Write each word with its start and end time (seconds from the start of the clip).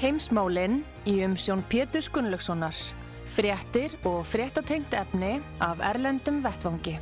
Heimsmálinn 0.00 0.78
í 1.04 1.18
umsjón 1.26 1.60
Pétur 1.68 2.06
Gunnlaugssonar. 2.14 2.72
Fréttir 3.36 3.92
og 4.08 4.22
fréttatengt 4.24 4.94
efni 4.96 5.42
af 5.60 5.82
Erlendum 5.84 6.38
Vettvangi. 6.40 6.94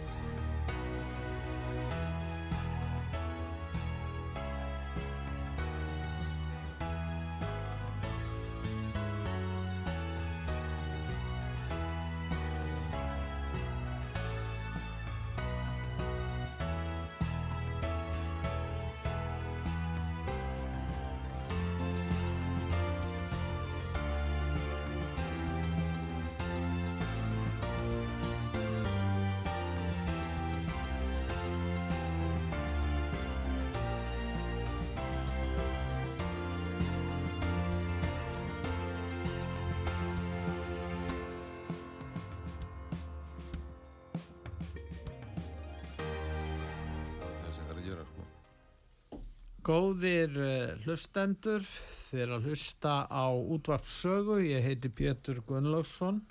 Góðir 49.68 50.32
uh, 50.40 50.70
hlustendur, 50.86 51.60
þeir 52.08 52.30
að 52.38 52.46
hlusta 52.48 52.92
á 53.04 53.28
útvarpsögu, 53.28 54.38
ég 54.46 54.64
heiti 54.64 54.88
Pétur 54.88 55.42
Gunnlaugsson 55.44 56.22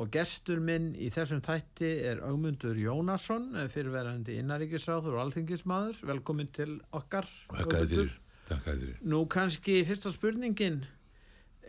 og 0.00 0.08
gestur 0.14 0.62
minn 0.64 0.94
í 0.96 1.10
þessum 1.12 1.42
þætti 1.44 1.90
er 2.08 2.22
Augmundur 2.24 2.78
Jónasson, 2.80 3.50
eh, 3.58 3.66
fyrirverandi 3.68 4.38
innaríkisráður 4.40 5.18
og 5.18 5.26
alþingismadur. 5.26 5.98
Velkomin 6.08 6.48
til 6.56 6.78
okkar. 6.96 7.28
Takkaði 7.50 7.66
Ögmundur. 7.66 8.14
fyrir, 8.14 8.46
takkaði 8.48 8.86
fyrir. 8.86 9.02
Nú 9.12 9.20
kannski 9.28 9.76
fyrsta 9.84 10.14
spurningin 10.14 10.80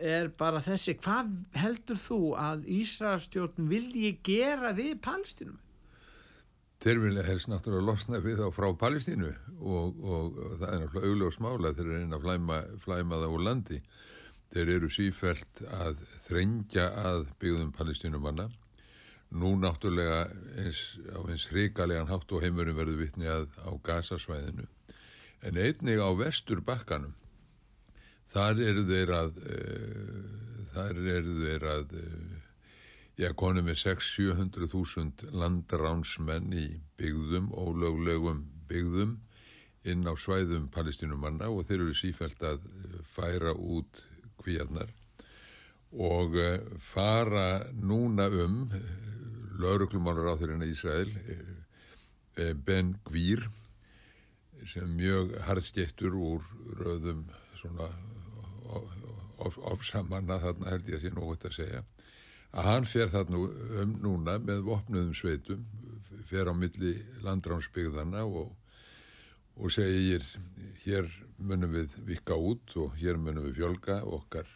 er 0.00 0.30
bara 0.38 0.62
þessi, 0.64 0.96
hvað 0.96 1.34
heldur 1.60 2.00
þú 2.00 2.22
að 2.40 2.64
Ísraelstjórn 2.78 3.68
vilji 3.68 4.14
gera 4.24 4.72
við 4.72 4.96
Palestinum? 5.04 5.60
Þeir 6.82 6.98
vilja 6.98 7.22
helst 7.22 7.46
náttúrulega 7.46 7.86
losna 7.86 8.18
við 8.22 8.40
þá 8.40 8.48
frá 8.56 8.66
Palestínu 8.74 9.28
og, 9.30 10.00
og, 10.02 10.38
og 10.42 10.54
það 10.58 10.64
er 10.66 10.80
náttúrulega 10.82 11.10
augljós 11.12 11.36
mála 11.44 11.70
þeir 11.76 11.84
eru 11.84 11.98
einn 12.00 12.16
að 12.16 12.24
flæma, 12.24 12.56
flæma 12.82 13.20
það 13.22 13.34
úr 13.36 13.44
landi. 13.46 13.78
Þeir 14.52 14.72
eru 14.74 14.90
sífælt 14.92 15.62
að 15.78 16.02
þrengja 16.26 16.88
að 17.04 17.22
byggðum 17.38 17.70
palestínumanna. 17.76 18.48
Nú 19.38 19.54
náttúrulega 19.62 20.24
eins, 20.60 20.82
á 21.08 21.22
eins 21.22 21.46
hrikalegan 21.52 22.10
hátt 22.10 22.34
og 22.34 22.42
heimurum 22.42 22.76
verður 22.76 22.98
vitni 23.00 23.30
að 23.30 23.46
á 23.62 23.70
gasasvæðinu. 23.86 24.66
En 25.46 25.62
einnig 25.62 26.02
á 26.02 26.10
vestur 26.18 26.60
bakkanum, 26.66 27.14
þar 28.34 28.58
eru 28.66 28.84
þeir 28.90 29.14
að, 29.16 29.38
uh, 29.38 30.66
þar 30.74 31.00
eru 31.14 31.38
þeir 31.46 31.70
að, 31.78 31.96
uh, 32.02 32.31
já, 33.20 33.28
konum 33.36 33.66
með 33.68 33.78
600-700 33.82 34.70
þúsund 34.72 35.26
landránsmenn 35.32 36.52
í 36.56 36.66
byggðum, 37.00 37.50
ólöglegum 37.52 38.46
byggðum 38.70 39.18
inn 39.88 40.06
á 40.06 40.14
svæðum 40.14 40.68
palestinumanna 40.72 41.50
og 41.50 41.66
þeir 41.66 41.80
eru 41.80 41.94
sífælt 41.98 42.42
að 42.46 42.62
eh, 42.62 42.98
færa 43.04 43.54
út 43.54 44.02
kvíarnar. 44.42 44.90
Og 45.92 46.38
uh, 46.40 46.54
fara 46.80 47.66
núna 47.76 48.30
um 48.32 48.62
lauruglumálur 49.60 50.32
á 50.32 50.40
þeirra 50.40 50.64
Ísrael 50.64 51.10
Ben 52.64 52.94
Gvír 53.04 53.44
sem 54.72 54.88
mjög 54.96 55.34
harðskettur 55.44 56.14
úr 56.16 56.46
röðum 56.78 57.26
svona 57.60 57.90
ofsamanna 59.42 60.38
þarna 60.40 60.72
held 60.72 60.88
ég 60.88 60.98
að 60.98 61.04
sé 61.04 61.12
nógut 61.12 61.46
að 61.48 61.56
segja 61.58 61.82
að 62.52 62.66
hann 62.68 62.84
fer 62.88 63.08
þarna 63.12 63.38
um 63.82 63.94
núna 64.04 64.38
með 64.44 64.62
vopnuðum 64.66 65.14
sveitum 65.16 65.62
fer 66.28 66.48
á 66.48 66.54
milli 66.54 66.94
landránsbyggðana 67.24 68.24
og, 68.28 68.52
og 69.56 69.72
segir 69.72 70.24
hér 70.84 71.08
munum 71.42 71.72
við 71.74 71.94
vika 72.06 72.36
út 72.38 72.74
og 72.78 72.92
hér 73.00 73.16
munum 73.18 73.48
við 73.48 73.56
fjölga 73.62 74.02
okkar 74.04 74.48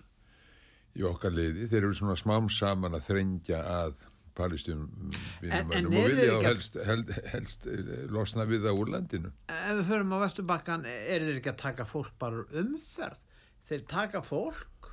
í 0.96 1.02
okkar 1.04 1.32
leiði. 1.36 1.66
Þeir 1.68 1.82
eru 1.82 1.94
svona 1.98 2.16
smám 2.16 2.46
saman 2.52 2.94
að 2.96 3.08
þrengja 3.10 3.62
að 3.64 3.96
En- 4.36 5.70
en 5.72 5.86
og 5.88 5.92
vilja 5.96 6.32
að- 6.36 6.42
helst, 6.44 6.74
helst, 6.84 7.10
helst 7.32 7.66
eh, 7.72 8.02
losna 8.12 8.44
við 8.44 8.66
það 8.66 8.80
úr 8.82 8.90
landinu. 8.92 9.30
Ef 9.48 9.78
við 9.78 9.86
förum 9.88 10.12
á 10.12 10.18
Vesturbakkan, 10.20 10.84
er 10.84 11.24
þeir 11.24 11.38
ekki 11.40 11.52
að 11.54 11.60
taka 11.62 11.86
fólk 11.88 12.10
bara 12.20 12.42
umferð? 12.52 13.22
Þeir 13.64 13.86
taka 13.88 14.20
fólk, 14.20 14.90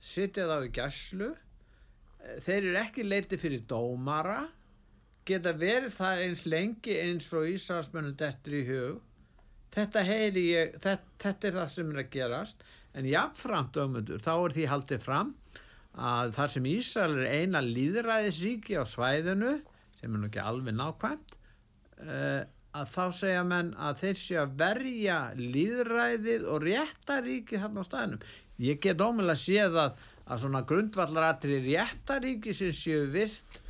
sitja 0.00 0.46
þá 0.48 0.64
í 0.64 0.70
gæslu, 0.80 1.28
þeir 2.44 2.58
eru 2.58 2.80
ekki 2.80 3.06
leiti 3.06 3.38
fyrir 3.40 3.62
dómara, 3.68 4.42
geta 5.28 5.52
verið 5.56 5.94
það 5.94 6.24
eins 6.24 6.44
lengi 6.48 6.96
eins 6.98 7.28
og 7.36 7.48
Ísraelsmönnum 7.50 8.16
dettur 8.18 8.56
í 8.56 8.64
hug. 8.68 9.00
Þetta 9.70 10.02
heyri 10.02 10.44
ég, 10.50 10.76
þetta, 10.82 11.16
þetta 11.22 11.48
er 11.48 11.58
það 11.58 11.72
sem 11.74 11.90
er 11.92 12.02
að 12.02 12.12
gerast, 12.14 12.64
en 12.98 13.06
jafnframt 13.06 13.76
ögmundur, 13.78 14.22
þá 14.22 14.32
er 14.34 14.56
því 14.56 14.70
haldið 14.72 15.04
fram 15.04 15.34
að 16.00 16.32
þar 16.36 16.54
sem 16.54 16.70
Ísrael 16.70 17.18
er 17.18 17.42
eina 17.42 17.60
líðræðisríki 17.64 18.78
á 18.78 18.84
svæðinu, 18.86 19.58
sem 19.98 20.10
er 20.10 20.18
nú 20.18 20.30
ekki 20.30 20.42
alveg 20.42 20.74
nákvæmt, 20.78 21.36
uh, 22.06 22.42
að 22.70 22.92
þá 22.92 23.04
segja 23.18 23.42
menn 23.46 23.72
að 23.82 24.02
þeir 24.04 24.20
séu 24.20 24.38
að 24.44 24.52
verja 24.60 25.18
líðræðið 25.38 26.46
og 26.50 26.62
réttaríkið 26.66 27.64
hann 27.64 27.80
á 27.80 27.82
staðinum. 27.86 28.24
Ég 28.60 28.80
get 28.82 29.02
ómjöld 29.02 29.32
að 29.32 29.40
séð 29.40 29.78
að, 29.82 30.04
að 30.30 30.44
svona 30.44 30.62
grundvallaratri 30.68 31.58
réttaríki 31.64 32.52
sem 32.54 32.70
séu 32.76 33.06
vist 33.10 33.60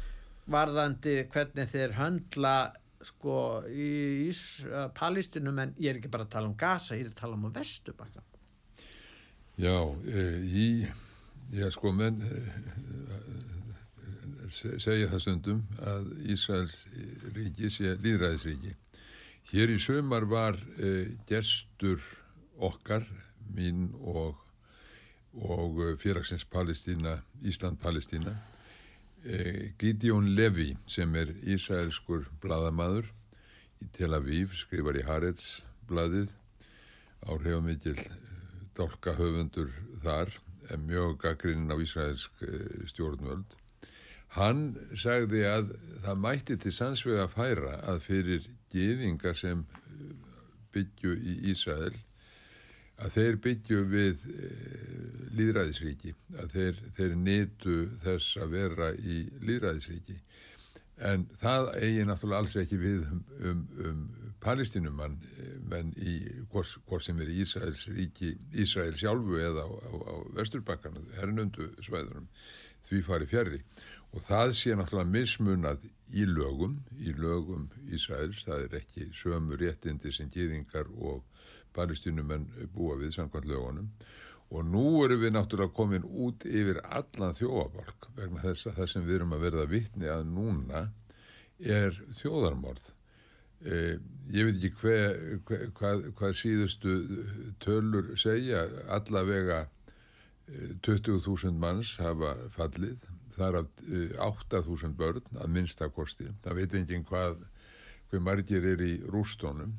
varðandi 0.51 1.23
hvernig 1.33 1.69
þeir 1.73 1.95
höndla 1.97 2.55
sko 3.01 3.37
í 3.73 3.87
Ís, 4.29 4.41
uh, 4.69 4.89
Palestinum 4.93 5.57
en 5.63 5.71
ég 5.81 5.95
er 5.95 6.01
ekki 6.01 6.11
bara 6.13 6.27
að 6.27 6.35
tala 6.35 6.51
um 6.51 6.57
Gaza, 6.61 6.99
ég 6.99 7.07
er 7.07 7.13
að 7.15 7.21
tala 7.23 7.39
um 7.39 7.47
að 7.49 7.55
Vesturbakka. 7.63 8.25
Já, 9.61 9.77
e, 10.09 10.25
í, 10.45 10.67
já 11.53 11.67
sko, 11.73 11.91
menn 11.97 12.21
e, 12.25 12.29
se- 14.53 14.79
segja 14.81 15.09
það 15.11 15.21
stundum 15.25 15.63
að 15.85 16.07
Ísraels 16.33 16.77
ríki 17.37 17.69
sé 17.73 17.95
líðræðisríki. 18.05 18.73
Hér 19.51 19.73
í 19.75 19.79
sömar 19.83 20.25
var 20.31 20.57
e, 20.79 21.17
gestur 21.29 22.01
okkar, 22.61 23.05
mín 23.57 23.91
og, 24.01 24.37
og 25.35 25.79
félagsins 26.01 26.45
Palestína, 26.45 27.21
Ísland-Palestína, 27.43 28.35
e, 29.25 29.73
Gideon 29.79 30.29
Levi 30.35 30.77
sem 30.87 31.15
er 31.15 31.31
Ísraelskur 31.43 32.27
bladamadur 32.43 33.07
í 33.81 33.89
Tel 33.95 34.15
Aviv, 34.17 34.57
skrifar 34.59 34.99
í 34.99 35.05
Harets 35.07 35.63
bladið, 35.89 36.29
áhrifamikil 37.29 37.99
dálka 38.77 39.15
höfundur 39.19 39.71
þar 40.03 40.33
en 40.71 40.85
mjög 40.87 41.19
gaggrinn 41.25 41.71
á 41.73 41.77
Ísraelsk 41.81 42.45
eh, 42.47 42.85
stjórnvöld. 42.91 43.57
Hann 44.37 44.77
sagði 44.95 45.43
að 45.49 45.73
það 46.05 46.21
mætti 46.23 46.57
til 46.63 46.73
sannsvega 46.75 47.27
færa 47.33 47.81
að 47.91 48.05
fyrir 48.07 48.47
geðingar 48.73 49.39
sem 49.39 49.65
eh, 49.67 50.13
byggju 50.75 51.17
í 51.19 51.37
Ísrael 51.53 51.99
að 53.01 53.15
þeir 53.17 53.39
byggju 53.45 53.85
við 53.91 54.25
e, 54.31 54.49
líðræðisríki 55.39 56.15
að 56.43 56.57
þeir, 56.57 56.81
þeir 56.99 57.15
netu 57.17 57.77
þess 58.03 58.41
að 58.43 58.57
vera 58.59 58.91
í 58.99 59.23
líðræðisríki 59.47 60.19
En 61.01 61.23
það 61.41 61.71
eigi 61.81 62.03
náttúrulega 62.05 62.43
alls 62.45 62.55
ekki 62.61 62.77
við 62.81 63.05
um, 63.09 63.21
um, 63.49 63.61
um 63.89 64.01
palestinumann 64.45 65.17
menn 65.71 65.95
í 65.97 66.17
hvort, 66.53 66.75
hvort 66.89 67.05
sem 67.07 67.21
er 67.23 67.31
í 67.33 67.39
Ísraels 67.41 67.87
ríki, 67.89 68.35
Ísrael 68.53 68.93
sjálfu 68.99 69.39
eða 69.41 69.65
á, 69.65 69.71
á, 69.81 69.93
á 69.97 70.15
vesturbakkarnu, 70.37 71.07
hernundu 71.17 71.71
svæðunum, 71.87 72.29
því 72.89 73.01
fari 73.07 73.31
fjari. 73.31 73.63
Og 74.13 74.25
það 74.27 74.53
sé 74.59 74.77
náttúrulega 74.77 75.15
mismunað 75.15 75.89
í 76.13 76.27
lögum, 76.29 76.77
í 77.01 77.15
lögum 77.17 77.69
Ísraels, 77.89 78.45
það 78.45 78.67
er 78.67 78.79
ekki 78.83 79.09
sömu 79.17 79.57
réttindi 79.61 80.13
sem 80.13 80.29
gýðingar 80.33 80.91
og 80.99 81.25
palestinumenn 81.77 82.49
búa 82.75 82.99
við 83.01 83.17
samkvæmt 83.17 83.49
lögunum. 83.51 83.91
Og 84.51 84.65
nú 84.67 85.05
erum 85.05 85.21
við 85.23 85.35
náttúrulega 85.37 85.75
komin 85.75 86.07
út 86.07 86.45
yfir 86.49 86.81
allan 86.83 87.37
þjóabalk 87.39 88.09
vegna 88.17 88.43
þess 88.43 88.67
að 88.67 88.81
það 88.81 88.89
sem 88.93 89.05
við 89.07 89.21
erum 89.21 89.37
að 89.37 89.45
verða 89.47 89.67
vittni 89.71 90.11
að 90.11 90.25
núna 90.27 90.89
er 91.61 91.95
þjóðarmorð. 92.19 92.91
Eh, 93.61 94.01
ég 94.33 94.49
veit 94.49 94.57
ekki 94.57 94.71
hver, 94.81 95.19
hver, 95.45 95.65
hvað, 95.77 96.05
hvað 96.17 96.37
síðustu 96.39 96.95
tölur 97.61 98.15
segja, 98.19 98.65
allavega 98.89 99.67
eh, 100.49 100.73
20.000 100.81 101.53
manns 101.61 101.99
hafa 102.01 102.33
fallið, 102.57 103.05
þar 103.37 103.61
af 103.61 103.85
eh, 103.85 104.17
8.000 104.17 104.97
börn 104.97 105.37
að 105.37 105.53
minnstakosti. 105.59 106.31
Það 106.43 106.57
veit 106.57 106.79
enginn 106.81 107.05
hvað, 107.05 107.45
hvað 108.09 108.27
margir 108.31 108.67
er 108.73 108.83
í 108.83 108.95
rústónum. 109.13 109.77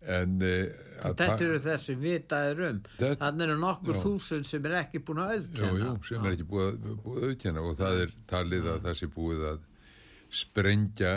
En, 0.00 0.38
að 0.40 0.70
Þetta 1.02 1.26
ta- 1.26 1.34
eru 1.44 1.58
þessi 1.60 1.94
vitaðir 2.00 2.60
um. 2.70 2.78
Þannig 3.00 3.42
eru 3.46 3.56
nokkur 3.60 3.94
Já. 3.98 4.00
þúsund 4.04 4.46
sem 4.48 4.64
er 4.70 4.76
ekki 4.84 5.02
búin 5.04 5.18
að 5.20 5.32
Jú, 5.34 5.40
auðkenna. 5.42 5.90
jú, 5.90 6.06
sem 6.08 6.24
er 6.24 6.36
ekki 6.38 6.46
búið 6.48 6.70
að, 6.70 7.02
auðkenna 7.26 7.64
og 7.68 7.76
það 7.76 8.00
er 8.06 8.14
talið 8.32 8.70
að 8.78 8.88
sé 8.96 9.06
búið 9.12 9.44
að 9.50 9.58
sprengja, 10.30 11.12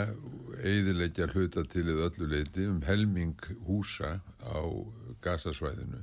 eiðilegja 0.66 1.28
hluta 1.32 1.62
til 1.70 1.86
eða 1.92 2.08
öllu 2.10 2.28
leiti 2.32 2.64
um 2.66 2.80
helming 2.82 3.36
húsa 3.68 4.16
á 4.42 4.58
gasasvæðinu. 5.24 6.02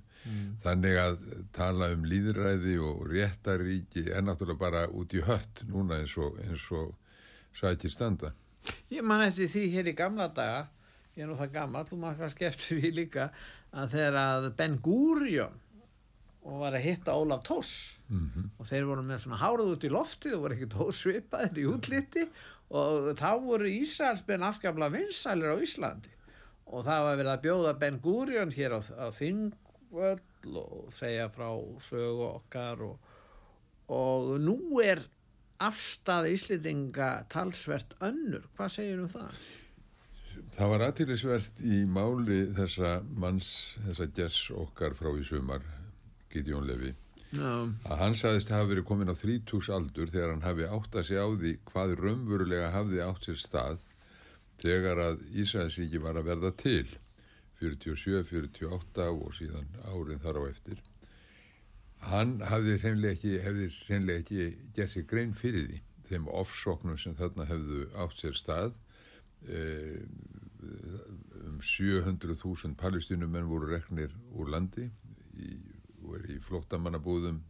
Þannig 0.63 0.97
að 1.01 1.15
tala 1.53 1.89
um 1.95 2.03
líðræði 2.05 2.75
og 2.85 3.07
réttaríki 3.09 4.03
er 4.13 4.21
náttúrulega 4.25 4.59
bara 4.61 4.83
út 4.87 5.13
í 5.17 5.21
hött 5.25 5.63
núna 5.67 5.97
eins 6.01 6.13
og, 6.21 6.37
eins 6.45 6.65
og 6.77 6.93
sækir 7.57 7.91
standa. 7.91 8.31
Ég 8.93 9.01
man 9.03 9.23
eftir 9.25 9.49
því 9.49 9.63
hér 9.73 9.89
í 9.91 9.95
gamla 9.97 10.27
daga, 10.33 10.67
ég 11.21 11.27
er 11.27 11.29
nú 11.29 11.37
það 11.37 11.51
gammal, 11.53 11.83
þú 11.85 11.97
maður 12.01 12.23
kannski 12.23 12.47
eftir 12.47 12.79
því 12.81 12.89
líka, 12.97 13.27
að 13.77 13.91
þegar 13.93 14.15
að 14.21 14.47
Ben 14.57 14.77
Gurion 14.81 15.59
og 16.41 16.55
var 16.63 16.73
að 16.73 16.85
hitta 16.87 17.13
Ólaf 17.13 17.43
Tós 17.45 17.73
Mm 18.09 18.47
og 18.57 18.65
þeir 18.67 18.87
voru 18.89 19.03
með 19.05 19.21
svona 19.23 19.37
hárað 19.37 19.69
út 19.75 19.85
í 19.85 19.91
loftið 19.93 20.33
og 20.35 20.41
voru 20.41 20.55
ekkert 20.55 20.79
ósvipaðir 20.83 21.59
í 21.61 21.67
útliti 21.69 22.23
og 22.71 23.11
þá 23.19 23.29
voru 23.43 23.69
Ísraelsbenn 23.69 24.43
afskaplega 24.47 24.95
vinsælir 24.95 25.53
á 25.53 25.57
Íslandi. 25.61 26.11
Og 26.71 26.85
það 26.87 27.05
var 27.05 27.17
verið 27.19 27.31
að 27.31 27.41
bjóða 27.45 27.73
Ben 27.79 27.99
Gurion 28.03 28.53
hér 28.55 28.75
á, 28.77 28.79
á 28.79 29.07
Þingvöll 29.11 30.57
og 30.61 30.93
segja 30.95 31.29
frá 31.29 31.49
sögu 31.83 32.27
okkar 32.31 32.83
og, 32.85 32.97
og 33.91 34.37
nú 34.39 34.79
er 34.83 35.03
afstæða 35.61 36.31
Íslendinga 36.31 37.09
talsvert 37.29 37.93
önnur, 38.01 38.47
hvað 38.55 38.75
segir 38.77 39.03
um 39.03 39.11
það? 39.11 39.41
Það 40.51 40.71
var 40.73 40.83
aðtýrlisvert 40.87 41.61
í 41.63 41.83
máli 41.87 42.41
þessa 42.57 42.97
manns, 43.23 43.51
þessa 43.85 44.09
gess 44.17 44.49
okkar 44.51 44.97
frá 44.97 45.13
í 45.15 45.23
sumar, 45.25 45.63
Gideon 46.31 46.67
Levi, 46.67 46.91
Já, 47.31 47.63
að 47.87 48.01
hann 48.01 48.17
sagðist 48.19 48.49
hafa 48.51 48.67
verið 48.67 48.85
komin 48.89 49.11
á 49.11 49.15
30 49.15 49.69
aldur 49.71 50.09
þegar 50.11 50.33
hann 50.33 50.43
hafi 50.43 50.65
átt 50.67 50.97
að 50.99 51.05
segja 51.07 51.23
á 51.23 51.29
því 51.31 51.51
hvað 51.69 51.93
raunverulega 52.01 52.71
hafði 52.73 52.99
átt 53.05 53.27
sér 53.29 53.39
stað 53.39 53.85
þegar 54.59 54.99
að 54.99 55.21
Ísraelsíki 55.39 56.01
var 56.03 56.19
að 56.19 56.27
verða 56.27 56.51
til 56.59 56.89
47, 57.61 58.25
48 58.27 59.07
og 59.13 59.31
síðan 59.37 59.69
árið 59.87 60.19
þar 60.25 60.41
á 60.41 60.43
eftir. 60.49 60.81
Hann 62.11 62.35
hafði 62.49 62.77
hreinlega 62.81 63.15
ekki, 63.15 63.33
hefði 63.45 64.17
ekki 64.17 64.45
gert 64.75 64.95
sér 64.95 65.07
grein 65.07 65.35
fyrir 65.37 65.67
því 65.69 65.81
þeim 66.11 66.27
ofsóknum 66.35 66.99
sem 66.99 67.15
þarna 67.15 67.47
hefðu 67.47 67.85
átt 67.95 68.19
sér 68.19 68.35
stað 68.35 68.73
eh, 69.47 70.01
um 70.61 71.59
700.000 71.61 72.75
palestinumenn 72.77 73.49
voru 73.49 73.69
reknir 73.71 74.13
úr 74.37 74.51
landi 74.53 74.87
í, 75.37 75.57
og 76.05 76.17
er 76.19 76.27
í 76.35 76.39
flóttamannabúðum 76.45 77.41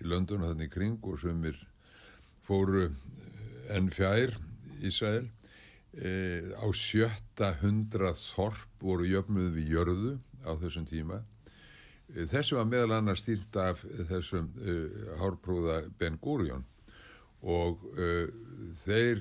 í 0.00 0.08
London 0.08 0.44
og 0.44 0.52
þannig 0.52 0.72
kring 0.72 0.98
og 1.04 1.20
sumir 1.22 1.58
fóru 2.44 2.86
eh, 2.88 3.76
enn 3.76 3.90
fjær 3.94 4.34
Ísrael. 4.84 5.28
E, 5.94 6.10
á 6.58 6.66
sjötta 6.74 7.52
hundrað 7.60 8.18
þorp 8.34 8.82
voru 8.82 9.06
jöfnuð 9.06 9.52
við 9.54 9.68
jörðu 9.76 10.14
á 10.42 10.50
þessum 10.58 10.88
tíma. 10.90 11.20
E, 12.10 12.26
þessu 12.26 12.58
var 12.58 12.66
meðal 12.66 12.96
annars 12.96 13.22
stýrt 13.22 13.54
af 13.62 13.84
þessum 14.10 14.50
e, 14.58 14.74
hárprúða 15.20 15.84
Ben 16.00 16.18
Gurion. 16.18 16.66
Og 17.44 17.82
þeir 18.86 19.20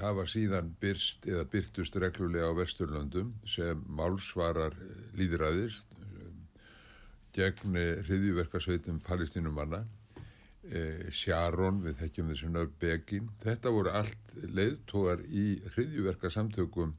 hafa 0.00 0.24
síðan 0.30 0.72
byrst 0.80 1.26
eða 1.28 1.44
byrtust 1.52 1.96
reglulega 2.00 2.50
á 2.50 2.58
Vesturlöndum 2.58 3.34
sem 3.48 3.84
málsvarar 3.88 4.76
líðræðis 5.18 5.82
gegn 7.36 7.78
hriðjuverkasveitum 8.06 8.98
palestinumanna 9.06 9.84
eh, 10.66 11.06
Sharon, 11.14 11.82
við 11.84 12.00
þekkjum 12.02 12.32
þessu 12.32 12.50
nörg 12.50 12.74
Begin, 12.82 13.30
þetta 13.42 13.72
voru 13.74 13.94
allt 13.94 14.34
leiðtógar 14.42 15.22
í 15.28 15.46
hriðjuverkasamtökum 15.74 16.96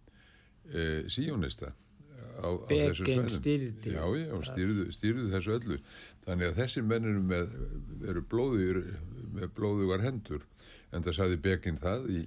eh, 0.72 1.06
síjónista 1.12 1.74
Begin 2.69 3.28
stýrði. 3.28 3.92
Já, 3.92 4.04
já, 4.16 4.36
stýrðu, 4.48 4.86
stýrðu 4.96 5.25
þessu 5.34 5.56
öllu. 5.57 5.78
Þannig 6.24 6.51
að 6.51 6.60
þessi 6.62 6.84
menn 6.88 7.07
eru 7.10 7.24
með 7.28 7.56
eru 8.13 9.50
blóðugar 9.57 10.06
hendur. 10.06 10.46
En 10.96 11.04
það 11.06 11.18
sagði 11.18 11.40
Begin 11.44 11.80
það 11.81 12.07
í 12.16 12.22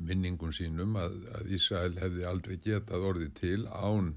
minningum 0.00 0.52
sínum 0.54 0.96
að, 1.00 1.18
að 1.38 1.52
Ísrael 1.56 1.96
hefði 2.00 2.28
aldrei 2.28 2.56
getað 2.62 3.08
orðið 3.10 3.34
til 3.40 3.60
án, 3.70 4.14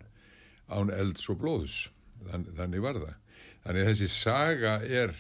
án 0.68 0.94
elds 0.94 1.30
og 1.32 1.42
blóðs. 1.44 1.80
Þann, 2.30 2.48
þannig 2.58 2.84
var 2.84 3.00
það. 3.00 3.18
Þannig 3.66 3.92
þessi 3.92 4.10
saga 4.12 4.78
er 4.84 5.14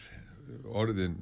orðin 0.68 1.20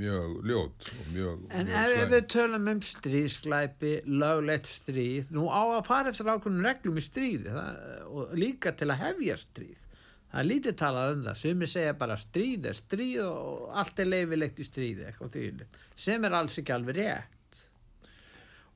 mjög 0.00 0.36
ljót 0.46 0.88
og 0.88 1.12
mjög, 1.12 1.44
En 1.50 1.68
mjög 1.68 1.92
ef, 1.92 1.98
ef 2.02 2.10
við 2.14 2.26
tölum 2.32 2.68
um 2.72 2.80
stríðsklæpi, 2.84 3.92
löglegt 4.06 4.70
stríð, 4.70 5.30
nú 5.34 5.48
á 5.50 5.62
að 5.76 5.86
fara 5.88 6.12
eftir 6.12 6.30
ákveðnum 6.30 6.66
reglum 6.66 7.00
í 7.00 7.04
stríði 7.04 7.54
það, 7.54 7.80
og 8.08 8.34
líka 8.38 8.72
til 8.76 8.90
að 8.90 9.02
hefja 9.04 9.38
stríð. 9.40 9.82
Það 10.30 10.40
er 10.40 10.46
lítið 10.46 10.78
talað 10.78 11.12
um 11.16 11.24
það, 11.26 11.40
sumi 11.40 11.68
segja 11.68 11.98
bara 11.98 12.16
stríð 12.20 12.70
er 12.70 12.78
stríð 12.78 13.24
og 13.26 13.76
allt 13.82 13.98
er 13.98 14.10
leifilegt 14.12 14.62
í 14.62 14.68
því, 14.70 15.52
sem 15.98 16.24
er 16.24 16.38
alls 16.38 16.58
ekki 16.60 16.74
alveg 16.76 17.00
rétt. 17.00 17.39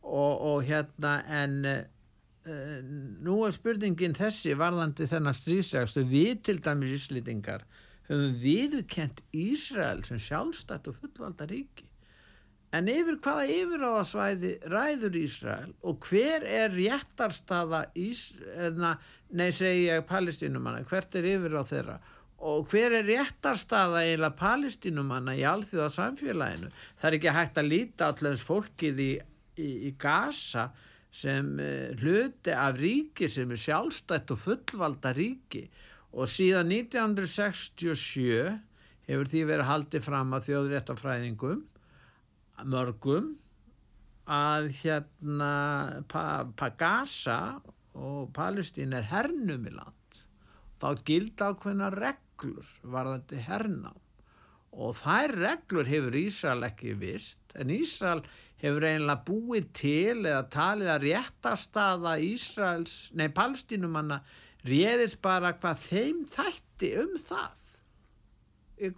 Og, 0.05 0.33
og 0.45 0.59
hérna, 0.69 1.15
en 1.33 1.55
uh, 1.65 2.81
nú 3.25 3.39
er 3.47 3.55
spurningin 3.57 4.17
þessi 4.17 4.53
varðandi 4.61 5.09
þennan 5.09 5.37
stríðsregstu, 5.37 6.05
við 6.09 6.43
til 6.45 6.59
dæmis 6.65 6.93
íslendingar 6.99 7.65
höfum 8.09 8.37
viðkent 8.43 9.23
Ísrael 9.33 10.05
sem 10.05 10.21
sjálfstætt 10.21 10.89
og 10.91 10.99
fullvalda 10.99 11.49
ríki. 11.49 11.87
En 12.75 12.89
yfir 12.91 13.21
hvaða 13.23 13.45
yfiráðasvæði 13.55 14.51
ræður 14.73 15.17
Ísrael 15.21 15.71
og 15.87 16.09
hver 16.09 16.43
er 16.43 16.75
réttarstaða 16.75 17.85
Ísrael, 17.95 18.81
nei 19.31 19.51
segi 19.55 19.87
ég 19.87 20.05
palestínumanna, 20.09 20.83
hvert 20.91 21.15
er 21.15 21.29
yfiráð 21.37 21.71
þeirra 21.71 22.01
og 22.45 22.67
hver 22.69 22.93
er 22.99 23.07
réttarstaða 23.09 24.03
eiginlega 24.05 24.37
palestínumanna 24.37 25.37
í 25.39 25.45
alþjóða 25.49 25.87
samfélaginu. 25.95 26.73
Það 26.99 27.09
er 27.09 27.17
ekki 27.19 27.37
hægt 27.39 27.61
að 27.61 27.71
líta 27.71 28.11
allans 28.11 28.43
fólkið 28.45 29.01
í, 29.01 29.13
í, 29.59 29.71
í 29.89 29.95
Gaza 30.01 30.69
sem 31.15 31.55
uh, 31.63 31.93
hluti 32.01 32.55
af 32.55 32.79
ríki 32.81 33.29
sem 33.31 33.53
er 33.55 33.61
sjálfstætt 33.61 34.35
og 34.35 34.41
fullvalda 34.43 35.15
ríki. 35.17 35.67
Og 36.15 36.31
síðan 36.31 36.71
1967 36.71 38.59
hefur 39.09 39.31
því 39.31 39.47
verið 39.49 39.71
haldið 39.71 40.05
fram 40.07 40.35
að 40.37 40.51
þjóðréttafræðingum 40.51 41.65
mörgum 42.71 43.33
að 44.31 44.71
hérna 44.81 45.55
pa, 46.09 46.47
pa 46.57 46.71
og 47.95 48.33
Palestín 48.35 48.95
er 48.95 49.07
hernum 49.07 49.67
í 49.69 49.75
land. 49.75 50.23
Þá 50.83 50.89
gilda 51.07 51.51
ákveðna 51.53 51.91
reglur 51.95 52.71
varðandi 52.83 53.43
hernám. 53.47 54.01
Og 54.75 54.97
þær 54.99 55.37
reglur 55.39 55.87
hefur 55.87 56.17
Ísrael 56.19 56.67
ekki 56.67 56.97
vist 56.99 57.55
en 57.55 57.71
Ísrael 57.71 58.25
hefur 58.65 58.87
eiginlega 58.89 59.25
búið 59.27 59.67
til 59.77 60.23
eða 60.25 60.45
talið 60.53 60.91
að 60.95 61.05
réttastaða 61.09 62.15
Ísraels, 62.25 62.95
nei 63.13 63.29
palestínumanna 63.35 64.23
réðist 64.65 65.21
bara 65.25 65.53
hvað 65.59 65.83
þeim 65.85 66.23
þætti 66.33 66.93
um 67.03 67.19
það? 67.21 67.61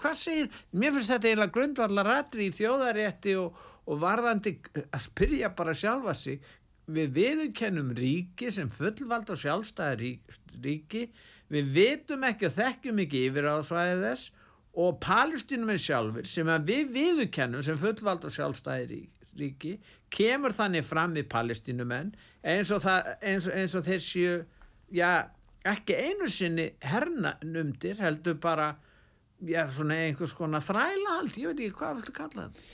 Hvað 0.00 0.14
segir, 0.18 0.52
mér 0.72 0.94
finnst 0.94 1.12
þetta 1.12 1.30
eiginlega 1.30 1.54
grundvallar 1.56 2.08
rættri 2.08 2.46
í 2.46 2.54
þjóðarétti 2.54 3.34
og, 3.40 3.58
og 3.90 3.98
varðandi 4.02 4.54
að 4.86 5.02
spyrja 5.04 5.50
bara 5.58 5.74
sjálfa 5.76 6.14
sig. 6.16 6.38
Við 6.86 7.10
viðurkennum 7.18 7.90
ríki 7.98 8.52
sem 8.54 8.70
fullvald 8.70 9.32
og 9.34 9.40
sjálfstæði 9.42 10.12
ríki. 10.62 11.08
Við 11.50 11.74
vitum 11.74 12.24
ekki 12.26 12.48
og 12.48 12.56
þekkjum 12.56 13.02
ekki 13.02 13.26
yfir 13.28 13.50
á 13.50 13.58
svæðið 13.66 14.06
þess 14.06 14.30
og 14.76 14.96
palestínum 15.02 15.70
er 15.72 15.82
sjálfur 15.82 16.26
sem 16.28 16.48
við 16.68 16.94
viðurkennum 16.94 17.66
sem 17.66 17.78
fullvald 17.80 18.26
og 18.28 18.34
sjálfstæði 18.34 18.88
ríki 18.94 19.15
kemur 20.10 20.54
þannig 20.56 20.86
fram 20.86 21.14
við 21.16 21.28
palestínumenn 21.32 22.12
eins 22.46 22.70
og, 22.74 22.82
það, 22.84 23.12
eins, 23.22 23.48
eins 23.50 23.74
og 23.78 23.88
séu 24.02 24.40
já, 24.94 25.28
ekki 25.66 25.96
einu 25.98 26.28
sinni 26.30 26.70
hernumdir 26.82 28.00
heldur 28.00 28.38
bara 28.40 28.74
já, 29.44 29.66
svona 29.70 29.98
einhvers 30.06 30.34
konar 30.36 30.64
þrælahald, 30.64 31.36
ég 31.36 31.50
veit 31.50 31.64
ekki 31.66 31.78
hvað 31.80 31.98
viltu 32.00 32.14
kalla 32.16 32.46
þetta? 32.48 32.68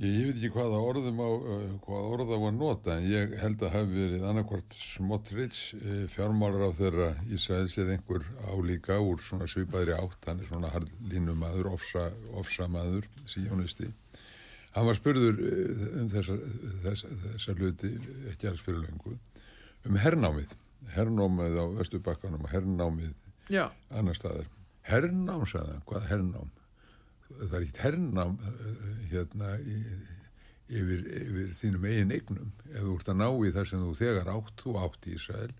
Ég, 0.00 0.08
ég 0.08 0.28
veit 0.30 0.38
ekki 0.38 0.50
hvaða 0.54 0.78
orðum 0.88 1.18
á, 1.20 1.28
uh, 1.28 1.64
hvaða 1.84 2.12
orða 2.16 2.38
var 2.40 2.54
nota 2.56 2.94
en 2.96 3.08
ég 3.10 3.34
held 3.42 3.60
að 3.62 3.74
hafi 3.76 3.92
verið 3.98 4.22
annarkvart 4.24 4.76
Smotrich 4.80 5.58
uh, 5.76 6.06
fjármálar 6.14 6.72
á 6.72 6.78
þeirra 6.78 7.08
Ísraels 7.28 7.76
eða 7.76 7.98
einhver 7.98 8.24
álíka 8.48 8.96
úr 9.04 9.20
svona 9.20 9.48
svipaðri 9.52 9.94
átt, 9.98 10.16
hann 10.26 10.40
er 10.40 10.48
svona 10.48 10.72
harlínumadur, 10.72 11.68
ofsa, 11.76 12.08
ofsamadur, 12.40 13.04
síjónisti. 13.28 13.92
Hann 14.72 14.88
var 14.88 14.96
spurður 14.96 15.42
uh, 15.42 15.84
um 16.00 16.08
þessa, 16.12 16.38
þessa, 16.86 17.12
þessa 17.26 17.56
hluti, 17.58 17.92
ekki 18.32 18.48
alls 18.48 18.64
fyrir 18.64 18.80
lengur, 18.86 19.18
um 19.88 19.98
hernámið, 20.00 20.56
hernámið 20.94 21.60
á 21.60 21.64
Östubakkanum 21.84 22.46
og 22.46 22.54
hernámið 22.54 23.12
Já. 23.52 23.66
annar 23.92 24.16
staðar. 24.16 24.48
Hernám, 24.82 25.44
sagða, 25.46 25.76
hvað 25.86 26.08
hernám? 26.10 26.50
það 27.40 27.56
er 27.56 27.64
ekkert 27.64 27.82
hernám 27.86 28.36
hérna 29.10 29.50
yfir, 30.72 31.02
yfir 31.06 31.50
þínum 31.60 31.86
eigin 31.88 32.14
eignum 32.16 32.52
ef 32.70 32.78
þú 32.80 32.94
ert 32.96 33.10
að 33.12 33.20
ná 33.20 33.26
í 33.30 33.52
þar 33.56 33.70
sem 33.70 33.82
þú 33.82 33.92
þegar 34.00 34.30
átt 34.32 34.62
þú 34.62 34.74
átt 34.82 35.08
í 35.08 35.16
Ísrael 35.16 35.50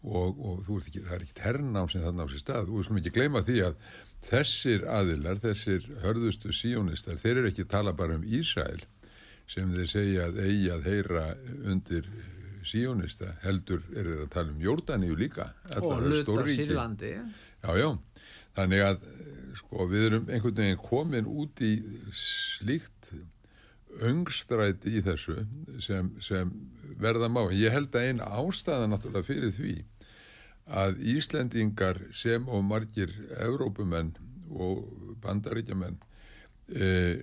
og, 0.00 0.40
og 0.40 0.62
þú 0.66 0.78
ert 0.78 0.90
ekki, 0.90 1.04
það 1.06 1.16
er 1.16 1.26
ekkert 1.26 1.42
hernám 1.46 1.90
sem 1.92 2.04
það 2.04 2.16
ná 2.18 2.24
sér 2.26 2.44
stað, 2.44 2.70
þú 2.70 2.80
veist 2.80 2.96
ekki 3.00 3.14
gleyma 3.16 3.44
því 3.46 3.58
að 3.68 3.90
þessir 4.24 4.86
aðilar, 4.90 5.40
þessir 5.42 5.86
hörðustu 6.04 6.52
síónistar, 6.54 7.18
þeir 7.20 7.42
eru 7.42 7.52
ekki 7.52 7.66
tala 7.70 7.94
bara 7.96 8.18
um 8.18 8.26
Ísrael 8.26 8.82
sem 9.50 9.70
þeir 9.74 9.88
segja 9.90 10.28
að 10.28 10.42
eigi 10.44 10.68
að 10.70 10.86
heyra 10.86 11.24
undir 11.66 12.06
síónista, 12.66 13.34
heldur 13.44 13.80
er 13.96 14.04
þeir 14.04 14.24
að 14.26 14.30
tala 14.34 14.52
um 14.52 14.60
Jórdaníu 14.62 15.16
líka 15.18 15.50
og 15.80 16.04
hluta 16.04 16.44
Sýrlandi. 16.46 17.14
Já, 17.64 17.72
já, 17.80 17.88
þannig 18.58 18.84
að 18.86 19.00
sko 19.58 19.86
við 19.90 20.06
erum 20.10 20.28
einhvern 20.30 20.60
veginn 20.60 20.82
komin 20.84 21.30
út 21.30 21.62
í 21.64 21.72
slíkt 22.14 23.10
öngstræti 24.06 24.98
í 24.98 25.02
þessu 25.02 25.40
sem, 25.82 26.12
sem 26.22 26.52
verða 27.00 27.30
má. 27.32 27.42
Ég 27.56 27.74
held 27.74 27.94
að 27.96 28.06
einn 28.06 28.22
ástæða 28.22 28.86
náttúrulega 28.90 29.26
fyrir 29.26 29.54
því 29.56 29.74
að 30.70 31.00
Íslendingar 31.14 31.98
sem 32.14 32.46
og 32.48 32.62
margir 32.64 33.10
Evrópumenn 33.42 34.12
og 34.50 34.86
bandaríkjaman 35.22 35.98
e, 36.70 37.18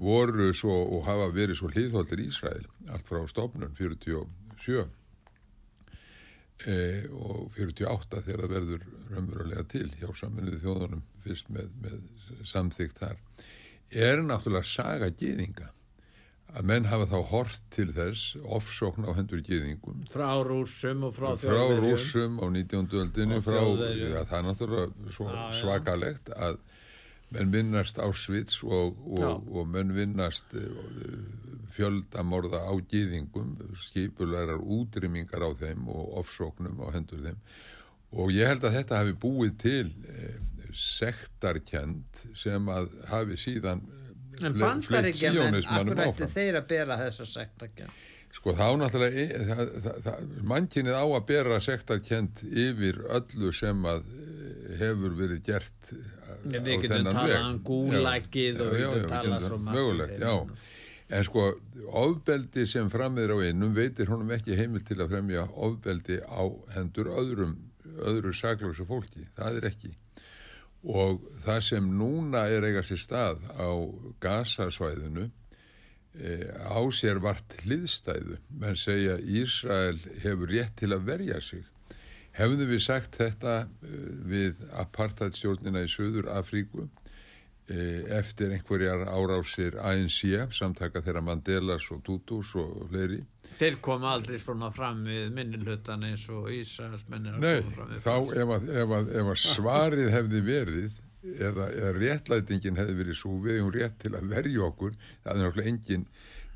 voru 0.00 0.52
svo 0.56 0.74
og 0.96 1.04
hafa 1.08 1.28
verið 1.34 1.60
svo 1.60 1.70
hlýðhóldir 1.72 2.24
Ísrael 2.24 2.66
allt 2.88 3.06
frá 3.08 3.22
stofnun 3.28 3.74
47 3.76 4.84
e, 6.66 6.78
og 7.12 7.52
48 7.58 8.24
þegar 8.26 8.44
það 8.44 8.56
verður 8.56 8.88
raunverulega 9.12 9.66
til 9.74 9.88
hjá 9.98 10.08
saminuði 10.16 10.62
þjóðunum 10.64 11.04
fyrst 11.24 11.52
með, 11.52 11.68
með 11.84 12.00
samþygt 12.48 13.04
þar 13.04 13.20
er 13.92 14.24
náttúrulega 14.24 14.68
saga 14.72 15.12
gýðinga 15.12 15.68
að 16.52 16.66
menn 16.68 16.88
hafa 16.90 17.06
þá 17.08 17.18
hort 17.30 17.62
til 17.72 17.88
þess 17.96 18.36
ofsókn 18.44 19.06
á 19.08 19.16
hendur 19.16 19.40
gýðingum 19.46 20.04
frá 20.12 20.28
rúsum 20.44 21.06
og 21.08 21.14
frá 21.16 21.32
þjóðverjum. 21.40 21.80
Frá 21.80 21.86
rúsum 21.86 22.36
á 22.42 22.46
19. 22.52 22.92
öldinu 23.02 23.40
frá, 23.44 23.60
ja, 23.96 24.24
það 24.28 24.38
er 24.38 24.46
náttúrulega 24.48 25.46
svakalegt 25.56 26.32
að 26.36 26.60
menn 27.32 27.52
vinnast 27.54 27.96
á 27.96 28.08
svits 28.12 28.60
og, 28.66 28.98
og, 29.16 29.48
og 29.48 29.68
menn 29.72 29.94
vinnast 29.96 30.52
eh, 30.58 30.68
fjöldamorða 31.72 32.60
á 32.68 32.72
gýðingum 32.92 33.54
skipulegar 33.86 34.60
útrymmingar 34.60 35.46
á 35.48 35.50
þeim 35.56 35.88
og 35.88 36.18
ofsóknum 36.20 36.82
á 36.84 36.92
hendur 36.92 37.24
þeim. 37.24 37.40
Og 38.12 38.34
ég 38.36 38.50
held 38.50 38.66
að 38.68 38.76
þetta 38.76 39.00
hafi 39.00 39.16
búið 39.16 39.56
til 39.62 39.86
eh, 40.12 40.36
sektarkend 40.76 42.24
sem 42.36 42.68
að 42.72 42.92
hafi 43.08 43.40
síðan 43.40 43.80
en 44.40 44.56
bandaríkjaman, 44.58 45.60
akkur 45.60 46.02
ætti 46.06 46.30
þeir 46.32 46.58
að 46.62 46.66
bera 46.72 46.98
þessa 47.02 47.28
sektarkend 47.28 48.00
sko 48.32 48.54
þá 48.56 48.66
náttúrulega 48.80 50.16
mannkinnið 50.48 50.96
á 50.96 51.04
að 51.04 51.24
bera 51.28 51.60
sektarkend 51.60 52.42
yfir 52.48 53.02
öllu 53.12 53.52
sem 53.54 53.84
að 53.88 54.06
eh, 54.08 54.76
hefur 54.80 55.16
verið 55.18 55.42
gert 55.50 55.92
við 56.42 56.86
getum 56.86 57.10
talað 57.10 57.34
um 57.38 57.58
gúlækið 57.66 58.62
og 58.64 58.72
við 58.72 58.86
getum 58.86 59.10
talað 59.12 59.48
svo 59.48 59.58
margt 59.66 60.62
en 61.12 61.26
sko 61.28 61.48
ofbeldi 62.02 62.64
sem 62.70 62.88
frammiður 62.88 63.36
á 63.36 63.38
einum 63.50 63.74
veitir 63.76 64.08
honum 64.08 64.32
ekki 64.32 64.56
heimil 64.56 64.80
til 64.86 64.96
að 65.02 65.12
fremja 65.12 65.44
ofbeldi 65.52 66.22
á 66.24 66.42
hendur 66.72 67.12
öðrum 67.12 67.58
öðru 67.92 68.32
saglösa 68.32 68.86
fólki, 68.88 69.26
það 69.36 69.58
er 69.60 69.68
ekki 69.68 69.92
og 70.82 71.22
það 71.44 71.60
sem 71.66 71.90
núna 71.98 72.46
er 72.50 72.66
eiga 72.66 72.82
sér 72.86 73.00
stað 73.00 73.44
á 73.54 73.70
gasasvæðinu 74.22 75.28
e, 76.18 76.32
á 76.58 76.80
sér 76.90 77.20
vart 77.22 77.54
hliðstæðu. 77.62 78.38
Menn 78.50 78.78
segja 78.78 79.18
Ísrael 79.20 80.00
hefur 80.24 80.50
rétt 80.50 80.74
til 80.80 80.92
að 80.92 81.06
verja 81.06 81.40
sig. 81.40 81.62
Hefðu 82.32 82.66
við 82.72 82.82
sagt 82.82 83.18
þetta 83.20 83.62
e, 83.62 84.02
við 84.32 84.66
apartheidstjórnina 84.82 85.84
í 85.86 85.92
Suður 85.92 86.32
Afríku 86.34 86.88
e, 87.68 88.02
eftir 88.18 88.54
einhverjar 88.56 89.06
árásir 89.06 89.78
ANC 89.78 90.24
samtaka 90.50 91.04
þeirra 91.04 91.22
Mandelas 91.22 91.86
og 91.94 92.02
Tutus 92.06 92.56
og 92.58 92.88
fleiri 92.90 93.22
Þeir 93.62 93.78
koma 93.84 94.16
aldrei 94.16 94.40
svona 94.42 94.72
fram 94.74 95.04
við 95.06 95.30
minnilhutan 95.36 96.02
eins 96.08 96.24
og 96.32 96.50
Ísraels 96.50 97.06
mennir 97.12 97.38
að 97.38 97.46
koma 97.46 97.74
fram 97.76 97.92
við 97.92 97.98
Nei, 97.98 98.04
þá 98.04 98.14
ef 98.42 98.54
að, 98.56 98.68
ef, 98.82 98.94
að, 98.98 99.10
ef 99.20 99.32
að 99.34 99.40
svarið 99.44 100.12
hefði 100.16 100.44
verið 100.48 101.00
eða, 101.22 101.66
eða 101.70 101.92
réttlætingin 101.98 102.80
hefði 102.80 102.96
verið 103.02 103.18
svo 103.20 103.36
við 103.42 103.60
um 103.62 103.74
rétt 103.74 104.00
til 104.02 104.14
að 104.18 104.32
verja 104.32 104.64
okkur 104.68 104.96
það 104.96 105.34
er 105.34 105.44
náttúrulega 105.44 105.74
enginn 105.74 106.08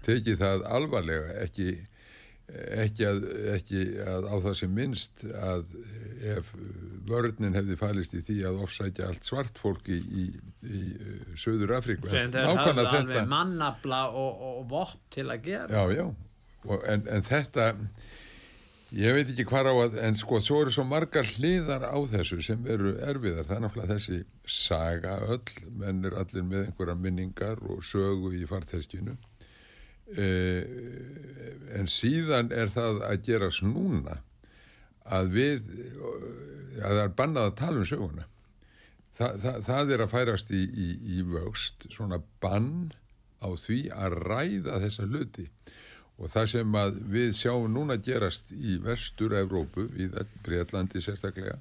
tekið 0.07 0.41
það 0.43 0.65
alvarlega 0.79 1.37
ekki, 1.45 1.69
ekki, 2.83 3.07
að, 3.07 3.23
ekki 3.55 3.85
að 4.07 4.29
á 4.31 4.35
það 4.49 4.59
sem 4.63 4.77
minnst 4.81 5.25
að 5.31 5.65
ef 6.35 6.53
vörninn 7.07 7.55
hefði 7.55 7.79
falist 7.79 8.15
í 8.19 8.23
því 8.27 8.41
að 8.51 8.63
ofsækja 8.67 9.11
allt 9.11 9.27
svart 9.27 9.59
fólki 9.63 9.99
í, 10.03 10.27
í, 10.27 10.29
í 10.67 10.85
Söður 11.39 11.77
Afríku 11.79 12.11
hafði 12.11 12.87
alveg 12.91 13.27
mannabla 13.31 14.07
og, 14.11 14.47
og 14.51 14.63
vopp 14.71 15.03
til 15.15 15.29
að 15.31 15.51
gera. 15.51 15.71
Já, 15.71 16.01
já 16.03 16.26
en, 16.89 17.07
en 17.11 17.27
þetta 17.27 17.73
ég 18.97 19.17
veit 19.17 19.31
ekki 19.33 19.47
hvað 19.49 19.71
á 19.71 19.75
að 19.75 19.97
en 20.07 20.19
sko 20.19 20.41
svo 20.45 20.61
eru 20.65 20.75
svo 20.75 20.85
margar 20.87 21.27
hliðar 21.37 21.87
á 21.91 21.99
þessu 22.11 22.39
sem 22.45 22.67
eru 22.71 22.95
erfiðar. 23.03 23.47
Það 23.49 23.57
er 23.57 23.65
náttúrulega 23.65 23.97
þessi 23.97 24.21
saga 24.47 25.17
öll. 25.27 25.57
Menn 25.81 26.05
er 26.07 26.19
allir 26.21 26.47
með 26.47 26.69
einhverja 26.69 26.99
minningar 27.01 27.63
og 27.67 27.83
sögu 27.87 28.33
í 28.37 28.45
farteskinu 28.49 29.17
eh, 30.15 30.63
en 31.77 31.91
síðan 31.91 32.53
er 32.55 32.71
það 32.73 33.03
að 33.09 33.27
gerast 33.27 33.67
núna 33.67 34.21
að 35.07 35.35
við 35.35 35.75
að 36.83 36.93
það 36.93 37.03
er 37.03 37.13
bannað 37.19 37.51
að 37.51 37.59
tala 37.61 37.83
um 37.83 37.89
söguna. 37.89 38.27
Þa, 39.17 39.29
það, 39.41 39.59
það 39.65 39.91
er 39.95 40.03
að 40.05 40.13
færast 40.13 40.51
í, 40.53 40.63
í, 40.63 40.89
í 41.17 41.23
vöxt 41.25 41.87
svona 41.95 42.19
bann 42.45 42.91
á 43.41 43.49
því 43.57 43.79
að 43.95 44.17
ræða 44.27 44.81
þessa 44.83 45.07
hluti 45.09 45.47
og 46.17 46.33
það 46.33 46.51
sem 46.53 46.77
að 46.81 47.01
við 47.13 47.33
sjáum 47.37 47.73
núna 47.73 47.99
gerast 48.01 48.53
í 48.57 48.79
vestur 48.83 49.37
Evrópu, 49.37 49.87
í 50.01 50.09
Breitlandi 50.45 51.03
sérstaklega, 51.05 51.59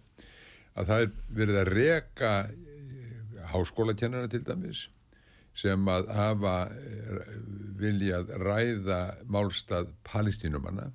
að 0.76 0.92
það 0.92 1.06
er 1.06 1.16
verið 1.40 1.62
að 1.62 1.72
reka 1.76 2.34
eh, 2.48 3.42
háskólakennara 3.52 4.32
til 4.32 4.44
dæmis 4.48 4.86
sem 5.56 5.88
að 5.88 6.12
hafa 6.16 6.56
eh, 6.72 7.34
viljað 7.80 8.32
ræða 8.44 9.02
málstað 9.32 9.92
palestínumanna. 10.08 10.92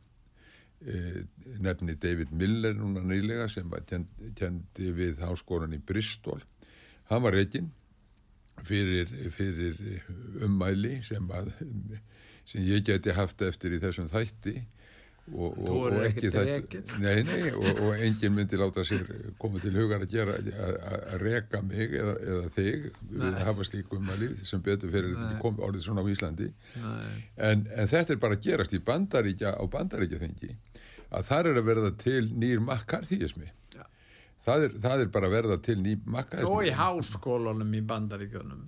E, 0.80 1.26
nefni 1.60 1.92
David 2.00 2.30
Miller 2.32 2.72
núna 2.72 3.02
nýlega 3.04 3.50
sem 3.52 3.66
var 3.68 3.82
kendi 3.84 4.92
við 4.96 5.20
háskólan 5.20 5.76
í 5.76 5.80
Bristol. 5.84 6.40
Hann 7.10 7.20
var 7.20 7.36
reygin 7.36 7.68
fyrir, 8.64 9.10
fyrir 9.36 9.76
ummæli 10.46 11.02
sem 11.04 11.28
að 11.36 11.52
sem 12.50 12.66
ég 12.66 12.84
geti 12.90 13.14
haft 13.16 13.42
eftir 13.46 13.76
í 13.76 13.80
þessum 13.82 14.08
þætti 14.10 14.54
og, 15.30 15.58
og, 15.62 15.68
og 15.92 15.96
ekki 16.08 16.30
rekinn. 16.34 16.88
nei, 17.04 17.20
nei, 17.22 17.50
og, 17.54 17.82
og 17.86 18.00
enginn 18.02 18.32
myndi 18.34 18.58
láta 18.58 18.82
sér 18.88 19.04
koma 19.38 19.60
til 19.62 19.70
hugar 19.76 20.02
að 20.02 20.10
gera 20.16 20.32
að- 20.40 20.48
að 20.58 21.04
að 21.12 21.20
reka 21.22 21.60
mig 21.62 21.92
eða, 22.00 22.14
eða 22.32 22.48
þig 22.56 22.88
við 23.12 23.22
Nei. 23.22 23.44
hafa 23.46 23.66
slík 23.68 23.92
umæli 23.94 24.30
sem 24.48 24.64
betur 24.66 24.90
fyrir 24.90 25.14
Nei. 25.20 25.36
kom 25.44 25.60
orðið 25.62 25.84
svona 25.86 26.02
á 26.02 26.10
Íslandi 26.10 26.48
en, 27.36 27.62
en 27.76 27.92
þetta 27.92 28.16
er 28.16 28.22
bara 28.24 28.34
að 28.40 28.42
gerast 28.48 28.74
í 28.74 28.82
bandaríkja 28.90 29.54
á 29.54 29.62
bandaríkja 29.70 30.18
þengi 30.24 30.50
að 31.14 31.28
þar 31.30 31.50
er 31.52 31.60
að 31.62 31.68
verða 31.70 31.92
til 32.02 32.24
nýr 32.42 32.60
makkarþýjismi 32.66 33.48
Já. 33.76 33.84
það 34.48 34.66
það 34.82 35.04
er 35.06 35.12
bara 35.14 35.30
að 35.30 35.36
verða 35.38 35.60
til 35.68 35.78
nýr 35.84 36.02
makkarþýjismi 36.16 36.58
og 36.58 36.66
í 36.66 36.74
háskólanum 36.80 37.76
í 37.78 37.84
bandaríkjunum 37.92 38.66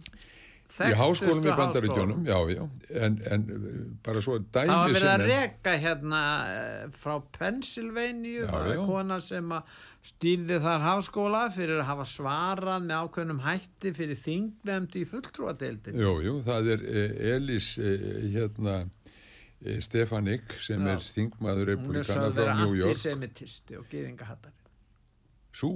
í 0.72 0.94
háskólum 0.96 1.44
í 1.44 1.54
bandaríkjónum 1.58 2.26
já, 2.26 2.36
já, 2.54 2.62
en, 3.04 3.16
en 3.34 3.42
uh, 3.52 3.78
bara 4.06 4.22
svo 4.24 4.38
dæmi 4.40 4.70
Það 4.70 4.78
var 4.82 4.94
verið 4.96 5.08
að 5.10 5.16
sem 5.16 5.24
er- 5.26 5.32
reka 5.42 5.74
hérna 5.82 6.20
eh, 6.52 6.84
frá 6.96 7.14
Pennsylvania, 7.38 8.46
það 8.48 8.68
er 8.70 8.78
já. 8.78 8.84
kona 8.88 9.18
sem 9.24 9.52
að 9.58 9.74
stýrði 10.02 10.56
þar 10.64 10.80
háskóla 10.82 11.42
fyrir 11.54 11.78
að 11.82 11.86
hafa 11.92 12.06
svarað 12.10 12.88
með 12.88 13.04
ákveðnum 13.04 13.42
hætti 13.44 13.92
fyrir 13.94 14.18
þingnemnd 14.18 14.96
í 14.98 15.04
fulltrúadeildin. 15.12 16.00
Jú, 16.02 16.14
jú, 16.26 16.34
það 16.48 16.72
er 16.74 16.82
eh, 16.90 17.14
Elis 17.36 17.68
eh, 17.78 18.08
hérna 18.34 18.80
eh, 19.62 19.78
Stefanik 19.84 20.56
sem 20.58 20.82
Já. 20.82 20.96
er 20.96 21.06
þingmaður 21.06 21.54
Hún 21.54 21.62
er 21.62 21.72
republikana 21.76 22.32
vera 22.34 22.56
frá 22.56 22.64
New 22.64 22.74
York 22.80 22.96
antisemitisti 22.96 23.78
og 23.78 23.86
gyðingahattari. 23.92 24.58
Sú, 25.54 25.70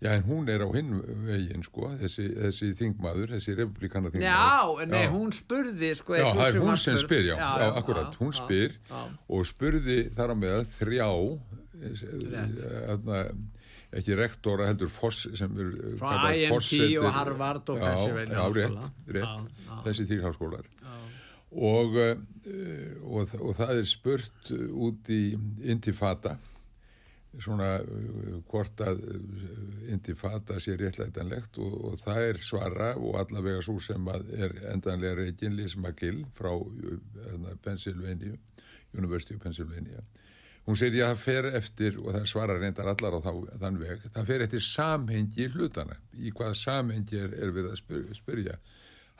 Já. 0.00 0.14
en 0.16 0.22
hún 0.24 0.48
er 0.48 0.62
á 0.64 0.68
hinn 0.72 0.94
veginn 1.26 1.62
sko, 1.66 1.90
þessi, 2.00 2.26
þessi 2.46 2.70
þingmaður, 2.78 3.34
þessi 3.36 3.54
republikana 3.58 4.08
þingmaður 4.14 4.80
Já, 4.80 4.86
nei, 4.88 5.06
hún 5.12 5.32
spurði, 5.36 5.90
sko, 5.98 6.16
Já, 6.16 6.28
það 6.32 6.46
er 6.46 6.60
hún 6.64 6.76
sem 6.80 6.96
spurð. 6.96 7.06
spyr, 7.06 7.24
já, 7.28 7.36
já, 7.36 7.70
akkurat, 7.82 8.12
já, 8.14 8.20
hún 8.22 8.32
já, 8.32 8.38
spyr 8.40 8.76
og 9.28 9.46
spurði 9.50 9.98
þar 10.16 10.32
á 10.32 10.36
meðal 10.40 10.64
þrjá 10.72 11.08
eh, 11.80 12.04
þarna, 12.88 13.20
ekki 14.00 14.16
rektora 14.18 14.68
heldur 14.70 14.90
Foss 14.92 15.24
sem 15.36 15.56
er 15.58 15.70
eh, 15.74 15.94
Frá 15.98 16.14
IMT 16.32 16.52
forsetir- 16.54 17.00
og 17.04 17.12
Harvard 17.16 17.72
og 17.74 17.80
Pennsylvania 17.82 18.36
já, 18.38 18.44
rétt, 18.56 18.76
háskóla. 18.76 18.90
rétt, 19.16 19.64
þessi 19.86 20.06
þrjir 20.10 20.24
háskólar 20.28 20.68
Já. 20.80 20.94
og, 21.50 21.96
uh, 21.98 22.14
og, 23.04 23.34
og 23.42 23.56
það 23.58 23.72
er 23.80 23.88
spurt 23.90 24.52
út 24.70 25.10
í 25.10 25.22
intifata 25.74 26.36
svona 27.38 27.76
uh, 27.80 28.38
hvort 28.50 28.80
að 28.82 29.02
uh, 29.06 29.20
intifata 29.92 30.58
sé 30.62 30.74
réttlætanlegt 30.80 31.60
og, 31.62 31.76
og 31.90 31.98
það 32.02 32.22
er 32.28 32.40
svara 32.42 32.90
og 32.98 33.20
allavega 33.22 33.62
svo 33.64 33.78
sem 33.82 34.08
er 34.10 34.56
endanlega 34.72 35.20
reikin 35.22 35.54
Liz 35.58 35.76
McGill 35.78 36.24
frá 36.34 36.50
uh, 36.56 37.52
Pennsylvania 37.62 38.34
University 38.96 39.34
of 39.34 39.42
Pennsylvania. 39.42 40.02
Hún 40.66 40.76
segir 40.76 41.04
að 41.06 41.14
það 41.14 41.22
fer 41.22 41.46
eftir 41.58 41.96
og 42.02 42.12
það 42.14 42.26
svara 42.30 42.58
reyndar 42.58 42.90
allar 42.90 43.16
á 43.16 43.20
þá, 43.24 43.32
þann 43.62 43.80
veg 43.80 44.04
það 44.12 44.28
fer 44.28 44.44
eftir 44.44 44.66
samhengi 44.66 45.48
hlutana 45.54 45.96
í 46.18 46.32
hvaða 46.34 46.58
samhengi 46.58 47.18
er, 47.18 47.34
er 47.38 47.54
við 47.54 47.70
að 47.70 47.80
spyrja, 48.18 48.58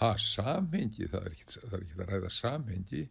ha, 0.02 0.10
samhengi, 0.20 1.08
það 1.10 1.26
er 1.26 1.36
ekki, 1.36 1.48
það 1.56 1.76
er 1.78 1.86
ekki 1.86 1.98
að 1.98 2.12
ræða 2.12 2.32
samhengi 2.36 3.02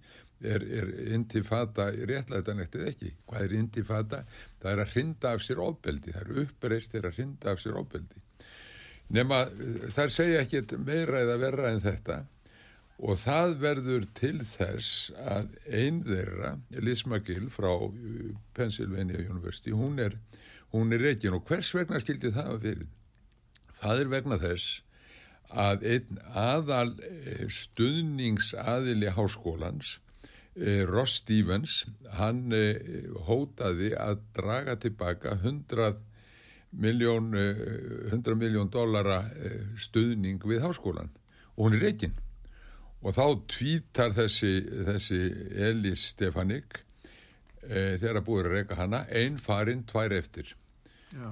er, 0.42 0.64
er 0.64 0.90
intifata 1.16 1.90
réttlætanlegt 1.92 2.76
eða 2.80 2.90
ekki? 2.94 3.14
Hvað 3.28 3.46
er 3.46 3.56
intifata? 3.60 4.24
það 4.62 4.72
er 4.72 4.82
að 4.84 4.96
hrinda 4.96 5.36
af 5.36 5.46
sér 5.46 5.62
ofbeldi, 5.64 6.16
það 6.16 6.26
er 6.26 6.42
uppreist 6.44 6.96
er 6.96 7.08
að 7.10 7.20
hrinda 7.20 7.54
af 7.54 7.62
sér 7.64 7.80
ofbeldi. 7.80 8.26
Nema 9.10 9.46
þær 9.96 10.14
segja 10.14 10.44
ekkert 10.44 10.76
meira 10.86 11.24
eða 11.24 11.40
verra 11.42 11.72
en 11.74 11.82
þetta. 11.84 12.20
Og 13.00 13.16
það 13.22 13.54
verður 13.62 14.06
til 14.18 14.42
þess 14.44 15.14
að 15.24 15.54
ein 15.72 16.02
þeirra, 16.04 16.58
Liz 16.84 17.06
McGill 17.08 17.48
frá 17.54 17.72
uh, 17.72 17.94
Pennsylvania 18.54 19.22
University, 19.24 19.72
hún 19.72 20.02
er, 20.04 20.18
hún 20.76 20.92
er 20.94 21.06
reikin 21.08 21.38
og 21.38 21.48
hvers 21.48 21.72
vegna 21.74 22.02
skildi 22.04 22.34
það 22.36 22.52
að 22.58 22.66
fyrir? 22.68 22.90
Það 23.80 24.04
er 24.04 24.12
vegna 24.12 24.40
þess 24.42 24.82
að 25.50 25.86
einn 25.90 26.20
aðal 26.38 26.92
eh, 27.02 27.48
stuðningsaðili 27.50 29.10
háskólans, 29.16 29.96
eh, 29.98 30.09
Ross 30.90 31.22
Stevens, 31.22 31.86
hann 32.18 32.52
eh, 32.56 33.08
hótaði 33.28 33.94
að 33.96 34.24
draga 34.36 34.76
tilbaka 34.82 35.38
100 35.38 36.00
miljón, 36.72 37.34
eh, 37.38 38.10
100 38.12 38.36
miljón 38.40 38.72
dollara 38.74 39.22
eh, 39.34 39.62
stuðning 39.80 40.44
við 40.44 40.66
háskólan 40.66 41.14
og 41.56 41.66
hún 41.66 41.78
er 41.80 41.88
reikin 41.88 42.18
og 43.00 43.16
þá 43.16 43.26
tvítar 43.48 44.14
þessi, 44.18 44.54
þessi 44.88 45.22
Elis 45.70 46.10
Stefanik 46.12 46.82
e, 47.64 47.96
þegar 48.02 48.26
búið 48.28 48.50
að 48.50 48.56
reyka 48.58 48.76
hana 48.80 49.06
einn 49.16 49.38
farin, 49.40 49.86
tvær 49.88 50.12
eftir. 50.18 50.52
Já. 51.14 51.30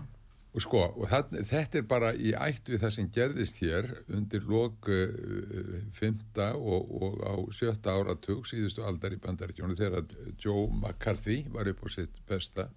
Og 0.57 0.63
sko, 0.63 0.79
og 0.97 1.05
það, 1.11 1.35
þetta 1.51 1.77
er 1.77 1.85
bara 1.85 2.09
í 2.17 2.31
ætt 2.33 2.71
við 2.71 2.81
það 2.81 2.93
sem 2.95 3.09
gerðist 3.13 3.59
hér 3.61 3.91
undir 4.17 4.47
lok 4.49 4.89
uh, 4.89 5.77
fymta 5.93 6.49
og, 6.57 6.89
og 6.97 7.21
á 7.21 7.33
sjötta 7.53 7.93
áratug 7.93 8.47
síðustu 8.49 8.81
aldar 8.87 9.13
í 9.13 9.21
bandaríkjónu 9.21 9.77
þegar 9.77 10.09
Joe 10.41 10.65
McCarthy 10.71 11.43
var 11.53 11.69
upp 11.69 11.85
á 11.85 11.87
sitt 11.93 12.17
besta 12.25 12.71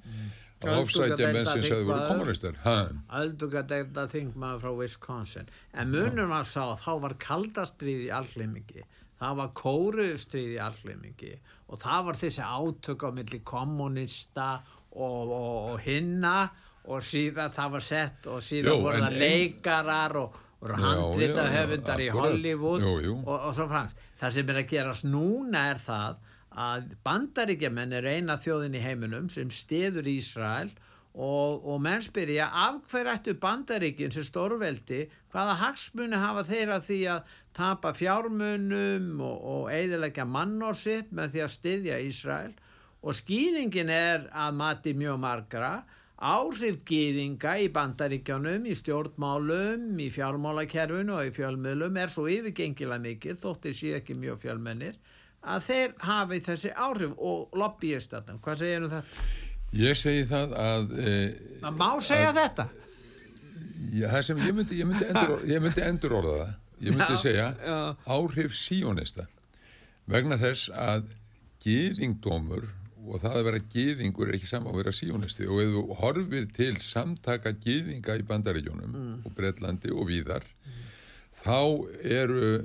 að 0.61 0.83
ofsækja 0.83 1.33
menn 1.33 1.49
sem 1.49 1.65
segðu 1.65 1.89
voru 1.89 2.09
kommunistar 2.11 2.61
ha, 2.67 2.77
Öldungadeilda 3.23 4.05
þingmaður 4.13 4.61
frá 4.61 4.73
Wisconsin. 4.83 5.49
En 5.73 5.89
munum 5.89 6.35
var 6.35 6.45
sá 6.45 6.67
að 6.67 6.83
þá 6.85 6.91
var 7.07 7.15
kaldastrið 7.25 8.11
í 8.11 8.11
algleimingi 8.13 8.85
það 9.21 9.37
var 9.41 9.55
kórustrið 9.57 10.55
í 10.55 10.61
algleimingi 10.65 11.33
og 11.71 11.81
það 11.81 12.05
var 12.09 12.19
þessi 12.21 12.45
átök 12.45 13.05
á 13.05 13.11
milli 13.17 13.41
kommunista 13.45 14.49
og, 14.91 15.33
og, 15.33 15.57
og 15.73 15.81
hinna 15.85 16.35
og 16.91 17.05
síðan 17.07 17.55
það 17.55 17.75
var 17.77 17.87
sett 17.87 18.29
og 18.31 18.43
síðan 18.45 18.73
Jú, 18.75 18.85
voru 18.85 19.03
það 19.05 19.19
leikarar 19.23 20.17
og 20.21 20.41
já, 20.61 20.91
já, 21.17 21.47
höfundar 21.55 22.03
í. 22.03 22.11
Hollywood 22.13 22.85
Jú, 22.85 22.95
jú. 23.07 23.15
Og, 23.25 23.37
og 23.39 23.55
svo 23.57 23.69
frans 23.71 23.97
það 24.21 24.37
sem 24.37 24.53
er 24.53 24.61
að 24.61 24.71
gerast 24.75 25.09
núna 25.09 25.65
er 25.73 25.81
það 25.81 26.21
að 26.61 26.95
bandaríkjamenn 27.07 27.97
er 28.01 28.09
eina 28.11 28.37
þjóðin 28.43 28.77
í 28.77 28.85
heiminum 28.85 29.29
sem 29.33 29.51
stiður 29.55 30.09
Ísrael 30.11 30.73
og, 31.15 31.63
og 31.67 31.79
menn 31.83 32.03
spyrja 32.03 32.49
af 32.67 32.81
hver 32.91 33.13
ættu 33.15 33.37
bandaríkin 33.41 34.13
sem 34.15 34.27
stórveldi 34.27 35.05
hvaða 35.33 35.57
hagsmuni 35.63 36.19
hafa 36.19 36.45
þeirra 36.47 36.81
því 36.85 36.99
að 37.15 37.37
tapa 37.57 37.95
fjármunum 37.97 39.23
og, 39.23 39.39
og 39.55 39.71
eiðilegja 39.75 40.27
mannor 40.27 40.79
sitt 40.79 41.15
með 41.15 41.35
því 41.35 41.45
að 41.47 41.55
styðja 41.57 42.03
Ísrael 42.07 42.53
og 43.01 43.17
skýringin 43.17 43.91
er 43.95 44.29
að 44.37 44.59
mati 44.61 44.95
mjög 44.95 45.19
margra 45.23 45.73
áhrif 46.21 46.81
gýðinga 46.89 47.55
í 47.65 47.69
bandaríkjánum, 47.73 48.67
í 48.69 48.75
stjórnmálum, 48.77 49.87
í 50.01 50.09
fjármálakerfinu 50.13 51.15
og 51.17 51.31
í 51.31 51.35
fjölmiðlum 51.35 51.97
er 52.03 52.13
svo 52.13 52.27
yfirgengilega 52.29 53.01
mikil, 53.01 53.37
þóttir 53.41 53.77
séu 53.77 53.95
ekki 53.97 54.17
mjög 54.21 54.43
fjölmennir, 54.43 54.99
að 55.41 55.65
þeir 55.71 55.95
hafi 56.05 56.41
þessi 56.45 56.73
áhrif 56.77 57.15
og 57.17 57.57
lobbyist 57.57 58.13
þetta. 58.13 58.37
Hvað 58.45 58.61
segir 58.65 58.85
um 58.85 58.93
þetta? 58.93 59.29
ég 59.81 59.97
segi 59.97 60.25
það 60.27 60.55
að 60.59 60.93
e, 60.99 61.11
Það 61.63 61.77
má 61.79 61.89
segja 62.03 62.33
þetta. 62.37 62.67
Já, 63.91 64.07
það 64.11 64.25
sem 64.27 64.43
ég 64.45 64.57
myndi, 64.59 64.81
ég 64.81 64.89
myndi, 64.91 65.07
endur, 65.13 65.47
ég 65.49 65.63
myndi 65.65 65.85
endur 65.87 66.17
orða 66.21 66.35
það. 66.43 66.57
Ég 66.81 66.97
myndi 66.97 67.17
Já, 67.17 67.21
segja 67.21 67.47
já. 67.61 67.79
áhrif 68.09 68.55
síónista 68.57 69.27
vegna 70.11 70.39
þess 70.41 70.71
að 70.73 71.11
gýðingdómur 71.61 72.69
og 73.11 73.21
það 73.23 73.37
að 73.41 73.45
vera 73.49 73.61
gýðingur 73.75 74.29
er 74.31 74.37
ekki 74.39 74.47
sama 74.51 74.71
að 74.71 74.77
vera 74.81 74.93
síónisti. 74.95 75.47
Og 75.51 75.61
ef 75.65 75.73
þú 75.75 75.97
horfir 76.01 76.47
til 76.57 76.77
samtaka 76.79 77.53
gýðinga 77.65 78.19
í 78.21 78.27
bandaríkjónum 78.29 78.95
Mm. 78.95 79.27
og 79.27 79.35
Bretlandi 79.35 79.91
og 79.91 80.07
víðar 80.09 80.45
þá 81.41 81.59
eru 82.05 82.63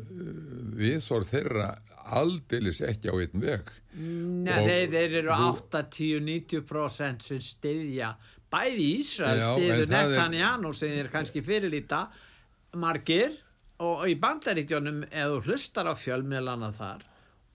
viðþór 0.78 1.26
þeirra 1.30 1.68
aldeilis 2.16 2.82
ekki 2.86 3.10
á 3.10 3.16
einn 3.18 3.42
veg. 3.42 3.72
Nei, 3.96 4.52
Og 4.60 4.68
þeir, 4.68 4.90
þeir 4.92 5.14
eru 5.22 5.30
þú- 5.32 5.72
80-90% 5.72 7.22
sem 7.24 7.40
styðja 7.42 8.14
bæði 8.52 8.88
Ísrael 9.00 9.60
er- 9.64 9.88
Netanyahu 9.90 10.74
sem 10.76 10.90
þeir 10.90 11.10
kannski 11.12 11.42
fyrirlíta 11.42 12.08
margir. 12.76 13.32
Og 13.80 14.06
í 14.08 14.16
bandaríkjónum 14.20 15.04
ef 15.12 15.28
þú 15.34 15.42
hlustar 15.50 15.88
á 15.92 15.94
fjölmiðlana 16.00 16.70
þar 16.72 17.02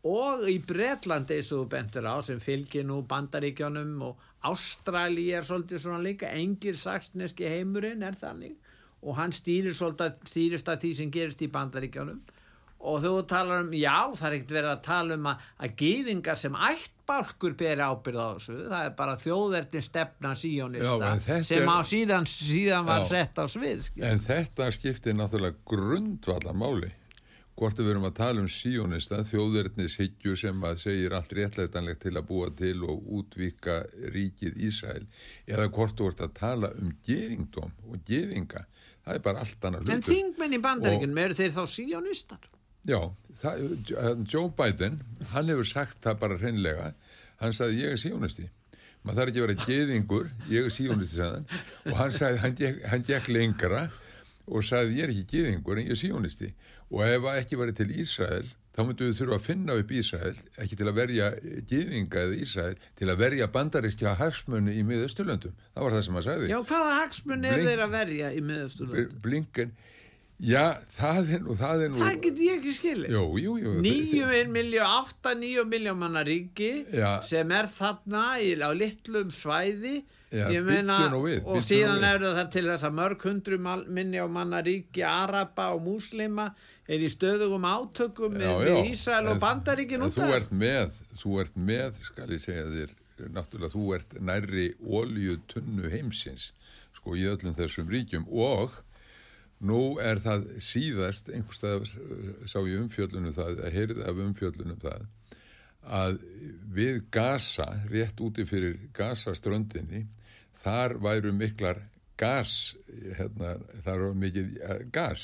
og 0.09 0.47
í 0.49 0.57
Bretlandi 0.65 1.37
eins 1.37 1.51
og 1.53 1.65
þú 1.65 1.71
bentur 1.75 2.07
á 2.09 2.17
sem 2.25 2.41
fylgir 2.41 2.87
nú 2.89 3.03
bandaríkjónum 3.09 4.01
og 4.09 4.27
Ástrali 4.49 5.27
er 5.37 5.45
svolítið 5.45 5.83
svona 5.83 6.01
líka 6.01 6.31
engir 6.33 6.79
saksneski 6.81 7.45
heimurinn 7.53 8.03
er 8.07 8.17
þannig 8.17 8.55
og 9.05 9.17
hann 9.19 9.33
stýrir 9.37 9.77
svolítið 9.77 10.23
stýrist 10.31 10.69
að 10.73 10.87
því 10.87 10.93
sem 10.97 11.11
gerist 11.13 11.43
í 11.45 11.51
bandaríkjónum 11.53 12.23
og 12.81 13.03
þú 13.05 13.11
talar 13.29 13.67
um, 13.67 13.75
já, 13.77 14.09
það 14.17 14.27
er 14.31 14.35
ekkert 14.39 14.55
verið 14.57 14.71
að 14.73 14.83
tala 14.87 15.17
um 15.19 15.27
að, 15.29 15.43
að 15.61 15.75
gýðingar 15.83 16.39
sem 16.41 16.55
ættbálkur 16.57 17.57
beri 17.61 17.85
ábyrð 17.85 18.23
á 18.25 18.29
þessu, 18.39 18.57
það 18.71 18.85
er 18.87 18.95
bara 18.97 19.17
þjóðverðin 19.21 19.85
stefna 19.85 20.31
Já, 20.33 20.39
síjónista 20.41 21.11
þetta 21.27 21.45
sem 21.51 21.61
er- 21.61 21.69
á 21.69 21.79
síðan, 21.91 22.31
síðan 22.33 22.89
var 22.89 23.03
Já. 23.05 23.09
sett 23.13 23.37
á 23.37 23.45
svið 23.53 23.83
skil. 23.85 24.05
en 24.09 24.25
þetta 24.25 24.71
skiptir 24.73 25.19
náttúrulega 25.21 25.61
grundvallar 25.69 26.57
máli 26.57 26.89
hvort 27.61 27.81
við 27.81 27.91
erum 27.93 28.07
að 28.09 28.15
tala 28.17 28.41
um 28.41 28.49
síónista 28.49 29.19
þjóðverðnis 29.29 29.99
hyggju 30.01 30.37
sem 30.41 30.63
að 30.65 30.79
segir 30.87 31.13
allt 31.17 31.33
réttlætanlegt 31.37 32.01
til 32.07 32.15
að 32.17 32.29
búa 32.31 32.49
til 32.57 32.77
og 32.89 33.03
útvíka 33.19 33.83
ríkið 34.15 34.57
Ísæl 34.69 35.03
eða 35.45 35.67
hvort 35.75 35.99
þú 35.99 36.09
ert 36.13 36.23
að 36.25 36.33
tala 36.39 36.71
um 36.81 36.95
geðingdóm 37.05 37.75
og 37.91 37.99
geðinga 38.09 38.65
það 39.05 39.19
er 39.19 39.25
bara 39.27 39.45
allt 39.45 39.69
annað 39.69 39.91
En 39.91 40.01
hlutur. 40.01 40.15
þingmenn 40.15 40.57
í 40.57 40.63
bandaríkjunum, 40.65 41.21
eru 41.27 41.37
þeir 41.37 41.53
þá 41.59 41.63
síjónistar? 41.75 42.49
Já, 42.89 43.01
það, 43.43 43.67
Joe 44.25 44.49
Biden 44.57 45.01
hann 45.35 45.53
hefur 45.53 45.69
sagt 45.69 46.01
það 46.05 46.21
bara 46.23 46.39
hreinlega. 46.41 46.93
Hann 47.43 47.53
sagði 47.57 47.83
ég 47.85 47.93
er 47.93 48.01
síónisti. 48.01 48.47
Maður 49.05 49.19
þarf 49.21 49.31
ekki 49.33 49.41
að 49.41 49.47
vera 49.47 49.67
geðingur 49.67 50.31
ég 50.49 50.69
er 50.69 50.73
síónisti 50.73 51.19
sagði 51.19 51.35
hann. 51.39 51.67
Og 51.91 51.99
hann 52.01 52.17
sagði, 52.17 52.41
hann 52.93 53.05
gekk, 53.09 53.29
lengra 53.33 53.83
og 54.49 54.65
sagði 54.65 54.97
ég 54.99 55.07
er 55.07 55.13
ekki 55.15 55.27
geðingur 55.37 55.81
en 55.81 55.89
ég 55.89 55.97
er 55.97 56.01
síónisti 56.01 56.53
og 56.91 57.05
ef 57.07 57.29
að 57.31 57.39
ekki 57.43 57.61
verið 57.61 57.79
til 57.81 57.93
Ísrael 58.03 58.49
þá 58.71 58.81
myndum 58.87 59.11
við 59.11 59.19
þurfa 59.19 59.37
að 59.37 59.47
finna 59.47 59.77
upp 59.81 59.93
Ísrael 59.95 60.35
ekki 60.63 60.79
til 60.79 60.89
að 60.89 60.99
verja 61.01 61.29
geðinga 61.71 62.25
eða 62.25 62.41
Ísrael 62.45 62.75
til 62.99 63.11
að 63.11 63.23
verja 63.25 63.49
bandarískja 63.55 64.17
hagsmunni 64.21 64.77
í 64.79 64.85
miðausturlöndum, 64.87 65.55
það 65.75 65.87
var 65.87 65.97
það 65.97 66.05
sem 66.07 66.19
hann 66.19 66.27
sagði 66.27 66.51
Já, 66.53 66.59
hvaða 66.71 66.99
hagsmun 67.01 67.49
er 67.51 67.65
þeir 67.67 67.85
að 67.87 67.97
verja 67.97 68.31
í 68.35 68.45
miðasturlöndum? 68.47 69.17
Blinken 69.25 69.75
já, 70.41 70.65
það 70.97 71.35
er 71.35 71.43
nú 71.45 71.57
það 71.59 71.85
er 71.85 71.93
nú 71.93 72.01
Það 72.01 72.21
get 72.25 72.41
ég 72.47 72.61
ekki 72.61 72.77
skilið. 72.79 73.11
jú, 73.17 73.25
jú, 73.43 73.57
jú, 73.61 73.75
Níu 73.85 74.31
miljó, 74.55 74.87
átta, 75.03 75.35
níu 75.37 75.67
miljó 75.69 75.97
manna 75.99 76.23
ríki 76.27 76.71
Já. 76.95 77.21
sem 77.27 77.53
er 77.53 77.69
þarna 77.71 78.25
í, 78.41 78.55
á 78.57 78.71
litlum 78.73 79.35
svæði 79.35 79.99
Já, 80.31 80.47
ég 80.55 80.63
meina, 80.63 81.09
við, 81.11 81.43
og 81.43 81.59
síðan 81.67 82.05
eru 82.07 82.29
það 82.37 82.51
til 82.55 82.67
þess 82.69 82.87
að 82.87 82.99
mörg 83.01 83.25
hundru 83.27 83.57
minni 83.91 84.21
á 84.23 84.31
manna 84.31 84.61
ríki, 84.63 85.03
Araba 85.03 85.73
og 85.75 85.83
Múslima 85.83 86.53
er 86.91 87.05
í 87.07 87.09
stöðugum 87.13 87.67
átökum 87.71 88.35
með, 88.35 88.47
Já, 88.49 88.55
með 88.59 88.71
já. 88.73 88.79
Ísrael 88.95 89.31
og 89.31 89.41
Bandaríkin 89.43 90.03
út 90.07 90.17
þú 90.17 90.27
af. 90.27 90.35
ert 90.41 90.55
með, 90.65 91.01
þú 91.23 91.35
ert 91.45 91.59
með 91.71 92.01
skal 92.09 92.29
ég 92.35 92.43
segja 92.45 92.67
þér, 92.75 92.95
náttúrulega 93.37 93.75
þú 93.77 93.85
ert 93.99 94.15
nærri 94.31 94.69
oljutunnu 95.01 95.91
heimsins 95.93 96.51
sko 96.99 97.15
í 97.17 97.27
öllum 97.31 97.55
þessum 97.57 97.91
ríkjum 97.93 98.27
og 98.33 98.75
nú 99.61 99.81
er 100.01 100.21
það 100.25 100.47
síðast 100.65 101.29
einhverstað 101.33 101.87
sá 102.49 102.59
ég 102.65 102.81
umfjöllunum 102.81 103.35
það, 103.37 103.61
að 103.67 103.75
heyrði 103.77 104.07
af 104.09 104.23
umfjöllunum 104.25 104.81
það 104.81 105.07
að 106.01 106.19
við 106.77 106.99
Gaza, 107.13 107.67
rétt 107.93 108.21
úti 108.21 108.45
fyrir 108.49 108.77
Gaza 108.97 109.33
ströndinni 109.37 110.07
þar 110.61 110.97
væru 111.01 111.33
miklar 111.37 111.81
gas 112.21 112.75
hérna, 113.17 113.55
þar 113.85 114.03
var 114.09 114.19
mikið 114.21 114.51
eh, 114.61 114.83
gas 114.93 115.23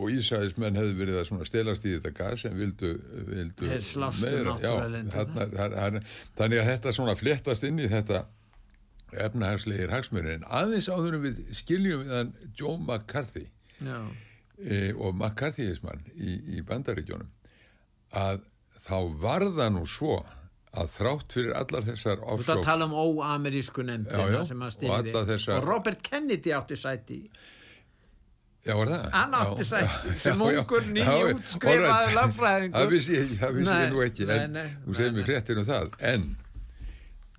og 0.00 0.10
Ísæðismenn 0.16 0.78
hefðu 0.80 0.96
verið 0.98 1.18
að 1.20 1.26
svona 1.28 1.46
stelast 1.48 1.84
í 1.84 1.92
þetta 1.96 2.12
gas 2.16 2.44
en 2.48 2.56
vildu, 2.58 2.90
vildu 3.28 3.68
meira. 4.24 4.54
Já, 4.64 4.72
þarna, 5.12 5.46
þar, 5.52 5.74
þar, 5.76 5.98
þannig 6.40 6.62
að 6.62 6.70
þetta 6.72 6.94
svona 6.96 7.16
fléttast 7.20 7.66
inn 7.68 7.82
í 7.84 7.88
þetta 7.92 8.22
efnahagslegir 9.26 9.90
hagsmurinn 9.92 10.40
en 10.40 10.48
aðeins 10.60 10.88
áður 10.92 11.16
en 11.18 11.24
við 11.26 11.40
skiljum 11.58 12.04
við 12.06 12.12
hann 12.14 12.32
Joe 12.58 12.76
McCarthy 12.78 13.46
e, 13.82 14.92
og 14.94 15.14
McCarthyismann 15.16 16.04
í, 16.14 16.36
í 16.58 16.64
bandaríkjónum 16.66 17.30
að 18.20 18.44
þá 18.80 18.96
var 19.22 19.46
það 19.56 19.72
nú 19.76 19.86
svo 19.90 20.20
að 20.70 20.92
þrátt 20.94 21.34
fyrir 21.34 21.56
allar 21.58 21.86
þessar 21.88 22.20
Þú 22.22 22.36
ert 22.44 22.52
að 22.54 22.62
tala 22.68 22.86
um 22.86 22.94
óamerísku 22.94 23.82
nefndina 23.86 24.44
sem 24.46 24.62
og 24.62 24.74
stýrði 24.76 25.10
alla 25.10 25.24
þessa- 25.32 25.56
og 25.58 25.66
Robert 25.66 26.02
Kennedy 26.06 26.52
átti 26.54 26.78
sæti 26.78 27.16
í. 27.24 27.30
Já, 28.60 28.74
var 28.76 28.90
það? 28.92 29.04
Hann 29.14 29.34
átti 29.38 29.64
já, 29.64 29.84
sem 30.20 30.42
ungur 30.44 30.84
right. 30.84 32.12
lögfræðingur. 32.12 32.76
Það 32.76 32.90
vissi 32.92 33.14
ég, 33.16 33.34
það 33.40 33.54
vissi 33.56 33.76
ég 33.78 33.92
nú 33.94 34.02
ekki, 34.04 34.26
en 34.28 34.52
nei, 34.52 34.66
þú 34.84 34.90
nei, 34.92 34.96
segir 34.98 35.14
mér 35.14 35.22
nei. 35.22 35.28
fréttir 35.30 35.60
um 35.62 35.68
það. 35.70 35.94
En 36.10 36.26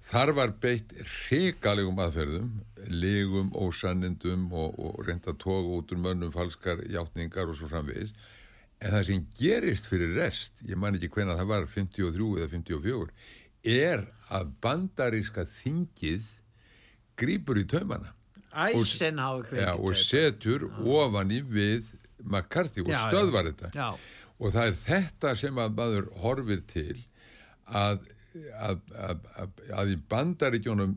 þar 0.09 0.31
var 0.39 0.53
beitt 0.63 0.95
hrikalegum 1.11 2.01
aðferðum, 2.01 2.47
legum, 2.89 3.51
ósannindum 3.53 4.47
og, 4.49 4.79
og 4.81 5.03
reynda 5.05 5.35
tóga 5.37 5.77
út 5.77 5.93
úr 5.93 6.01
mönnum 6.07 6.33
falskar 6.33 6.81
játningar 6.89 7.53
og 7.53 7.59
svo 7.59 7.69
framvegis. 7.69 8.15
En 8.81 8.95
það 8.95 9.05
sem 9.11 9.27
gerist 9.37 9.91
fyrir 9.91 10.15
rest, 10.17 10.57
ég 10.65 10.79
man 10.81 10.97
ekki 10.97 11.11
hvena 11.13 11.37
það 11.37 11.51
var, 11.53 11.69
53 11.69 12.31
eða 12.39 12.49
54, 12.55 13.13
er 13.77 14.07
að 14.33 14.55
bandaríska 14.65 15.45
þingið 15.45 16.25
grípur 17.21 17.61
í 17.61 17.67
taumana. 17.69 18.15
Eisenhower 18.51 19.47
Já, 19.55 19.71
og 19.75 19.95
setur 19.99 20.67
ofan 20.83 21.31
í 21.31 21.41
við 21.43 21.87
McCarthy 22.21 22.83
og 22.83 22.91
Já, 22.91 22.97
já. 22.97 23.03
stöðvar 23.09 23.47
þetta. 23.51 23.71
Já, 23.75 23.89
og 24.41 24.55
það 24.55 24.71
er 24.71 24.79
þetta 24.85 25.35
sem 25.39 25.61
að 25.61 25.75
maður 25.77 26.09
horfir 26.21 26.63
til 26.69 26.97
að, 27.65 28.07
að, 28.57 28.81
að, 28.95 29.27
að, 29.43 29.61
að 29.81 29.93
í 29.93 29.99
bandaríkjónum 30.11 30.95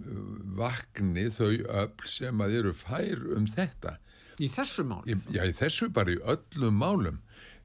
vakni 0.58 1.28
þau 1.34 1.50
öll 1.52 2.08
sem 2.10 2.40
að 2.44 2.56
eru 2.60 2.74
fær 2.76 3.22
um 3.36 3.46
þetta. 3.50 3.98
Í 4.42 4.48
þessu 4.50 4.82
mál. 4.88 5.02
í, 5.06 5.14
já, 5.30 5.44
í 5.46 5.54
þessu 5.54 5.90
bara 5.94 6.14
í 6.14 6.18
öllum 6.18 6.80
málum. 6.80 7.20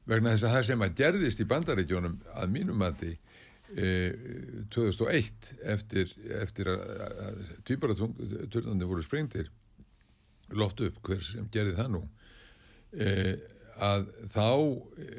Vegna 0.10 0.36
þess 0.36 0.46
að 0.48 0.56
það 0.58 0.68
sem 0.70 0.86
að 0.86 0.94
gerðist 1.00 1.42
í 1.42 1.48
bandaríkjónum 1.50 2.20
að 2.42 2.54
mínum 2.54 2.80
mati 2.82 3.12
e, 3.78 3.90
2001 4.74 5.52
eftir, 5.74 6.14
eftir 6.42 6.70
að, 6.74 6.84
að 7.26 7.42
týparaturnandi 7.70 8.90
voru 8.90 9.06
sprengtir 9.06 9.50
lótt 10.52 10.82
upp 10.88 11.02
hver 11.06 11.24
sem 11.24 11.50
gerði 11.54 11.76
það 11.78 11.92
nú 11.96 12.04
e, 12.94 13.36
að 13.80 14.08
þá 14.34 14.48
e, 15.00 15.10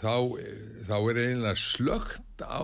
þá, 0.00 0.14
e, 0.40 0.52
þá 0.88 0.96
er 0.98 1.22
eiginlega 1.22 1.56
slögt 1.60 2.44
á, 2.46 2.62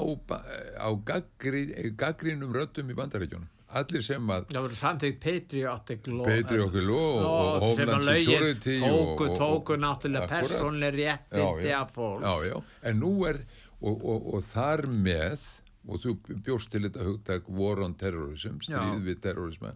á 0.79 0.89
gaggrí, 1.09 1.67
gaggrínum 1.99 2.55
röddum 2.55 2.93
í 2.93 2.97
bandaríkjónum 2.99 3.49
allir 3.73 4.05
sem 4.05 4.29
að 4.33 4.51
Það 4.53 4.65
voru 4.67 4.77
samþýgt 4.77 5.19
Patriotic 5.23 6.09
Law. 6.11 6.27
Patriotic 6.29 6.85
Law 6.85 7.23
og- 7.25 7.63
Homeland 7.65 8.05
Security 8.05 8.75
Tóku, 8.83 9.29
tóku 9.39 9.77
náttúrulega 9.81 10.29
persónlega 10.29 10.93
réttindi 10.99 11.73
af 11.73 11.95
fólks. 11.95 12.23
já, 12.25 12.35
já, 12.51 12.63
en 12.83 13.01
nú 13.01 13.15
er 13.29 13.41
og, 13.81 14.05
og, 14.05 14.35
og 14.35 14.43
þar 14.45 14.87
með 14.87 15.41
og 15.89 15.99
þú 16.03 16.13
bjóst 16.47 16.71
til 16.71 16.83
þetta 16.87 17.07
hugtak 17.09 17.49
war 17.49 17.81
on 17.83 17.95
terrorism, 17.99 18.61
stríð 18.63 18.93
Já. 18.95 19.01
við 19.09 19.21
terrorisma 19.25 19.73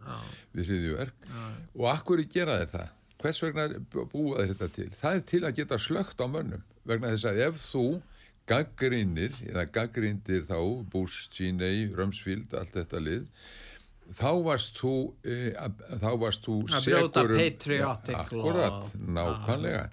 við 0.55 0.69
hriðjuverk 0.71 1.31
og 1.75 1.89
akkur 1.91 2.23
gera 2.31 2.61
þeir 2.63 2.71
það? 2.77 2.93
Hvers 3.23 3.43
vegna 3.43 3.65
búa 4.13 4.43
þeir 4.45 4.53
þetta 4.55 4.69
til? 4.77 4.91
Það 5.01 5.15
er 5.19 5.25
til 5.33 5.41
að 5.49 5.57
geta 5.63 5.79
slögt 5.83 6.21
á 6.23 6.27
mönnum 6.31 6.63
vegna 6.87 7.11
þess 7.15 7.27
að 7.33 7.41
ef 7.49 7.63
þú 7.73 7.85
gaggrinir 8.47 9.33
eða 9.51 9.65
gaggrindir 9.75 10.45
þá 10.47 10.59
Bush, 10.93 11.29
Cheney, 11.35 11.89
Rumsfield 11.97 12.53
allt 12.55 12.77
þetta 12.77 13.01
lið 13.03 13.25
þá 14.15 14.29
varst 14.47 14.77
þú 14.79 14.93
e, 15.27 15.39
að- 15.59 15.81
þá 15.99 16.11
varst 16.23 16.45
þú 16.47 16.61
Að 16.71 16.85
brjóta 16.87 17.25
um- 17.27 17.33
patriotic 17.41 18.15
akkurat, 18.21 18.93
nákvæmlega 18.95 19.89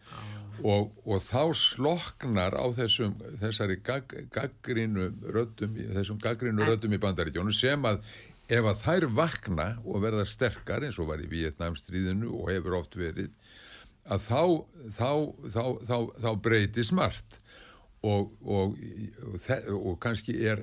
og, 0.62 0.92
og 1.08 1.24
þá 1.24 1.42
sloknar 1.58 2.54
á 2.54 2.66
þessum, 2.78 3.16
þessari 3.42 3.80
gag, 3.86 4.14
gaggrínu 4.34 5.10
röddum, 5.34 5.80
þessum 5.98 6.22
gaggrínu 6.22 6.68
röddum 6.68 6.94
í 6.94 7.02
bandaríkjónu 7.02 7.56
sem 7.56 7.90
að 7.90 8.04
ef 8.54 8.68
að 8.70 8.82
þær 8.84 9.08
vakna 9.18 9.68
og 9.84 10.04
verða 10.04 10.26
sterkar 10.28 10.86
eins 10.86 11.00
og 11.02 11.10
var 11.10 11.24
í 11.24 11.30
Vietnamstríðinu 11.32 12.32
og 12.36 12.52
hefur 12.52 12.80
oft 12.82 12.98
verið 13.00 13.32
að 14.04 14.26
þá, 14.26 14.42
þá, 14.98 15.12
þá, 15.48 15.64
þá, 15.88 15.98
þá 16.26 16.30
breyti 16.44 16.84
smart 16.86 17.40
og, 18.04 18.34
og, 18.44 18.76
og 19.80 19.96
kannski 20.04 20.36
er 20.44 20.60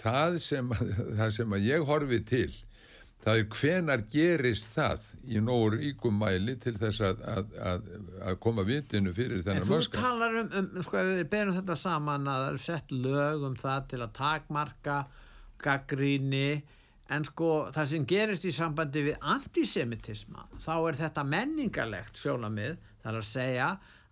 það 0.00 0.38
sem, 0.42 0.72
það 1.18 1.34
sem 1.36 1.54
að 1.58 1.68
ég 1.68 1.86
horfi 1.88 2.22
til 2.28 2.50
það 3.24 3.40
er 3.40 3.46
hvenar 3.54 4.04
gerist 4.12 4.70
það? 4.74 5.06
Í 5.28 5.42
nógu 5.44 5.74
ríkum 5.74 6.16
mæli 6.22 6.54
til 6.62 6.74
þess 6.80 7.02
að, 7.04 7.22
að, 7.28 7.52
að, 7.70 7.88
að 8.30 8.38
koma 8.44 8.64
vitinu 8.64 9.12
fyrir 9.16 9.42
En 9.42 9.44
þennan 9.48 9.66
þú 9.66 9.74
mannskap 9.74 10.06
talar 10.06 10.38
um, 10.40 10.50
um, 10.60 10.70
sko, 10.86 11.04
við 11.10 11.22
berum 11.34 11.56
þetta 11.58 11.76
saman 11.82 12.30
að 12.30 12.40
það 12.40 12.50
eru 12.52 12.64
sett 12.64 12.94
lög 12.94 13.46
um 13.50 13.58
það 13.58 13.86
til 13.92 14.00
að 14.04 14.14
takmarka 14.18 14.98
gaggríni, 15.58 16.48
en 17.10 17.24
sko 17.26 17.50
það 17.74 17.92
sem 17.92 18.08
gerist 18.08 18.46
í 18.46 18.54
sambandi 18.54 19.04
við 19.10 19.28
antisemitisma, 19.34 20.46
þá 20.62 20.74
er 20.76 20.98
þetta 21.02 21.24
menningarlegt 21.26 22.20
sjónamið, 22.20 22.76
það 23.02 23.12
er 23.12 23.20
að 23.20 23.30
segja 23.32 23.68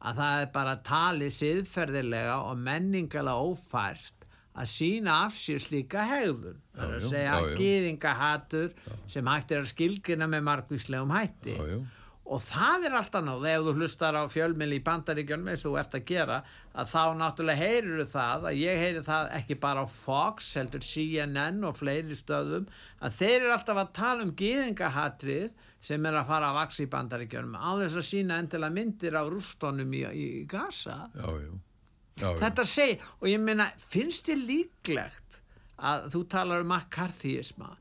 að 0.06 0.20
það 0.20 0.40
er 0.40 0.50
bara 0.54 0.76
talið 0.84 1.34
siðferðilega 1.36 2.36
og 2.50 2.60
menningarlega 2.66 3.50
ófært 3.52 4.15
að 4.56 4.70
sína 4.72 5.18
af 5.26 5.34
sér 5.36 5.60
slíka 5.60 6.06
hegðun. 6.08 6.56
Það 6.76 6.86
er 6.86 6.94
Já, 6.94 6.96
að 6.96 7.04
já, 7.04 7.10
segja 7.12 7.34
já, 7.36 7.50
já. 7.50 7.56
gýðingahatur 7.60 8.72
sem 9.12 9.28
hægt 9.32 9.52
er 9.52 9.62
að 9.62 9.70
skilgrina 9.74 10.28
með 10.32 10.46
margvíslegum 10.48 11.12
hætti 11.16 11.54
Já, 11.56 11.66
já. 11.74 11.78
og 12.26 12.40
það 12.42 12.86
er 12.88 12.94
alltaf 12.98 13.22
náð 13.26 13.44
ef 13.52 13.60
þú 13.66 13.74
hlustar 13.78 14.16
á 14.18 14.22
fjölmili 14.32 14.80
í 14.80 14.84
bandaríkjunum 14.88 15.52
eins 15.52 15.62
og 15.68 15.76
þú 15.76 15.80
ert 15.82 15.94
að 16.00 16.06
gera 16.08 16.38
að 16.76 16.88
þá 16.90 17.02
náttúrulega 17.20 17.60
heyrir 17.62 18.08
það 18.10 18.48
að 18.50 18.58
ég 18.64 18.80
heyri 18.82 19.04
það 19.06 19.28
ekki 19.38 19.58
bara 19.62 19.84
á 19.84 19.86
Fox 19.92 20.48
heldur 20.58 20.82
CNN 20.84 21.62
og 21.68 21.78
fleiri 21.78 22.16
stöðum 22.18 22.66
að 23.00 23.14
þeir 23.20 23.36
eru 23.44 23.54
alltaf 23.54 23.80
að 23.84 23.92
tala 24.00 24.26
um 24.26 24.34
gýðingahatrið 24.42 25.54
sem 25.86 26.06
er 26.08 26.16
að 26.18 26.26
fara 26.32 26.48
að 26.50 26.58
vaksa 26.58 26.82
í 26.82 26.90
bandaríkjunum 26.96 27.54
á 27.62 27.70
þess 27.84 28.00
að 28.00 28.08
sína 28.10 28.40
endilega 28.42 28.74
myndir 28.74 29.16
af 29.20 29.30
rústónum 29.30 29.92
í, 29.94 30.02
í 30.10 30.26
Gaza 30.50 30.98
já, 32.16 32.26
já, 32.26 32.32
já, 32.32 32.38
þetta 32.44 32.64
segir 32.64 33.10
og 33.20 33.28
ég 33.30 33.42
meina 33.42 33.70
finnst 33.80 34.30
þér 34.30 34.46
líklegt 34.50 35.40
að 35.76 36.08
þú 36.14 36.22
talar 36.32 36.64
um 36.64 36.72
McCarthyisma? 36.72 37.74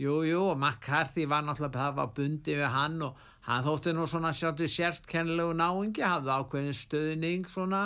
Jú, 0.00 0.22
jú, 0.24 0.46
McCarthy 0.56 1.26
var 1.28 1.44
náttúrulega 1.44 1.82
það 1.82 1.98
var 2.00 2.14
bundi 2.16 2.56
við 2.56 2.72
hann 2.72 3.02
og 3.04 3.20
hann 3.46 3.66
þótti 3.66 3.92
nú 3.92 4.06
svona 4.08 4.32
sjáttu 4.32 4.68
sérkennlegu 4.70 5.52
náingi, 5.58 6.04
hafði 6.06 6.32
ákveðin 6.38 6.78
stöðning 6.78 7.48
svona 7.50 7.84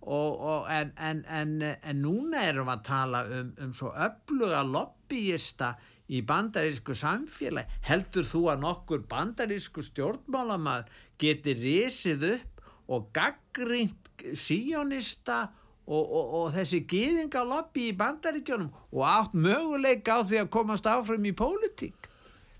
og, 0.00 0.38
og 0.38 0.68
en, 0.70 0.92
en, 0.96 1.24
en, 1.26 1.54
en 1.66 2.02
núna 2.02 2.44
erum 2.46 2.68
við 2.68 2.74
að 2.76 2.84
tala 2.86 3.22
um, 3.40 3.54
um 3.64 3.72
svo 3.74 3.90
öfluga 3.96 4.62
lobbyista 4.66 5.72
í 6.08 6.22
bandarísku 6.24 6.94
samfélag 6.96 7.68
heldur 7.84 8.24
þú 8.24 8.44
að 8.52 8.62
nokkur 8.62 9.02
bandarísku 9.10 9.84
stjórnmálamað 9.84 10.88
geti 11.20 11.56
risið 11.58 12.28
upp 12.36 12.57
og 12.88 13.08
gaggrínt 13.16 14.12
síjónista 14.34 15.46
og, 15.88 16.02
og, 16.02 16.34
og 16.40 16.52
þessi 16.56 16.82
gýðingalobby 16.88 17.88
í 17.92 17.96
bandaríkjónum 17.96 18.68
og 18.92 19.02
átt 19.08 19.36
möguleika 19.36 20.18
á 20.18 20.26
því 20.26 20.42
að 20.42 20.52
komast 20.58 20.88
áfram 20.88 21.24
í 21.28 21.34
pólitík. 21.36 22.08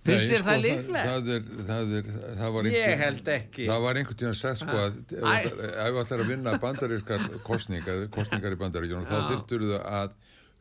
Finnst 0.09 0.31
þér 0.31 0.41
sko, 0.41 0.47
það 0.47 0.61
líklega? 0.64 1.03
Það, 1.05 1.31
er, 1.35 1.49
það, 1.69 2.12
það 2.38 2.55
var 2.55 2.69
ég 2.71 3.03
held 3.03 3.31
ekki. 3.35 3.67
Það 3.69 3.83
var 3.85 4.01
einhvern 4.01 4.21
tíðan 4.23 4.38
sagt 4.38 4.62
sko 4.62 4.77
að 4.79 5.01
ef 5.19 5.59
við 5.59 6.01
ætlar 6.05 6.23
að 6.23 6.31
vinna 6.33 6.55
bandarískar 6.62 7.27
kostningar, 7.45 8.05
kostningar 8.14 8.55
í 8.55 8.61
bandaríkjunum 8.62 9.09
þá 9.09 9.17
Já. 9.19 9.27
þyrftur 9.33 9.67
þau 9.67 9.83
að 9.99 10.14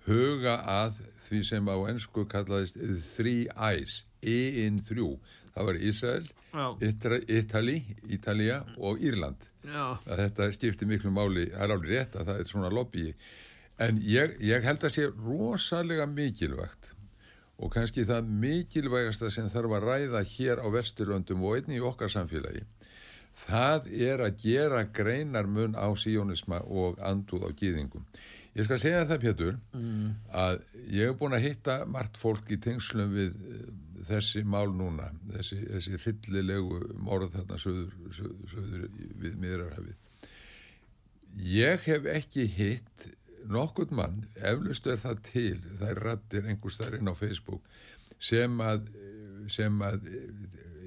huga 0.07 0.57
að 0.73 0.99
því 1.27 1.43
sem 1.43 1.69
á 1.71 1.75
ennsku 1.91 2.25
kallaðist 2.31 2.79
three 3.13 3.47
eyes, 3.55 4.01
E-in 4.21 4.81
þrjú. 4.85 5.11
Það 5.53 5.69
var 5.69 5.79
Ísrael, 5.89 6.27
Ítali, 7.27 7.77
Ítalía 8.13 8.61
og 8.77 9.01
Írland. 9.01 9.41
Þetta 10.05 10.51
skiptir 10.55 10.89
miklu 10.89 11.11
máli. 11.13 11.47
Það 11.51 11.65
er 11.65 11.73
alveg 11.75 11.91
rétt 11.93 12.15
að 12.17 12.31
það 12.31 12.41
er 12.41 12.51
svona 12.51 12.71
lobby. 12.73 13.07
En 13.81 13.99
ég, 14.01 14.37
ég 14.41 14.65
held 14.65 14.85
að 14.85 14.93
sé 14.95 15.07
rosalega 15.09 16.07
mikilvægt 16.09 16.93
og 17.57 17.71
kannski 17.73 18.05
það 18.05 18.29
mikilvægasta 18.41 19.31
sem 19.33 19.49
þarf 19.49 19.77
að 19.79 19.85
ræða 19.89 20.23
hér 20.29 20.59
á 20.61 20.67
Vesturlöndum 20.73 21.45
og 21.45 21.57
einnig 21.57 21.79
í 21.79 21.85
okkar 21.85 22.11
samfélagi. 22.13 22.63
Það 23.37 23.89
er 23.93 24.21
að 24.25 24.41
gera 24.41 24.83
greinar 24.93 25.49
mun 25.49 25.77
á 25.77 25.89
síónisma 25.97 26.61
og 26.65 27.01
andúð 27.05 27.49
á 27.49 27.51
gýðingum 27.57 28.05
ég 28.57 28.65
skal 28.65 28.79
segja 28.81 29.05
það 29.05 29.23
Pétur 29.23 29.57
mm. 29.75 30.13
að 30.33 30.55
ég 30.89 31.11
hef 31.11 31.19
búin 31.19 31.35
að 31.37 31.45
hitta 31.45 31.77
margt 31.89 32.17
fólk 32.17 32.49
í 32.53 32.57
tengslum 32.61 33.13
við 33.13 33.35
þessi 34.07 34.43
mál 34.47 34.71
núna 34.75 35.11
þessi, 35.33 35.59
þessi 35.67 35.99
hryllilegu 36.03 36.81
morð 37.03 37.33
þarna 37.35 37.59
söður, 37.61 37.93
söður, 38.15 38.51
söður 38.53 38.87
við 39.23 39.39
miðrarhafið 39.43 39.95
ég 41.47 41.87
hef 41.87 42.07
ekki 42.11 42.47
hitt 42.49 43.07
nokkurn 43.47 43.95
mann, 43.95 44.23
eflust 44.35 44.87
er 44.89 44.97
það 44.99 45.21
til 45.27 45.59
það 45.79 45.89
er 45.91 46.01
rættir 46.03 46.47
einhvers 46.49 46.79
þar 46.81 46.97
inn 46.97 47.11
á 47.11 47.15
Facebook 47.15 47.67
sem 48.19 48.57
að 48.63 48.89
sem 49.51 49.83
að 49.85 50.09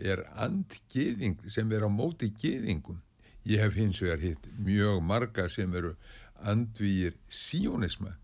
er 0.00 0.24
andgiðing 0.40 1.38
sem 1.48 1.70
er 1.72 1.86
á 1.86 1.90
móti 1.92 2.30
giðingum 2.32 3.00
ég 3.48 3.62
hef 3.62 3.76
hins 3.78 4.00
vegar 4.02 4.20
hitt 4.24 4.48
mjög 4.58 5.00
marga 5.04 5.48
sem 5.48 5.72
eru 5.74 5.94
andvíir 6.40 7.16
síónisma. 7.28 8.16
og 8.16 8.19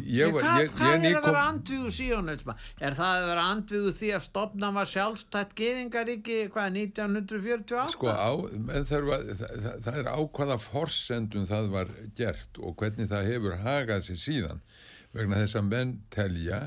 ég 0.00 0.32
hvað, 0.32 0.60
ég, 0.62 0.70
hvað 0.78 0.92
ég 0.92 1.06
er 1.10 1.18
að 1.18 1.26
vera 1.26 1.44
andvígu 1.50 1.92
síjónisma? 1.92 2.56
Er 2.80 2.96
það 2.96 3.16
að 3.16 3.26
vera 3.30 3.46
andvígu 3.54 3.94
því 3.98 4.12
að 4.16 4.24
stopna 4.26 4.70
var 4.76 4.90
sjálfstætt 4.92 5.56
geðingaríki 5.58 6.38
hvað 6.54 6.78
1948? 6.82 7.96
sko 7.96 8.12
á, 8.12 8.32
menn 8.68 8.88
þarf 8.88 9.16
að 9.16 9.26
það, 9.40 9.56
það, 9.66 9.82
það 9.86 9.98
er 10.02 10.12
ákvaða 10.12 10.58
forsendum 10.62 11.48
það 11.50 11.68
var 11.74 11.92
gert 12.18 12.62
og 12.62 12.78
hvernig 12.80 13.10
það 13.12 13.28
hefur 13.32 13.58
hagað 13.66 14.06
sér 14.08 14.22
síðan 14.22 14.64
vegna 15.12 15.42
þess 15.42 15.60
að 15.60 15.68
menn 15.74 15.94
telja 16.12 16.62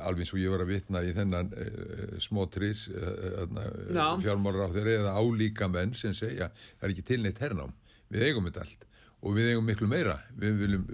alveg 0.00 0.24
eins 0.24 0.32
og 0.32 0.40
ég 0.40 0.54
var 0.54 0.64
að 0.64 0.72
vitna 0.72 1.02
í 1.04 1.12
þennan 1.14 1.52
uh, 1.52 2.16
smótris 2.22 2.86
uh, 2.88 3.44
Já. 3.92 4.06
fjármálur 4.22 4.66
á 4.66 4.74
þeirra 4.74 4.96
eða 5.02 5.14
álíka 5.20 5.68
menn 5.70 5.94
sem 5.98 6.14
segja 6.16 6.50
það 6.56 6.88
er 6.88 6.94
ekki 6.94 7.06
til 7.10 7.20
neitt 7.24 7.42
hernám 7.42 7.74
við 8.12 8.28
eigum 8.28 8.48
þetta 8.48 8.64
allt 8.64 8.86
og 9.24 9.36
við 9.38 9.54
eigum 9.54 9.64
miklu 9.68 9.88
meira. 9.88 10.18
Við 10.36 10.52
viljum 10.60 10.84
uh, 10.84 10.90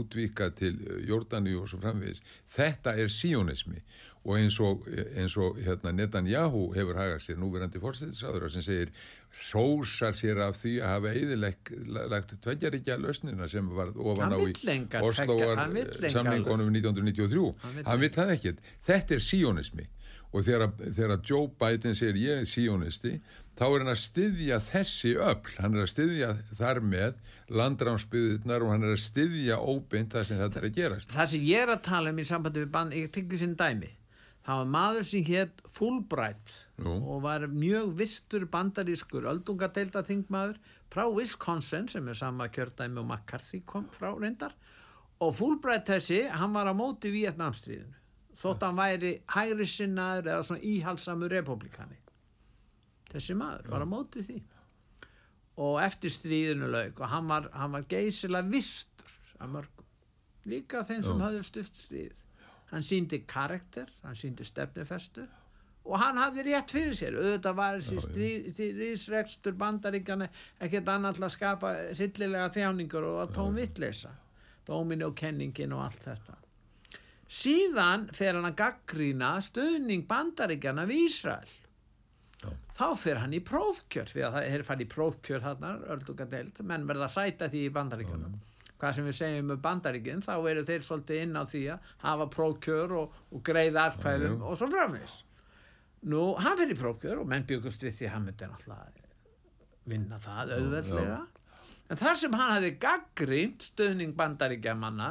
útvíka 0.00 0.50
til 0.58 0.74
Jordani 1.06 1.54
og 1.54 1.68
svo 1.70 1.78
framvegis. 1.82 2.20
Þetta 2.50 2.90
er 2.98 3.08
síónismi. 3.12 3.78
Og 4.28 4.34
eins 4.36 4.58
og, 4.60 4.82
eins 5.16 5.36
og 5.40 5.56
hérna, 5.62 5.92
Netanyahu 5.94 6.74
hefur 6.74 6.98
hagað 6.98 7.22
sér 7.24 7.38
núverandi 7.40 7.80
fórstæðisáður 7.80 8.50
sem 8.52 8.62
segir 8.66 8.90
hrósar 9.46 10.14
sér 10.18 10.38
af 10.48 10.54
því 10.58 10.72
að 10.82 10.92
hafa 10.92 11.08
eðilegt 11.16 12.34
tveggjaríkja 12.44 12.98
lausnina 13.00 13.46
sem 13.48 13.64
var 13.72 13.88
ofan 13.94 14.34
á 14.34 14.38
í 14.42 14.52
samningunum 14.58 16.66
lausn. 16.66 16.82
1993 16.82 17.86
Hann 17.86 18.02
vill 18.02 18.12
það 18.18 18.28
ekkert. 18.34 18.58
Þetta 18.90 19.10
er 19.16 19.22
síónismi. 19.30 19.86
Og 20.28 20.44
þegar, 20.44 20.74
þegar 20.76 21.22
Joe 21.24 21.48
Biden 21.60 21.94
segir 21.96 22.18
ég 22.20 22.42
er 22.42 22.48
síónisti 22.50 23.14
þá 23.58 23.64
er 23.66 23.82
hann 23.82 23.90
að 23.90 24.00
styðja 24.04 24.58
þessi 24.62 25.12
öll 25.18 25.52
hann 25.58 25.74
er 25.74 25.84
að 25.84 25.90
styðja 25.92 26.30
þar 26.60 26.80
með 26.86 27.18
landrámsbyðirnar 27.58 28.64
og 28.64 28.72
hann 28.74 28.86
er 28.86 28.94
að 28.94 29.02
styðja 29.02 29.58
óbeint 29.58 30.14
það 30.14 30.26
sem 30.28 30.40
þetta 30.42 30.60
er 30.60 30.66
að 30.68 30.78
gerast. 30.78 31.12
Það 31.14 31.30
sem 31.32 31.46
ég 31.48 31.64
er 31.64 31.72
að 31.74 31.84
tala 31.88 32.12
um 32.12 32.22
í 32.22 32.26
sambandi 32.28 32.62
við 32.62 32.72
band, 32.76 32.94
ég 32.94 33.12
tekki 33.14 33.40
sinn 33.40 33.56
dæmi, 33.58 33.90
það 34.46 34.62
var 34.62 34.72
maður 34.76 35.08
sem 35.10 35.26
hétt 35.26 35.62
Fulbright 35.74 36.54
Nú. 36.78 36.94
og 37.02 37.22
var 37.26 37.46
mjög 37.50 37.94
vistur 37.98 38.46
bandarískur 38.52 39.26
öldungadeilda 39.32 40.04
þingmaður 40.06 40.58
frá 40.92 41.04
Wisconsin 41.10 41.88
sem 41.90 42.06
er 42.08 42.18
sama 42.18 42.48
kjördæmi 42.52 43.02
og 43.02 43.08
McCarthy 43.10 43.64
kom 43.66 43.88
frá 43.92 44.12
reyndar. 44.14 44.54
Og 45.18 45.34
Fulbright 45.34 45.88
þessi, 45.90 46.28
hann 46.30 46.54
var 46.54 46.70
á 46.70 46.74
móti 46.78 47.10
Vietnamstríðinu 47.10 47.96
þótt 48.38 48.62
hann 48.62 48.78
væri 48.78 49.16
hægri 49.34 49.66
sinnaður 49.66 50.28
eða 50.30 50.44
svona 50.46 50.62
íhalsamur 50.62 51.32
republikani 51.34 51.98
þessi 53.12 53.36
maður 53.38 53.72
var 53.72 53.84
á 53.84 53.88
móti 53.88 54.24
því. 54.26 54.38
Og 55.58 55.80
eftir 55.82 56.12
stríðinu 56.14 56.68
lauk 56.70 57.00
og 57.02 57.10
hann 57.10 57.26
var, 57.30 57.48
hann 57.56 57.74
var 57.74 57.88
geysilega 57.90 58.52
vistur 58.52 59.16
af 59.38 59.50
mörgum. 59.50 59.88
Líka 60.48 60.84
þeim 60.86 61.02
sem 61.04 61.24
hafði 61.24 61.42
stuft 61.46 61.76
stríð. 61.76 62.14
Hann 62.70 62.84
síndi 62.84 63.22
karakter, 63.26 63.90
hann 64.04 64.16
síndi 64.16 64.44
stefnufestu 64.46 65.24
og 65.88 65.96
hann 66.02 66.20
hafði 66.20 66.44
rétt 66.50 66.72
fyrir 66.74 66.96
sér. 66.96 67.16
Auðvitað 67.16 67.58
var 67.58 67.78
þessi 67.80 68.02
stríðsrekstur 68.52 69.56
bandaríkjana 69.58 70.28
ekkert 70.60 70.90
annað 70.92 71.18
til 71.18 71.26
að 71.26 71.34
skapa 71.34 71.74
hryllilega 71.94 72.50
þjáningur 72.54 73.06
og 73.08 73.22
að 73.24 73.36
tóm 73.38 73.56
vitleisa 73.56 74.12
dómin 74.68 75.04
og 75.06 75.16
kenningin 75.16 75.72
og 75.72 75.86
allt 75.86 76.04
þetta. 76.10 76.36
Síðan 77.28 78.08
fer 78.16 78.36
hann 78.36 78.48
að 78.48 78.58
gaggrína 78.62 79.34
stuðning 79.44 80.06
bandaríkjana 80.08 80.86
við 80.88 81.08
Ísrael 81.08 81.56
Já. 82.38 82.50
þá 82.78 82.86
fer 83.00 83.18
hann 83.18 83.34
í 83.34 83.40
prófkjör 83.42 84.12
því 84.12 84.24
að 84.26 84.36
það 84.36 84.50
er 84.52 84.64
fann 84.68 84.82
í 84.84 84.88
prófkjör 84.92 85.42
þarna 85.42 85.72
öldungadeild, 85.94 86.60
menn 86.70 86.86
verða 86.86 87.08
að 87.08 87.16
sæta 87.16 87.48
því 87.50 87.64
í 87.66 87.72
bandaríkjunum. 87.74 88.36
Hvað 88.78 88.92
sem 88.94 89.08
við 89.08 89.16
segjum 89.18 89.54
um 89.56 89.62
bandaríkjun 89.62 90.22
þá 90.22 90.34
eru 90.36 90.62
þeir 90.68 90.84
svolítið 90.86 91.24
inn 91.24 91.34
á 91.34 91.42
því 91.50 91.62
að 91.74 91.88
hafa 92.04 92.28
prófkjör 92.36 92.94
og, 93.00 93.16
og 93.34 93.42
greiða 93.48 93.88
já. 93.90 94.36
og 94.38 94.54
svo 94.60 94.70
framvis 94.70 95.24
nú, 96.06 96.22
hann 96.38 96.58
fer 96.60 96.70
í 96.70 96.78
prófkjör 96.78 97.24
og 97.24 97.26
menn 97.30 97.46
byggust 97.48 97.82
við 97.82 97.96
því 97.98 98.12
hann 98.12 98.28
myndi 98.28 98.46
náttúrulega 98.46 99.06
vinna 99.88 100.18
það 100.20 100.54
auðveldlega. 100.58 101.18
En 101.88 101.98
þar 101.98 102.18
sem 102.20 102.34
hann 102.36 102.52
hafi 102.52 102.70
gaggrínt 102.82 103.70
stöðning 103.70 104.14
bandaríkjamanna 104.16 105.10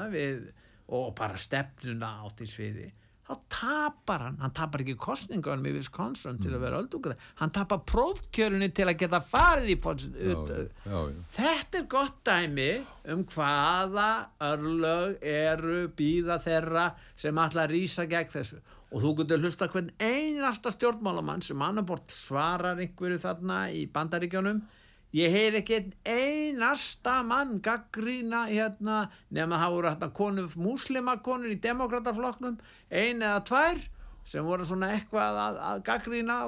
og 0.93 1.09
bara 1.17 1.39
stefnuna 1.41 2.11
átt 2.23 2.43
í 2.45 2.47
sviði 2.49 2.91
þá 3.27 3.33
tapar 3.51 4.23
hann, 4.23 4.37
hann 4.39 4.53
tapar 4.55 4.83
ekki 4.83 4.95
kostningunum 5.03 5.65
í 5.67 5.73
Wisconsin 5.75 6.39
til 6.39 6.53
að 6.55 6.63
vera 6.63 6.79
öldungur. 6.79 7.17
Hann 7.41 7.51
tapar 7.55 7.81
prófkjörunni 7.89 8.69
til 8.75 8.87
að 8.87 9.01
geta 9.01 9.19
farið 9.23 9.73
í. 9.73 9.77
Þetta 11.35 11.81
er 11.81 11.89
gott 11.91 12.21
dæmi 12.27 12.69
um 13.11 13.25
hvaða 13.27 14.07
örlög 14.47 15.19
eru 15.27 15.83
býða 15.97 16.39
þeirra 16.43 16.87
sem 17.19 17.43
ætla 17.43 17.67
að 17.67 17.75
rýsa 17.75 18.07
gegn 18.07 18.33
þessu. 18.37 18.63
Og 18.87 19.03
þú 19.03 19.13
getur 19.19 19.43
hlusta 19.43 19.67
hvern 19.67 19.91
einasta 19.99 20.71
stjórnmálamann 20.71 21.43
sem 21.43 21.61
annarbort 21.61 22.13
svarar 22.15 22.79
einhverju 22.79 23.19
þarna 23.25 23.65
í 23.75 23.83
bandaríkjónum 23.91 24.63
ég 25.15 25.31
heyr 25.31 25.55
ekki 25.61 25.77
einasta 26.03 27.21
mann 27.23 27.61
gaggrína 27.63 28.47
hérna 28.49 29.05
nema 29.33 29.59
það 29.61 29.75
voru 29.75 29.91
hérna 29.91 30.09
konur 30.13 30.57
múslimakonur 30.59 31.53
í 31.53 31.61
demokrataflokknum 31.63 32.57
ein 32.91 33.23
eða 33.23 33.45
tvær 33.47 33.85
sem 34.27 34.43
voru 34.43 34.67
svona 34.67 34.91
eitthvað 34.95 35.39
að, 35.43 35.61
að 35.69 35.85
gaggrína 35.87 36.41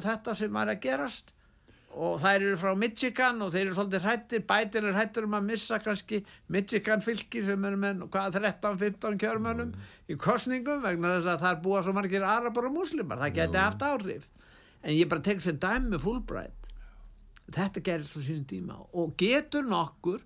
þetta 0.00 0.34
sem 0.38 0.56
var 0.56 0.72
að 0.72 0.82
gerast. 0.86 1.34
Og 1.90 2.20
þær 2.22 2.36
eru 2.38 2.56
frá 2.56 2.70
Michigan 2.78 3.40
og 3.42 3.48
þeir 3.50 3.64
eru 3.64 3.74
svolítið 3.74 4.04
hrættir, 4.06 4.42
bætir 4.46 4.84
er 4.86 4.94
hrættur 4.94 5.26
um 5.26 5.34
að 5.34 5.48
missa 5.48 5.80
kannski 5.82 6.20
Michigan 6.54 7.02
fylki 7.02 7.42
sem 7.44 7.64
er 7.66 7.74
með 7.82 8.04
hvað 8.14 8.38
13-15 8.38 9.18
kjörmönum 9.20 9.72
í 10.06 10.16
kostningum 10.22 10.84
vegna 10.86 11.16
þess 11.16 11.32
að 11.32 11.42
það 11.42 11.56
er 11.56 11.64
búa 11.66 11.82
svo 11.82 11.96
margir 11.96 12.24
arabar 12.24 12.70
og 12.70 12.76
muslimar, 12.78 13.18
það 13.24 13.36
geti 13.40 13.60
haft 13.60 13.82
áhrif. 13.82 14.30
En 14.86 14.94
ég 14.94 15.10
bara 15.10 15.26
tek 15.26 15.42
sem 15.42 15.58
dæmi 15.60 15.96
með 15.96 16.06
Fulbright 16.06 16.59
þetta 17.54 17.82
gerir 17.84 18.08
svo 18.08 18.22
sínum 18.24 18.46
tíma. 18.48 18.78
Og 18.94 19.14
getur 19.20 19.66
nokkur 19.66 20.22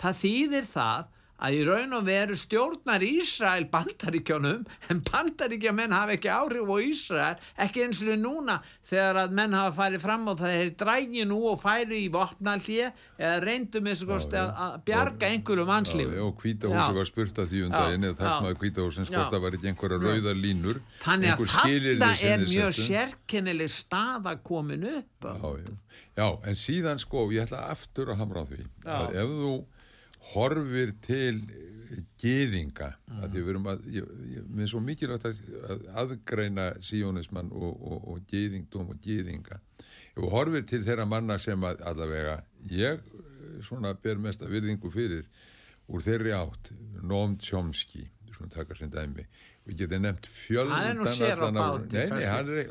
það 0.00 0.20
þýðir 0.22 0.68
það 0.70 1.12
að 1.36 1.56
í 1.58 1.62
raun 1.66 1.96
og 1.98 2.06
veru 2.06 2.36
stjórnar 2.38 3.04
Ísrael 3.04 3.66
bandaríkjónum 3.72 4.64
en 4.90 5.02
bandaríkja 5.04 5.72
menn 5.76 5.94
hafa 5.94 6.16
ekki 6.16 6.30
áhrif 6.32 6.70
á 6.72 6.76
Ísrael 6.80 7.42
ekki 7.66 7.84
eins 7.84 8.00
og 8.04 8.16
núna 8.20 8.58
þegar 8.86 9.20
að 9.24 9.36
menn 9.36 9.56
hafa 9.56 9.74
farið 9.76 10.04
fram 10.06 10.24
á 10.30 10.32
það 10.32 10.54
þeir 10.56 10.72
drægi 10.82 11.26
nú 11.28 11.40
og 11.52 11.60
færi 11.60 12.00
í 12.06 12.10
vopnallið 12.14 13.02
eða 13.20 13.36
reyndum 13.44 13.90
eins 13.90 14.04
og 14.04 14.12
kosti 14.14 14.40
að, 14.40 14.78
bjarga 14.86 15.30
einhverju 15.32 15.66
mannslífum. 15.68 16.16
Já, 16.16 16.24
og 16.26 16.42
hvítahúsi 16.42 16.98
var 16.98 17.10
spurt 17.10 17.40
að 17.42 17.52
því 17.52 17.62
um 17.66 17.76
daginn 17.76 18.08
eða 18.08 18.18
þar 18.20 18.32
sem 18.36 18.50
að 18.50 18.58
hvítahúsin 18.62 19.08
spurt 19.08 19.36
að 19.36 19.46
var 19.46 19.56
ekki 19.58 19.70
einhverja 19.72 20.00
rauða 20.02 20.34
línur 20.36 20.82
Þannig 21.04 21.32
að 21.34 21.46
sem 21.52 22.28
er 22.30 22.44
mjög 22.46 22.76
sérkennileg 22.80 23.72
staða 23.72 24.36
komin 24.46 24.86
upp. 24.90 25.26
Já, 25.26 25.48
já. 25.60 25.72
já, 26.16 26.28
en 26.48 26.60
síðan 26.60 27.00
sko 27.02 27.26
ég 27.34 27.46
ætla 27.46 27.66
aftur 27.72 28.12
að 28.12 28.22
hamra 28.22 28.44
á 28.44 28.46
því 28.50 28.66
að 28.84 29.18
ef 29.22 29.34
þú 29.40 29.54
horfir 30.32 30.94
til 31.04 31.44
geðinga 32.18 32.90
mm. 32.96 33.20
að 33.22 33.28
því 33.30 33.42
við 33.42 33.52
erum 33.52 33.68
að 33.70 33.84
ég, 33.94 34.08
ég, 34.32 34.48
mér 34.50 34.66
er 34.66 34.72
svo 34.72 34.80
mikilvægt 34.82 35.28
að, 35.28 35.42
að 35.70 35.84
aðgreina 36.02 36.66
síónismann 36.82 37.52
og, 37.54 37.76
og, 37.76 38.08
og 38.12 38.24
geðingdóm 38.30 38.90
og 38.90 38.98
geðinga 39.04 39.60
þú 40.16 40.32
horfir 40.32 40.66
til 40.66 40.82
þeirra 40.86 41.06
manna 41.08 41.38
sem 41.42 41.62
að 41.68 41.84
allavega 41.86 42.40
ég 42.72 42.98
eh, 42.98 43.60
svona 43.66 43.94
ber 44.02 44.18
mesta 44.22 44.50
virðingu 44.50 44.90
fyrir 44.90 45.28
úr 45.86 46.02
þeirri 46.02 46.34
átt 46.34 46.72
Noam 47.06 47.38
Chomsky 47.38 48.08
svona 48.36 48.52
taka 48.52 48.76
sem 48.76 48.90
dæmi. 48.92 49.24
Við 49.66 49.80
getum 49.82 50.04
nefnt 50.04 50.28
fjöldan 50.30 50.74
Hann 50.76 50.88
er 50.90 50.98
nú 50.98 51.06
sér 51.10 51.40
á 51.42 51.48
báti, 51.50 51.96
nei, 51.96 52.10
nei, 52.12 52.26
hann 52.30 52.50
er, 52.52 52.68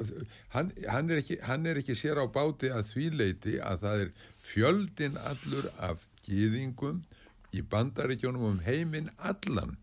hann, 0.53 0.71
hann, 0.87 1.09
er 1.11 1.21
ekki, 1.23 1.37
hann 1.43 1.67
er 1.67 1.79
ekki 1.81 1.95
sér 1.97 2.21
á 2.23 2.25
báti 2.31 2.71
að 2.71 2.87
því 2.93 3.07
leiti 3.19 3.55
að 3.59 3.81
það 3.83 4.03
er 4.05 4.13
fjöldin 4.45 5.19
allur 5.19 5.67
af 5.89 6.05
gýðingum 6.27 7.01
í 7.55 7.63
bandaríkjónum 7.71 8.47
um 8.49 8.59
heiminn 8.65 9.11
allan 9.17 9.75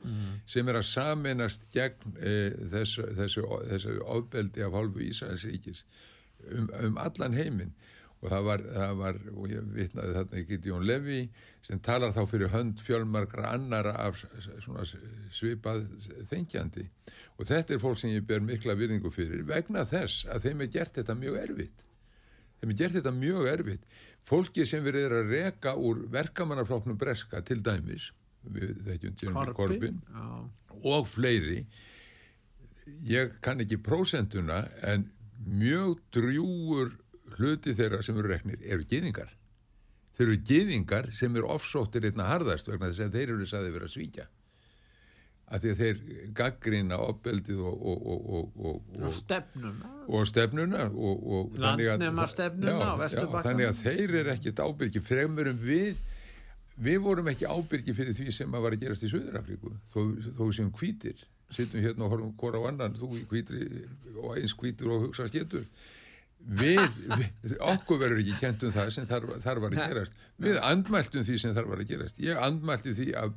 sem 0.47 0.69
er 0.69 0.81
að 0.81 0.89
saminast 0.91 1.69
gegn 1.75 2.17
e, 2.19 2.35
þessu, 2.75 3.07
þessu, 3.19 3.47
þessu 3.71 3.99
ofbeldi 4.17 4.65
af 4.67 4.77
hálfu 4.77 5.05
Ísraelsríkis 5.09 5.85
um, 6.51 6.69
um 6.83 7.01
allan 7.03 7.37
heiminn. 7.39 7.75
Og 8.23 8.31
það 8.31 8.45
var, 8.47 8.61
það 8.71 8.93
var 9.01 9.17
og 9.33 9.47
ég 9.51 9.71
vitnaði 9.75 10.13
þarna 10.15 10.37
ekki 10.39 10.59
Jón 10.63 10.85
Levi 10.87 11.23
sem 11.67 11.81
talar 11.83 12.13
þá 12.15 12.21
fyrir 12.31 12.53
hönd 12.53 12.79
fjölmargra 12.79 13.49
annara 13.57 13.97
af 13.99 14.21
svona 14.63 14.85
svipað 14.87 15.89
þengjandi. 16.31 16.87
Og 17.41 17.49
þetta 17.49 17.75
er 17.75 17.83
fólk 17.83 17.99
sem 17.99 18.13
ég 18.15 18.27
ber 18.29 18.45
mikla 18.45 18.79
virðingu 18.79 19.11
fyrir 19.11 19.43
vegna 19.49 19.83
þess 19.91 20.29
að 20.31 20.47
þeim 20.47 20.63
er 20.63 20.71
gert 20.77 21.01
þetta 21.01 21.19
mjög 21.19 21.41
erfitt 21.43 21.83
þeim 22.63 22.73
er 22.73 22.79
gert 22.79 22.97
þetta 22.99 23.13
mjög 23.17 23.49
erfitt. 23.51 23.87
Fólki 24.29 24.65
sem 24.69 24.85
verið 24.85 25.09
er 25.09 25.15
að 25.19 25.33
reka 25.35 25.75
úr 25.75 26.05
verkamannafloknum 26.13 26.99
breska 26.99 27.43
til 27.43 27.59
dæmis 27.65 28.13
við 28.43 28.79
þekkjum 28.87 29.19
Jeremy 29.21 29.55
Corbyn 29.55 29.99
og 30.83 31.07
fleiri 31.11 31.61
ég 33.07 33.37
kann 33.43 33.63
ekki 33.63 33.79
prósentuna 33.83 34.65
en 34.87 35.09
mjög 35.47 36.01
drjúur 36.15 36.95
hluti 37.37 37.75
þeirra 37.79 38.03
sem 38.03 38.19
eru 38.19 38.31
reknir 38.31 38.63
eru 38.63 38.87
gyðingar. 38.87 39.31
Þeir 40.19 40.27
eru 40.27 40.39
gyðingar 40.51 41.11
sem 41.17 41.35
eru 41.39 41.51
offsóttir 41.51 42.07
einna 42.07 42.29
harðast 42.31 42.71
vegna 42.71 42.91
þess 42.91 43.07
að 43.07 43.19
þeir 43.19 43.35
eru 43.37 43.49
saði 43.49 43.75
verið 43.75 43.89
að 43.89 43.95
svíkja 43.97 44.29
að 45.53 45.65
því 45.67 45.73
að 45.73 45.81
þeir 45.83 45.99
gaggrina 46.39 46.99
opbeldið 47.05 47.59
og, 47.69 47.83
og, 47.93 48.07
og, 48.15 48.23
og, 48.57 48.79
og, 49.03 49.11
stefnuna. 49.19 49.91
Og 50.09 50.25
stefnuna 50.31 50.87
og, 50.91 51.27
og 51.37 51.51
þannig 51.59 51.91
að- 51.93 51.99
Landnemastefnuna 51.99 52.73
Já, 52.73 53.11
já, 53.13 53.27
þannig 53.49 53.69
að 53.69 53.83
þeir 53.85 54.15
eru 54.23 54.33
ekkit 54.37 54.63
ábyrgi 54.65 55.03
fremur 55.05 55.51
en 55.53 55.61
við. 55.61 56.01
Við 56.83 57.03
vorum 57.05 57.29
ekki 57.29 57.45
ábyrgi 57.53 57.93
fyrir 57.95 58.17
því 58.17 58.33
sem 58.33 58.55
að 58.57 58.65
var 58.65 58.75
að 58.79 58.85
gerast 58.87 59.05
í 59.05 59.11
Suður-Afríku 59.13 59.75
þó, 59.93 60.01
þó 60.39 60.45
sem 60.57 60.71
hvítir. 60.81 61.21
Sittum 61.53 61.83
hérna 61.85 62.07
og 62.07 62.15
horfum 62.15 62.31
hvora 62.41 62.63
á 62.65 62.69
annan 62.71 62.95
þú 62.97 63.11
hvítri 63.29 63.67
og 64.17 64.39
eins 64.39 64.55
hvítur 64.57 64.89
og 64.95 65.03
hugsa 65.11 65.27
getur. 65.29 65.67
Við, 66.43 66.81
við 67.45 67.53
okkur 67.61 68.01
verður 68.01 68.23
ekki 68.25 68.39
kent 68.41 68.65
um 68.67 68.73
það 68.75 68.89
sem 68.97 69.05
þar, 69.07 69.27
þar 69.45 69.61
var 69.63 69.77
að 69.77 69.93
gerast. 69.93 70.17
Við 70.43 70.57
andmæltum 70.65 71.27
því 71.29 71.37
sem 71.39 71.53
þar 71.55 71.69
var 71.71 71.83
að 71.85 71.93
gerast. 71.93 72.17
Ég 72.25 72.41
andmælti 72.49 72.95
því 72.97 73.13
af 73.21 73.37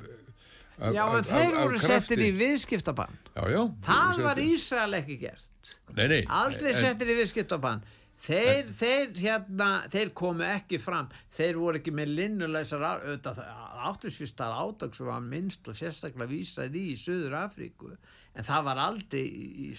Já, 0.76 1.04
en 1.16 1.24
þeir 1.24 1.54
voru 1.56 1.78
settir 1.80 2.20
í 2.20 2.30
viðskiptabann. 2.36 3.14
Já, 3.36 3.42
já, 3.48 3.60
Það 3.86 4.18
var 4.26 4.40
Ísrael 4.44 4.96
ekki 4.98 5.18
gert. 5.20 5.70
Nei, 5.96 6.08
nei, 6.08 6.24
Aldrei 6.28 6.72
en- 6.74 6.80
settir 6.82 7.08
í 7.08 7.16
viðskiptabann. 7.22 7.80
Þeir, 8.26 8.68
þeir, 8.72 9.10
hérna, 9.20 9.70
þeir 9.92 10.10
komu 10.16 10.44
ekki 10.44 10.78
fram. 10.80 11.08
Þeir 11.36 11.58
voru 11.60 11.78
ekki 11.80 11.92
með 11.92 12.12
linnuleysar 12.16 12.80
á- 12.84 13.00
auðvitað 13.04 13.40
áttursvistar 13.86 14.52
átak 14.56 14.94
sem 14.96 15.06
var 15.06 15.20
minnst 15.20 15.68
og 15.68 15.76
sérstaklega 15.76 16.28
vísað 16.30 16.74
í 16.76 16.84
í 16.92 16.96
Suður 16.96 17.36
Afríku 17.44 17.90
en 18.36 18.44
það 18.44 18.64
var 18.64 18.76
aldrei 18.86 19.24
í 19.24 19.74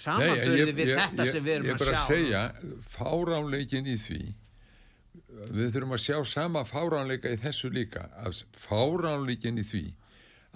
ég- 0.69 0.75
við 0.77 0.85
ég- 0.87 0.97
þetta 1.01 1.25
ég- 1.25 1.31
sem 1.31 1.43
við 1.43 1.55
erum 1.55 1.65
Ég 1.65 1.73
að 1.73 1.81
er 1.81 1.85
bara 1.85 1.97
sjá 1.97 2.03
að 2.03 2.13
segja, 2.13 2.43
fáránleikin 2.93 3.87
í 3.89 3.97
því, 3.97 4.21
við 5.57 5.71
þurfum 5.73 5.93
að 5.97 6.03
sjá 6.05 6.17
sama 6.25 6.63
fáránleika 6.63 7.33
í 7.33 7.37
þessu 7.41 7.69
líka, 7.73 8.05
fáránleikin 8.55 9.57
í 9.61 9.65
því 9.65 9.83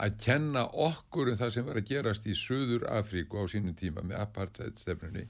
að 0.01 0.17
kenna 0.23 0.65
okkur 0.71 1.31
um 1.31 1.39
það 1.39 1.53
sem 1.55 1.67
var 1.67 1.79
að 1.81 1.89
gerast 1.91 2.27
í 2.27 2.35
Suður 2.37 2.87
Afríku 2.89 3.41
á 3.41 3.45
sínum 3.51 3.75
tíma 3.77 4.03
með 4.05 4.21
apartheid 4.23 4.79
stefnunni 4.79 5.27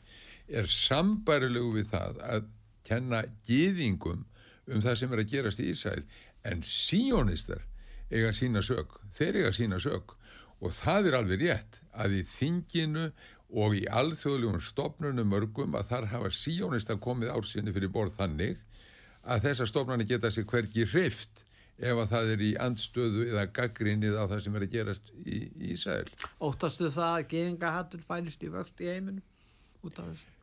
er 0.47 0.69
sambarilegu 0.69 1.73
við 1.79 1.91
það 1.91 2.21
að 2.27 2.47
kenna 2.87 3.23
gýðingum 3.47 4.23
um 4.71 4.83
það 4.83 4.97
sem 5.01 5.13
er 5.13 5.23
að 5.23 5.33
gerast 5.33 5.61
í 5.61 5.69
Ísæl 5.73 6.01
en 6.47 6.63
síónistar 6.65 7.65
eiga 8.11 8.31
sína 8.35 8.63
sög, 8.65 8.97
þeir 9.15 9.41
eiga 9.41 9.53
sína 9.55 9.79
sög 9.81 10.15
og 10.61 10.73
það 10.77 11.09
er 11.09 11.17
alveg 11.19 11.45
rétt 11.45 11.79
að 11.91 12.19
í 12.19 12.23
þinginu 12.27 13.11
og 13.51 13.75
í 13.75 13.85
alþjóðlegum 13.91 14.61
stopnunum 14.63 15.31
mörgum 15.31 15.75
að 15.75 15.89
þar 15.91 16.09
hafa 16.13 16.33
síónistar 16.35 16.99
komið 17.03 17.33
ársinni 17.35 17.73
fyrir 17.75 17.91
borð 17.91 18.15
þannig 18.19 18.61
að 19.21 19.47
þessar 19.47 19.69
stopnarnir 19.69 20.09
geta 20.09 20.31
sig 20.31 20.47
hvergi 20.49 20.85
hreift 20.93 21.43
ef 21.81 22.03
að 22.03 22.11
það 22.13 22.33
er 22.35 22.43
í 22.45 22.51
andstöðu 22.67 23.25
eða 23.29 23.47
gaggrinnið 23.57 24.19
á 24.19 24.23
það 24.25 24.43
sem 24.45 24.59
er 24.59 24.67
að 24.67 24.75
gerast 24.75 25.15
í, 25.25 25.39
í 25.49 25.71
Ísæl. 25.75 26.05
Óttastu 26.43 26.91
það 26.93 27.15
að 27.15 27.25
geðingahattur 27.33 28.05
færist 28.05 28.45
í 28.45 28.51
vöxt 28.53 28.83
í 28.85 28.91
heiminum 28.91 29.25
út 29.81 29.99
af 29.99 30.11
þessu 30.11 30.37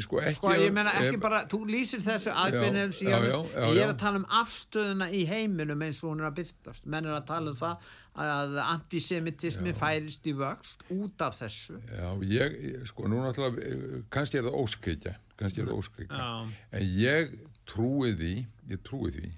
Sko 0.00 0.18
ekki... 0.22 0.38
Sko 0.38 0.52
ég 0.56 0.72
meina 0.72 0.92
ekki 0.96 1.18
ef- 1.18 1.22
bara, 1.22 1.42
þú 1.50 1.58
lýsir 1.68 2.00
þessu 2.00 2.32
aðbyrnum 2.32 2.88
já, 2.88 2.96
síðan, 2.96 3.26
já, 3.28 3.36
já, 3.52 3.64
ég 3.68 3.80
er 3.82 3.82
já. 3.82 3.90
að 3.92 3.98
tala 4.00 4.20
um 4.22 4.26
afstöðuna 4.40 5.08
í 5.12 5.20
heiminum 5.28 5.84
eins 5.84 6.00
og 6.02 6.12
hún 6.14 6.22
er 6.22 6.28
að 6.30 6.38
byrtast 6.38 6.86
menn 6.88 7.08
er 7.08 7.16
að 7.18 7.26
tala 7.28 7.52
um 7.52 7.58
það 7.58 7.90
að 8.18 8.56
antisemitismi 8.64 9.74
færist 9.76 10.26
í 10.26 10.34
vöxt 10.40 10.86
út 10.96 11.24
af 11.26 11.36
þessu 11.38 11.76
Já, 11.84 12.08
ég, 12.32 12.56
sko, 12.88 13.10
nú 13.12 13.20
náttúrulega, 13.22 14.00
kannski 14.14 14.40
er 14.40 14.48
það 14.48 14.58
óskekja, 14.64 15.14
kannski 15.38 15.62
er 15.62 15.70
það 15.70 15.82
óskekja, 15.84 16.24
Já. 16.24 16.58
en 16.80 16.90
ég 17.04 17.36
trúi 17.68 18.14
því, 18.16 18.34
ég 18.72 18.84
trúi 18.88 19.12
því 19.14 19.32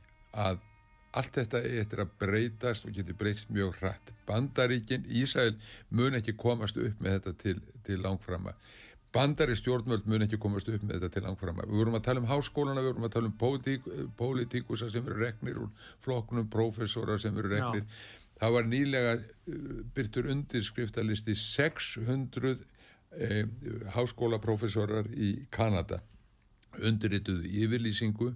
að 0.46 0.62
allt 1.16 1.34
þetta 1.34 1.62
eftir 1.80 2.04
að 2.04 2.12
breytast 2.22 2.86
og 2.86 2.94
getur 2.94 3.16
breyst 3.18 3.50
mjög 3.50 3.80
hratt. 3.80 4.12
Bandaríkin, 4.28 5.06
Ísrael 5.08 5.56
mun 5.90 6.18
ekki 6.18 6.36
komast 6.38 6.78
upp 6.78 7.02
með 7.02 7.18
þetta 7.18 7.34
til, 7.42 7.58
til 7.86 8.04
langframa. 8.04 8.54
Bandari 9.10 9.56
stjórnvöld 9.58 10.06
mun 10.06 10.22
ekki 10.22 10.38
komast 10.38 10.68
upp 10.70 10.84
með 10.86 11.00
þetta 11.00 11.16
til 11.16 11.24
langframa. 11.26 11.66
Við 11.66 11.80
vorum 11.82 11.98
að 11.98 12.04
tala 12.06 12.22
um 12.22 12.28
háskólana, 12.30 12.84
við 12.84 12.92
vorum 12.92 13.08
að 13.08 13.14
tala 13.16 13.30
um 13.30 13.36
pólitík, 13.40 13.88
pólitíkusa 14.18 14.90
sem 14.92 15.06
eru 15.10 15.18
reknir 15.24 15.58
úr 15.58 15.88
flokknum, 16.04 16.46
prófessora 16.52 17.18
sem 17.18 17.38
eru 17.38 17.50
reknir. 17.50 17.88
Það 18.40 18.54
var 18.54 18.70
nýlega 18.70 19.16
uh, 19.18 19.72
byrtur 19.96 20.30
undirskriftalisti 20.32 21.34
600 21.36 22.54
eh, 23.18 23.42
háskólaprófessorar 23.96 25.10
í 25.12 25.34
Kanada 25.52 25.98
undirrituðu 26.78 27.50
yfirlýsingu 27.64 28.30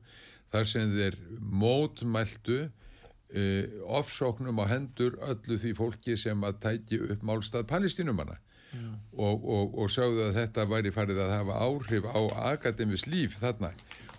þar 0.53 0.71
sem 0.71 0.97
þeir 0.97 1.19
mótmæltu 1.41 2.59
uh, 2.65 3.63
ofsóknum 4.01 4.61
á 4.61 4.65
hendur 4.75 5.17
öllu 5.25 5.61
því 5.61 5.77
fólki 5.79 6.19
sem 6.21 6.45
að 6.47 6.61
tæki 6.67 7.01
upp 7.09 7.25
málstað 7.27 7.69
palestinumanna 7.71 8.41
og, 9.17 9.45
og, 9.45 9.75
og 9.79 9.91
sögðu 9.93 10.29
að 10.29 10.39
þetta 10.39 10.67
væri 10.71 10.93
farið 10.95 11.21
að 11.25 11.35
hafa 11.39 11.59
áhrif 11.67 12.07
á 12.11 12.21
akademis 12.53 13.07
líf 13.07 13.39
þarna. 13.41 13.71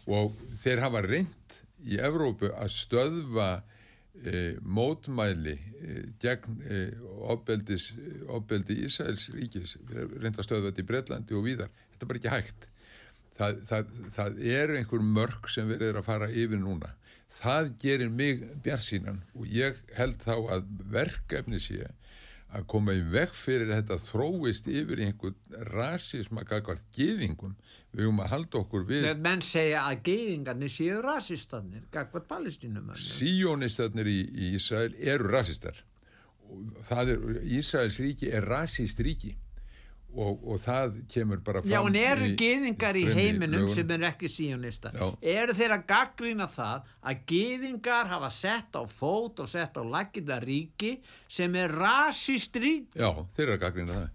Og 0.05 0.35
þeir 0.61 0.83
hafa 0.85 1.01
reynd 1.05 1.57
í 1.85 1.97
Evrópu 2.01 2.51
að 2.53 2.71
stöðva 2.75 3.49
e, 4.15 4.55
mótmæli 4.61 5.55
e, 5.55 5.97
gegn 6.21 6.61
e, 6.69 6.83
ofbeldi 7.27 8.79
Ísraels 8.85 9.27
ríkis. 9.35 9.75
Reynd 9.89 10.37
að 10.37 10.47
stöðva 10.47 10.71
þetta 10.71 10.85
í 10.85 10.89
Bretlandi 10.91 11.37
og 11.37 11.45
víðar. 11.47 11.73
Þetta 11.93 12.07
er 12.07 12.11
bara 12.13 12.21
ekki 12.21 12.35
hægt 12.35 12.69
það, 13.39 13.59
það, 13.69 13.91
það 14.15 14.39
er 14.53 14.73
einhver 14.79 15.03
mörg 15.17 15.51
sem 15.51 15.67
verið 15.69 15.91
er 15.91 15.99
að 16.01 16.07
fara 16.07 16.31
yfir 16.31 16.61
núna. 16.61 16.93
Það 17.35 17.69
gerir 17.81 18.11
mig 18.13 18.43
bjarsínan 18.63 19.21
og 19.35 19.47
ég 19.51 19.79
held 19.97 20.19
þá 20.23 20.35
að 20.55 20.67
verkefni 20.93 21.59
sé 21.59 21.89
að 22.55 22.67
koma 22.71 22.93
í 22.95 23.01
veg 23.11 23.33
fyrir 23.35 23.71
að 23.71 23.81
þetta 23.81 23.97
þróist 24.05 24.67
yfir 24.71 25.01
einhvern 25.03 25.65
rasisma 25.73 26.45
gagvart 26.47 26.85
gyðingum. 26.95 27.57
Við 27.95 28.05
höfum 28.05 28.21
að 28.23 28.31
halda 28.31 28.59
okkur 28.61 28.85
við 28.87 29.03
Þegar 29.05 29.19
menn 29.23 29.43
segja 29.43 29.81
að 29.89 30.01
geyðingarnir 30.09 30.71
séu 30.71 31.01
rasistanir, 31.03 31.83
gagvað 31.91 32.25
palestínum 32.29 32.93
síónistarnir 32.99 34.09
í, 34.11 34.19
í 34.31 34.53
Ísrael 34.59 34.95
eru 34.99 35.31
rasistar. 35.31 35.79
Það 36.85 37.11
er, 37.15 37.23
Ísraels 37.57 37.99
ríki 38.03 38.29
er 38.35 38.47
rasist 38.47 38.99
ríki 39.03 39.33
og, 40.15 40.41
og 40.47 40.59
það 40.63 40.97
kemur 41.11 41.41
bara 41.45 41.61
fram 41.63 41.71
Já, 41.73 41.79
en 41.87 41.99
eru 41.99 42.27
í- 42.29 42.35
geyðingar 42.39 42.99
í 42.99 43.05
fremri 43.07 43.21
heiminum 43.21 43.69
sem 43.73 43.93
eru 43.97 44.07
ekki 44.09 44.31
síonistar 44.31 44.95
Já. 44.97 45.07
eru 45.35 45.55
þeir 45.57 45.75
að 45.77 45.85
gaggrýna 45.91 46.49
það 46.55 46.91
að 47.11 47.23
geyðingar 47.33 48.11
hafa 48.11 48.31
sett 48.33 48.75
á 48.79 48.83
fót 48.89 49.43
og 49.43 49.49
sett 49.51 49.77
á 49.79 49.83
laginda 49.83 50.39
ríki 50.43 50.97
sem 51.27 51.55
er 51.59 51.73
rasist 51.75 52.55
ríki 52.55 53.01
Já, 53.01 53.11
þeir 53.35 53.47
eru 53.49 53.57
að 53.59 53.65
gaggrina 53.67 53.99
það 54.01 54.13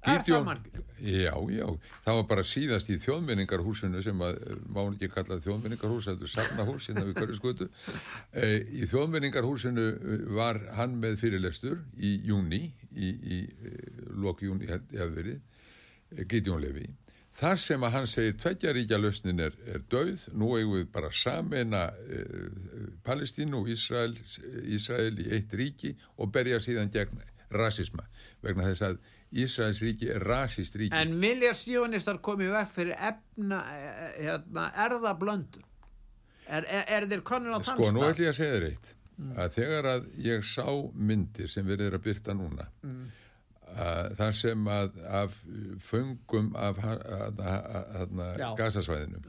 Er 0.00 0.22
Gideon-? 0.24 0.60
Já, 1.00 1.34
já, 1.52 1.66
það 2.06 2.14
var 2.16 2.26
bara 2.28 2.42
síðast 2.44 2.88
í 2.92 2.96
þjóðmenningarhúsinu 3.00 4.00
sem 4.04 4.22
að 4.24 4.38
eh, 4.48 4.60
má 4.72 4.80
ekki 4.86 5.10
kalla 5.12 5.36
þjóðmenningarhús, 5.44 6.06
þetta 6.08 6.24
er 6.24 6.32
safnahús 6.32 6.86
hérna 6.88 7.04
við 7.08 7.18
hverju 7.20 7.36
skutu. 7.36 7.68
E, 8.40 8.48
í 8.80 8.88
þjóðmenningarhúsinu 8.88 9.84
eh, 9.92 10.22
var 10.36 10.60
hann 10.78 10.96
með 11.02 11.18
fyrirlestur 11.20 11.82
í 12.00 12.14
júni, 12.28 12.70
í, 12.96 13.10
í 13.10 13.38
e, 13.46 13.74
lok 14.20 14.42
júni 14.46 14.68
held 14.70 14.90
ég 14.94 15.04
að 15.04 15.14
verið, 15.18 15.40
eh, 16.16 16.24
Gideon 16.26 16.60
Levi. 16.62 16.88
Þar 17.40 17.60
sem 17.62 17.84
að 17.86 17.92
hann 17.94 18.08
segir 18.10 18.34
tveggjaríkja 18.42 18.98
lausnin 18.98 19.40
er, 19.40 19.54
er 19.70 19.84
döið, 19.92 20.24
nú 20.34 20.50
eigum 20.58 20.80
við 20.80 20.88
bara 20.92 21.12
samena 21.14 21.84
e, 22.10 22.24
Palestínu 23.06 23.60
og 23.62 23.70
Ísrael, 23.70 24.16
Ísrael 24.66 25.14
í 25.22 25.28
eitt 25.36 25.54
ríki 25.54 25.94
og 26.18 26.32
berja 26.34 26.58
síðan 26.60 26.90
gegn 26.90 27.22
rasisma 27.54 28.04
vegna 28.42 28.66
þess 28.70 28.86
að 28.88 28.98
Ísraels 29.30 29.78
ríki 29.82 30.08
er 30.10 30.24
rasist 30.26 30.74
ríki. 30.74 30.94
en 30.96 31.20
vilja 31.22 31.52
síonistar 31.54 32.18
komið 32.18 32.50
veg 32.56 32.70
fyrir 32.72 32.96
efna 32.98 33.60
eh, 33.76 34.24
hérna, 34.26 34.64
erðablöndun 34.86 35.66
er, 36.50 36.64
er, 36.66 36.84
er 36.96 37.06
þeir 37.10 37.22
konur 37.22 37.54
á 37.54 37.62
þann 37.62 37.78
Sko, 37.78 37.92
nú 37.94 38.02
stað? 38.02 38.10
ætlum 38.10 38.26
ég 38.26 38.32
að 38.34 38.38
segja 38.40 38.56
þér 38.56 38.66
eitt 38.72 38.90
að 39.36 39.56
þegar 39.58 39.88
að 39.94 40.10
ég 40.26 40.44
sá 40.46 40.66
myndir 40.94 41.50
sem 41.52 41.66
verið 41.66 41.90
er 41.90 41.98
að 41.98 42.06
byrta 42.08 42.36
núna 42.36 42.68
að 43.70 44.14
þar 44.18 44.34
sem 44.34 44.64
að 44.66 44.96
af 45.06 45.34
föngum 45.86 46.48
af 46.58 46.78
gasasvæðinu 48.58 49.20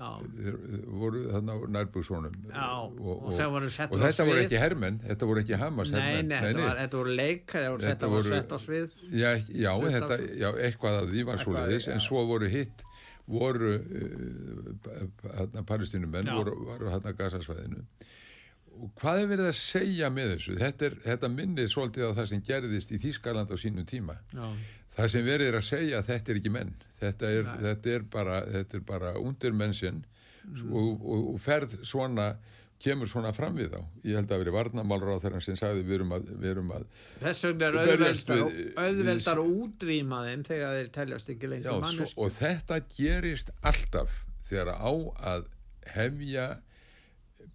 voru 0.97 1.21
þarna 1.29 1.57
nærbúksónum 1.75 2.37
og 2.49 3.29
settir 3.35 3.99
og 3.99 4.01
á 4.01 4.05
þetta 4.07 4.25
voru 4.25 4.41
ekki 4.41 4.61
hermenn 4.63 4.97
þetta 5.05 5.29
voru 5.29 5.43
ekki 5.43 5.59
Hamas 5.61 5.93
Nei, 5.93 6.01
hermenn. 6.01 6.31
nei, 6.33 6.53
var, 6.57 6.79
þetta 6.81 7.01
voru 7.03 7.17
leik 7.21 7.53
þetta 7.85 8.09
voru, 8.15 8.29
sett 8.31 8.55
á 8.55 8.57
svið. 8.65 8.95
Já, 9.13 9.29
já, 9.53 9.71
þetta, 9.97 10.17
já, 10.41 10.49
eitthvað 10.57 10.97
af 11.03 11.11
því 11.11 11.27
var 11.27 11.37
Eitthvað, 11.37 11.43
svoleiðis, 11.45 11.89
en 11.93 12.01
svo 12.07 12.25
voru 12.31 12.49
hitt 12.49 12.85
voru 13.31 13.75
uh, 13.77 15.61
palestinumenn 15.69 16.27
Já. 16.27 16.35
voru, 16.39 16.55
voru 16.65 16.89
hérna 16.91 17.13
gasasvæðinu 17.17 17.85
og 18.79 18.93
hvað 19.01 19.23
er 19.23 19.31
verið 19.33 19.49
að 19.51 19.57
segja 19.59 20.09
með 20.13 20.35
þessu 20.35 20.55
þetta, 20.61 20.85
er, 20.87 20.95
þetta 21.07 21.31
minnir 21.33 21.67
svolítið 21.73 22.07
á 22.07 22.17
það 22.21 22.29
sem 22.31 22.45
gerðist 22.47 22.93
í 22.95 23.01
Þískaland 23.03 23.51
á 23.51 23.57
sínum 23.59 23.85
tíma 23.89 24.15
Já. 24.33 24.45
það 24.99 25.11
sem 25.15 25.27
verið 25.27 25.51
er 25.51 25.59
að 25.59 25.67
segja 25.67 25.99
að 25.99 26.07
þetta 26.13 26.31
er 26.31 26.39
ekki 26.41 26.53
menn 26.55 26.71
þetta 27.01 27.33
er, 27.35 27.51
þetta 27.67 27.93
er 27.97 28.07
bara, 28.15 28.39
bara 28.93 29.13
undir 29.19 29.53
mennsinn 29.57 30.03
Mm. 30.41 30.71
og, 30.73 31.03
og, 31.05 31.25
og 31.35 31.41
ferð 31.41 31.75
svona 31.85 32.31
kemur 32.81 33.05
svona 33.09 33.29
fram 33.35 33.53
við 33.59 33.75
þá 33.75 33.81
ég 34.09 34.15
held 34.17 34.31
að 34.33 34.39
veri 34.41 34.53
varnamálur 34.55 35.11
á 35.13 35.21
þeirra 35.21 35.41
sem 35.45 35.57
sagði 35.59 35.83
við 35.85 35.95
erum 35.99 36.15
að, 36.17 36.31
við 36.41 36.49
erum 36.49 36.71
að 36.73 36.85
Þess 37.21 37.43
vegna 37.45 37.67
er 37.67 37.77
auðveldar, 38.87 39.41
að 39.43 39.51
útrýma 39.61 40.23
þeim 40.25 40.45
þegar 40.47 40.77
þeir 40.79 40.89
teljast 40.95 41.29
ekki 41.35 41.51
lengur 41.51 41.69
svo, 41.69 41.83
mannesk. 41.83 42.17
og 42.17 42.33
þetta 42.39 42.79
gerist 42.95 43.53
alltaf 43.61 44.17
þegar 44.49 44.73
á 44.81 44.91
að 45.35 45.45
hefja 45.93 46.47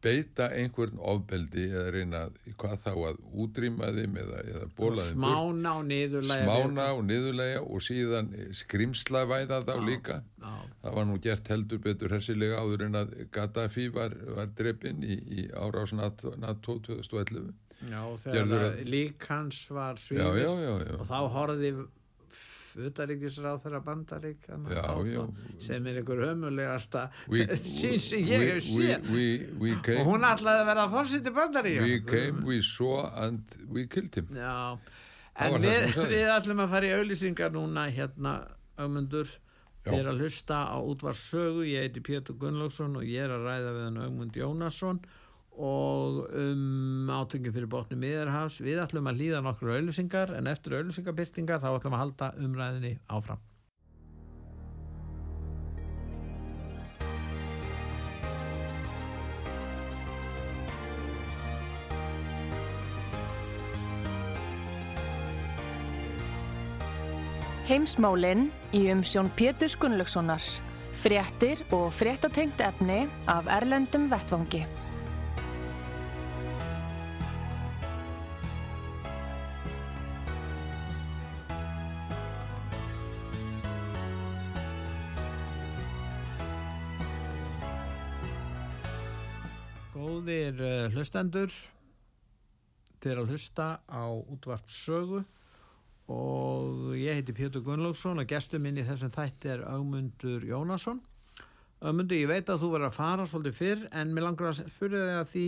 beita 0.07 0.47
einhvern 0.55 1.01
ofbeldi 1.13 1.67
eða 1.73 1.91
reyna 1.95 2.23
hvað 2.61 2.77
þá 2.85 2.91
að 3.11 3.19
útrýma 3.45 3.91
þeim 3.97 4.17
eða, 4.23 4.43
eða 4.53 4.69
bóla 4.79 5.05
þeim 5.09 5.19
Smána 5.19 5.75
og 5.81 5.85
niðurlega. 5.91 6.47
smána 6.47 6.87
og 6.95 7.03
niðurlega 7.11 7.61
og 7.67 7.85
síðan 7.85 8.31
skrimslavæða 8.63 9.61
þá 9.67 9.75
líka 9.85 10.21
Já, 10.23 10.55
það 10.83 10.97
var 11.01 11.09
nú 11.11 11.19
gert 11.27 11.53
heldur 11.53 11.83
betur 11.83 12.17
hersilega 12.17 12.63
áður 12.63 12.87
en 12.87 13.01
að 13.03 13.15
Gaddafi 13.35 13.89
var, 13.95 14.17
var 14.39 14.51
drepin 14.59 15.03
í, 15.03 15.19
í 15.43 15.47
árás 15.53 15.95
NATO, 15.97 16.35
NATO 16.41 16.79
2011 16.87 17.53
já, 17.91 18.01
þegar 18.23 18.81
lík 18.89 19.27
hans 19.29 19.67
var 19.75 20.01
já. 20.01 20.25
og 20.25 21.05
þá 21.09 21.19
horfði 21.35 21.73
utaríkisráð 22.77 23.63
þeirra 23.65 23.81
bandarík 23.87 24.47
Já, 24.49 24.85
já. 25.09 25.25
sem 25.67 25.87
er 25.87 26.01
einhver 26.03 26.21
hömulegasta 26.27 27.07
We- 27.33 27.47
sín 27.77 27.99
sem 28.03 28.25
ég 28.29 28.45
hef 28.51 28.63
séð. 28.67 29.97
og 30.01 30.07
hún 30.13 30.27
ætlaði 30.29 30.61
að 30.65 30.71
vera 30.73 30.87
fórsiti 30.93 31.33
bandarík 31.37 31.81
we 31.83 31.99
came, 32.05 32.45
we 32.45 32.61
saw 32.63 33.07
and 33.25 33.43
we 33.69 33.87
killed 33.87 34.15
him. 34.15 34.29
Já, 34.37 34.77
en 35.37 35.59
við, 35.63 35.97
við 36.13 36.31
ætlum 36.37 36.63
að 36.67 36.71
fara 36.77 36.87
í 36.91 36.95
auðlýsingar 37.01 37.53
núna 37.57 37.89
hérna 37.93 38.39
ögmundur. 38.79 39.27
Já. 39.87 39.93
við 39.93 40.01
erum 40.03 40.17
að 40.17 40.23
hlusta 40.25 40.57
á 40.67 40.77
útvarssögu 40.83 41.63
ég 41.71 41.85
heiti 41.87 42.01
Pétur 42.03 42.35
Gunnlaugsson 42.43 42.97
og 42.99 43.05
ég 43.07 43.23
er 43.23 43.31
að 43.37 43.45
ræða 43.47 43.69
við 43.77 43.85
hann 43.87 44.01
Ögmund 44.03 44.35
Jónasson 44.41 44.99
og 45.57 46.23
um 46.37 47.11
átöngin 47.11 47.55
fyrir 47.55 47.71
botni 47.73 47.97
miðarhafs 48.01 48.61
við 48.61 48.83
ætlum 48.85 49.09
að 49.09 49.21
líða 49.23 49.43
nokkur 49.47 49.75
auðlýsingar 49.77 50.37
en 50.37 50.53
eftir 50.53 50.79
auðlýsingarbyrtingar 50.79 51.63
þá 51.65 51.71
ætlum 51.75 51.97
að 51.97 52.03
halda 52.05 52.33
umræðinni 52.45 52.97
áfram 53.09 53.41
Heimsmálinn 67.67 68.45
í 68.79 68.85
umsjón 68.93 69.27
Pétur 69.35 69.73
Gunnlaugssonar. 69.83 70.45
Fréttir 71.03 71.65
og 71.75 71.91
fréttatengt 71.99 72.63
efni 72.63 73.09
af 73.27 73.51
Erlendum 73.51 74.07
Vettvangi. 74.13 74.63
Hlustendur 91.07 91.53
eru 93.07 93.23
að 93.23 93.29
hlusta 93.31 93.67
á 93.87 94.11
útvart 94.11 94.67
sögu 94.67 95.21
og 96.11 96.97
ég 96.99 97.21
heiti 97.21 97.35
Pétur 97.37 97.63
Gunnlaugsson 97.63 98.19
og 98.19 98.27
gestur 98.27 98.59
minn 98.59 98.81
í 98.81 98.87
þessum 98.87 99.13
þætti 99.15 99.53
er 99.53 99.63
Ögmundur 99.71 100.43
Jónasson 100.43 100.99
Ögmundur, 101.79 102.19
ég 102.19 102.27
veit 102.27 102.51
að 102.51 102.65
þú 102.65 102.71
verður 102.73 102.89
að 102.89 102.99
fara 102.99 103.27
svolítið 103.31 103.59
fyrr 103.61 103.85
en 103.93 104.11
mér 104.17 104.27
langar 104.27 104.51
að 104.51 104.65
spyrja 104.75 105.05
þig 105.05 105.21
að 105.21 105.31
því 105.31 105.47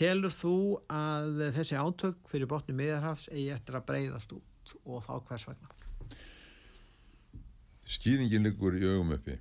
telur 0.00 0.34
þú 0.34 0.56
að 0.98 1.40
þessi 1.60 1.78
átök 1.78 2.26
fyrir 2.32 2.50
botni 2.50 2.78
miðarhafs 2.82 3.30
eigi 3.30 3.46
eftir 3.54 3.78
að 3.78 3.86
breyðast 3.92 4.34
út 4.40 4.74
og 4.82 5.06
þá 5.06 5.14
hvers 5.30 5.46
vegna? 5.52 5.70
skýringin 7.86 8.42
liggur 8.48 8.74
í 8.74 8.82
augum 8.90 9.14
uppi 9.14 9.38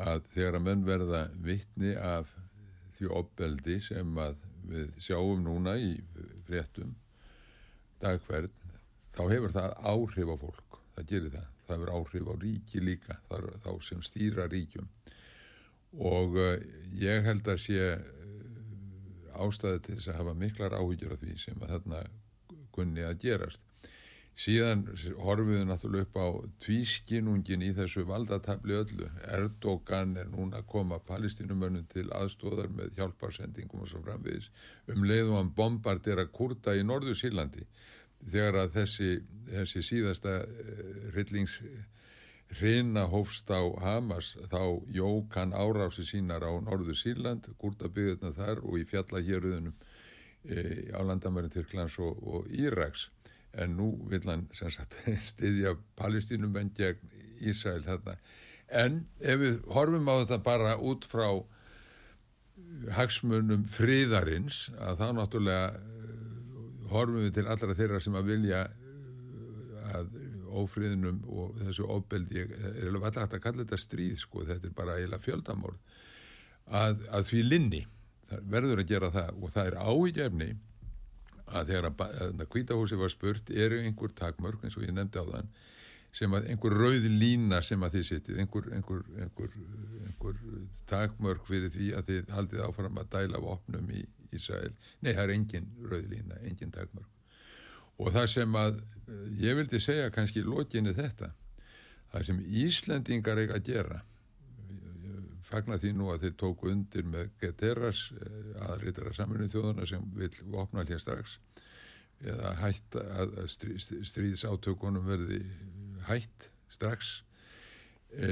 að 0.00 0.24
þegar 0.32 0.56
að 0.62 0.68
menn 0.70 0.88
verða 0.88 1.26
vittni 1.44 1.92
af 2.00 2.32
því 2.96 3.16
opbeldi 3.20 3.82
sem 3.84 4.20
að 4.24 4.45
við 4.70 4.94
sjáum 5.02 5.42
núna 5.44 5.76
í 5.78 5.94
fréttum 6.46 6.94
daghverð 8.02 8.52
þá 9.16 9.22
hefur 9.30 9.54
það 9.54 9.76
áhrif 9.92 10.32
á 10.32 10.36
fólk 10.40 10.66
það 10.96 11.08
gerir 11.10 11.32
það, 11.34 11.48
það 11.66 11.76
hefur 11.76 11.92
áhrif 11.96 12.28
á 12.28 12.34
ríki 12.42 12.82
líka 12.82 13.18
þar, 13.28 13.48
þá 13.64 13.70
sem 13.84 14.04
stýra 14.04 14.46
ríkjum. 14.52 14.88
Og 15.96 16.38
uh, 16.40 16.54
ég 17.00 17.24
held 17.26 17.48
að 17.52 17.62
sé 17.66 17.80
uh, 17.96 19.42
ástæði 19.44 19.82
til 19.84 19.98
þess 19.98 20.12
að 20.12 20.20
hafa 20.22 20.36
miklar 20.40 20.76
áhyggjur 20.76 21.16
af 21.16 21.22
því 21.22 21.36
sem 21.42 21.62
að 21.62 21.74
þarna 21.74 22.02
kunni 22.76 23.04
að 23.04 23.20
gerast 23.24 23.65
síðan 24.36 24.84
horfum 25.24 25.52
við 25.54 25.64
náttúrulega 25.70 26.06
upp 26.06 26.18
á 26.20 26.26
tvískinungin 26.60 27.64
í 27.64 27.72
þessu 27.76 28.04
valdatabli 28.08 28.76
öllu. 28.76 29.08
Erdogan 29.32 30.16
er 30.20 30.28
núna 30.28 30.60
að 30.60 30.68
koma 30.74 31.00
palestinumönnum 31.08 31.86
til 31.92 32.06
aðstóðar 32.12 32.68
með 32.68 32.92
hjálparsendingum 32.98 33.86
og 33.86 33.90
svo 33.90 34.02
framvegis. 34.04 34.50
Um 34.92 35.06
leiðum 35.08 35.38
hann 35.40 35.52
bombardera 35.56 36.26
kurda 36.28 36.76
í 36.76 36.84
norðu 36.84 37.16
Sýrlandi 37.16 37.64
þegar 38.26 38.62
að 38.62 38.72
þessi, 38.80 39.10
þessi 39.48 39.84
síðasta 39.84 40.38
uh, 40.44 41.10
hryllings 41.14 41.60
hrina 42.60 43.06
hófst 43.10 43.50
á 43.50 43.60
Hamas 43.82 44.36
þá 44.50 44.78
jók 44.94 45.34
hann 45.34 45.52
árási 45.52 46.04
sínar 46.06 46.44
á 46.46 46.52
Norður 46.62 46.96
Sýrland, 46.98 47.48
gúrtabyggðuna 47.58 48.32
þar 48.36 48.62
og 48.62 48.78
í 48.78 48.84
fjallahjörðunum 48.86 49.74
e, 50.46 50.92
á 50.94 51.00
landamærin 51.02 51.50
Tyrklands 51.50 51.98
og, 51.98 52.20
og 52.22 52.46
Íraks 52.46 53.08
en 53.56 53.76
nú 53.78 53.90
vil 54.10 54.24
hann 54.28 54.46
sem 54.56 54.72
sagt 54.72 54.98
styðja 55.32 55.76
palestínumenn 55.98 56.72
gegn 56.76 57.12
Ísrael 57.36 57.84
þarna. 57.84 58.16
En 58.66 59.04
ef 59.20 59.40
við 59.40 59.58
horfum 59.70 60.08
á 60.10 60.14
þetta 60.22 60.40
bara 60.44 60.76
út 60.82 61.04
frá 61.06 61.28
hagsmunum 62.96 63.66
friðarins 63.70 64.66
að 64.80 65.02
þá 65.02 65.06
náttúrulega 65.18 65.66
uh, 65.76 66.86
horfum 66.92 67.22
við 67.26 67.34
til 67.36 67.46
allra 67.46 67.76
þeirra 67.78 68.00
sem 68.02 68.16
að 68.18 68.30
vilja 68.32 68.62
uh, 68.66 69.90
að 69.98 70.14
ófriðnum 70.56 71.20
og 71.28 71.58
þessu 71.60 71.86
ofbeldi 71.92 72.40
ég 72.40 72.54
er 72.56 72.88
alveg 72.88 73.10
alltaf 73.10 73.26
hægt 73.26 73.36
að 73.36 73.44
kalla 73.44 73.64
þetta 73.64 73.80
stríð 73.82 74.16
sko, 74.22 74.46
þetta 74.48 74.70
er 74.70 74.76
bara 74.76 74.96
eiginlega 74.96 75.26
fjöldamorð. 75.26 75.98
Að, 76.66 77.04
að 77.14 77.28
því 77.28 77.42
linni 77.44 77.82
það 78.30 78.48
verður 78.54 78.82
að 78.82 78.90
gera 78.90 79.10
það 79.14 79.36
og 79.36 79.52
það 79.54 79.68
er 79.70 79.76
áhyggjefni 79.82 80.48
að 81.46 81.70
þegar 81.70 81.88
að, 81.90 82.44
kvítahúsi 82.50 82.98
var 82.98 83.12
spurt 83.12 83.50
eru 83.50 83.80
einhver 83.84 84.12
takmörk 84.18 84.64
eins 84.64 84.76
og 84.78 84.86
ég 84.86 84.94
nefndi 84.94 85.22
á 85.22 85.26
þann 85.26 85.50
sem 86.16 86.32
að 86.32 86.48
einhver 86.50 86.74
rauð 86.80 87.06
lína 87.12 87.60
sem 87.64 87.82
að 87.84 87.98
þið 87.98 88.06
setið 88.08 88.38
einhver, 88.42 88.68
einhver, 88.72 89.02
einhver, 89.20 89.56
einhver 90.06 90.38
takmörk 90.88 91.44
fyrir 91.48 91.72
því 91.74 91.90
að 91.98 92.10
þið 92.10 92.32
haldið 92.36 92.62
áfram 92.66 93.00
að 93.02 93.10
dæla 93.12 93.42
vopnum 93.42 93.90
í 93.92 94.04
Ísrael. 94.34 94.72
Nei 95.04 95.12
það 95.12 95.22
er 95.24 95.32
engin 95.34 95.68
rauð 95.84 96.06
lína, 96.10 96.38
engin 96.48 96.72
takmörk. 96.74 97.10
Og 98.00 98.12
það 98.16 98.30
sem 98.32 98.56
að 98.58 98.80
ég 99.40 99.58
vildi 99.58 99.80
segja 99.80 100.12
kannski 100.12 100.42
lókinni 100.44 100.94
þetta 100.96 101.30
það 102.12 102.26
sem 102.30 102.42
Íslendingar 102.64 103.40
eiga 103.42 103.58
að 103.58 103.68
gera 103.70 104.02
fagnar 105.46 105.80
því 105.82 105.92
nú 105.96 106.10
að 106.12 106.26
þeir 106.26 106.36
tóku 106.42 106.70
undir 106.72 107.06
með 107.06 107.30
Geteras 107.42 108.08
aðrítara 108.68 109.14
saminu 109.14 109.48
þjóðana 109.52 109.86
sem 109.88 110.02
vil 110.16 110.32
vopna 110.52 110.86
hér 110.88 111.02
strax 111.02 111.38
eða 112.24 112.54
hætt 112.62 112.96
að 112.96 113.36
stríðsátökunum 113.52 115.06
verði 115.06 115.42
hætt 116.08 116.48
strax 116.72 117.20
e, 118.16 118.28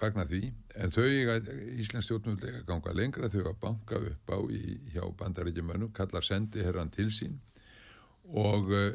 fagnar 0.00 0.28
því. 0.30 0.50
En 0.78 0.92
þau 0.94 1.06
Íslands 1.78 2.08
stjórnulega 2.08 2.64
ganga 2.66 2.94
lengra 2.96 3.30
þau 3.32 3.44
að 3.44 3.60
banka 3.62 4.00
upp 4.10 4.34
á 4.34 4.38
í, 4.50 4.78
hjá 4.92 5.04
bandarækjumönnum, 5.20 5.92
kallar 5.94 6.26
sendi 6.26 6.64
herran 6.66 6.90
til 6.94 7.08
sín 7.14 7.38
og 8.28 8.72
uh, 8.76 8.88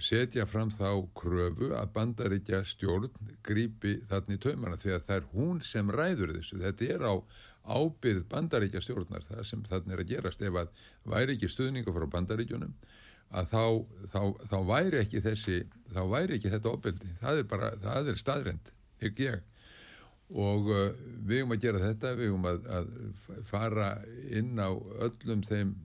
setja 0.00 0.46
fram 0.48 0.70
þá 0.72 1.04
kröfu 1.16 1.72
að 1.76 1.90
bandaríkja 1.96 2.62
stjórn 2.64 3.12
grípi 3.44 3.98
þannig 4.08 4.40
taumana 4.40 4.78
því 4.80 4.94
að 4.96 5.02
það 5.08 5.16
er 5.16 5.26
hún 5.34 5.58
sem 5.64 5.90
ræður 5.92 6.32
þessu. 6.38 6.60
Þetta 6.62 6.88
er 6.94 7.04
á 7.04 7.14
ábyrð 7.66 8.24
bandaríkja 8.30 8.80
stjórnar 8.84 9.26
það 9.28 9.42
sem 9.48 9.64
þannig 9.66 9.96
er 9.96 10.04
að 10.04 10.12
gerast. 10.14 10.44
Ef 10.44 10.60
að 10.62 10.70
væri 11.04 11.36
ekki 11.36 11.50
stuðninga 11.52 11.92
frá 11.96 12.06
bandaríkjunum 12.14 12.72
að 13.36 13.50
þá, 13.50 13.64
þá, 14.14 14.20
þá 14.52 14.58
væri 14.70 15.00
ekki 15.02 15.22
þessi 15.24 15.58
þá 15.92 16.00
væri 16.14 16.38
ekki 16.38 16.52
þetta 16.54 16.72
ofbeldi. 16.72 17.12
Það 17.20 17.42
er 17.42 17.50
bara, 17.50 17.72
það 17.82 18.12
er 18.12 18.22
staðrend 18.22 18.72
ekki 19.04 19.28
ég. 19.28 19.44
Og 20.32 20.70
uh, 20.72 20.86
við 21.26 21.42
höfum 21.42 21.52
að 21.54 21.66
gera 21.66 21.82
þetta 21.82 22.14
við 22.16 22.32
höfum 22.32 22.48
að, 22.50 22.70
að 22.78 23.44
fara 23.46 23.90
inn 24.32 24.56
á 24.56 24.72
öllum 25.06 25.44
þeim 25.46 25.76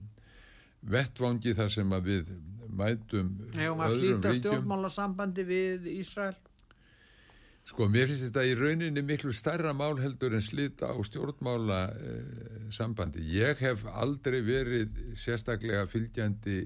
vettvangi 0.82 1.52
þar 1.54 1.70
sem 1.70 1.92
að 1.94 2.08
við 2.08 2.32
mætum 2.76 3.34
Hefum 3.56 3.84
að 3.84 3.98
slíta 3.98 4.32
stjórnmálasambandi 4.38 5.44
við 5.48 5.92
Ísrael 5.98 6.36
Sko, 7.62 7.86
mér 7.86 8.08
finnst 8.10 8.26
þetta 8.26 8.42
í 8.44 8.54
rauninni 8.58 9.02
miklu 9.06 9.32
starra 9.36 9.70
mál 9.76 9.94
heldur 10.02 10.34
en 10.34 10.42
slita 10.42 10.90
á 10.90 10.98
stjórnmála 11.06 11.80
eh, 11.94 12.62
sambandi. 12.74 13.22
Ég 13.36 13.60
hef 13.62 13.84
aldrei 13.86 14.40
verið 14.42 14.98
sérstaklega 15.14 15.86
fylgjandi 15.90 16.64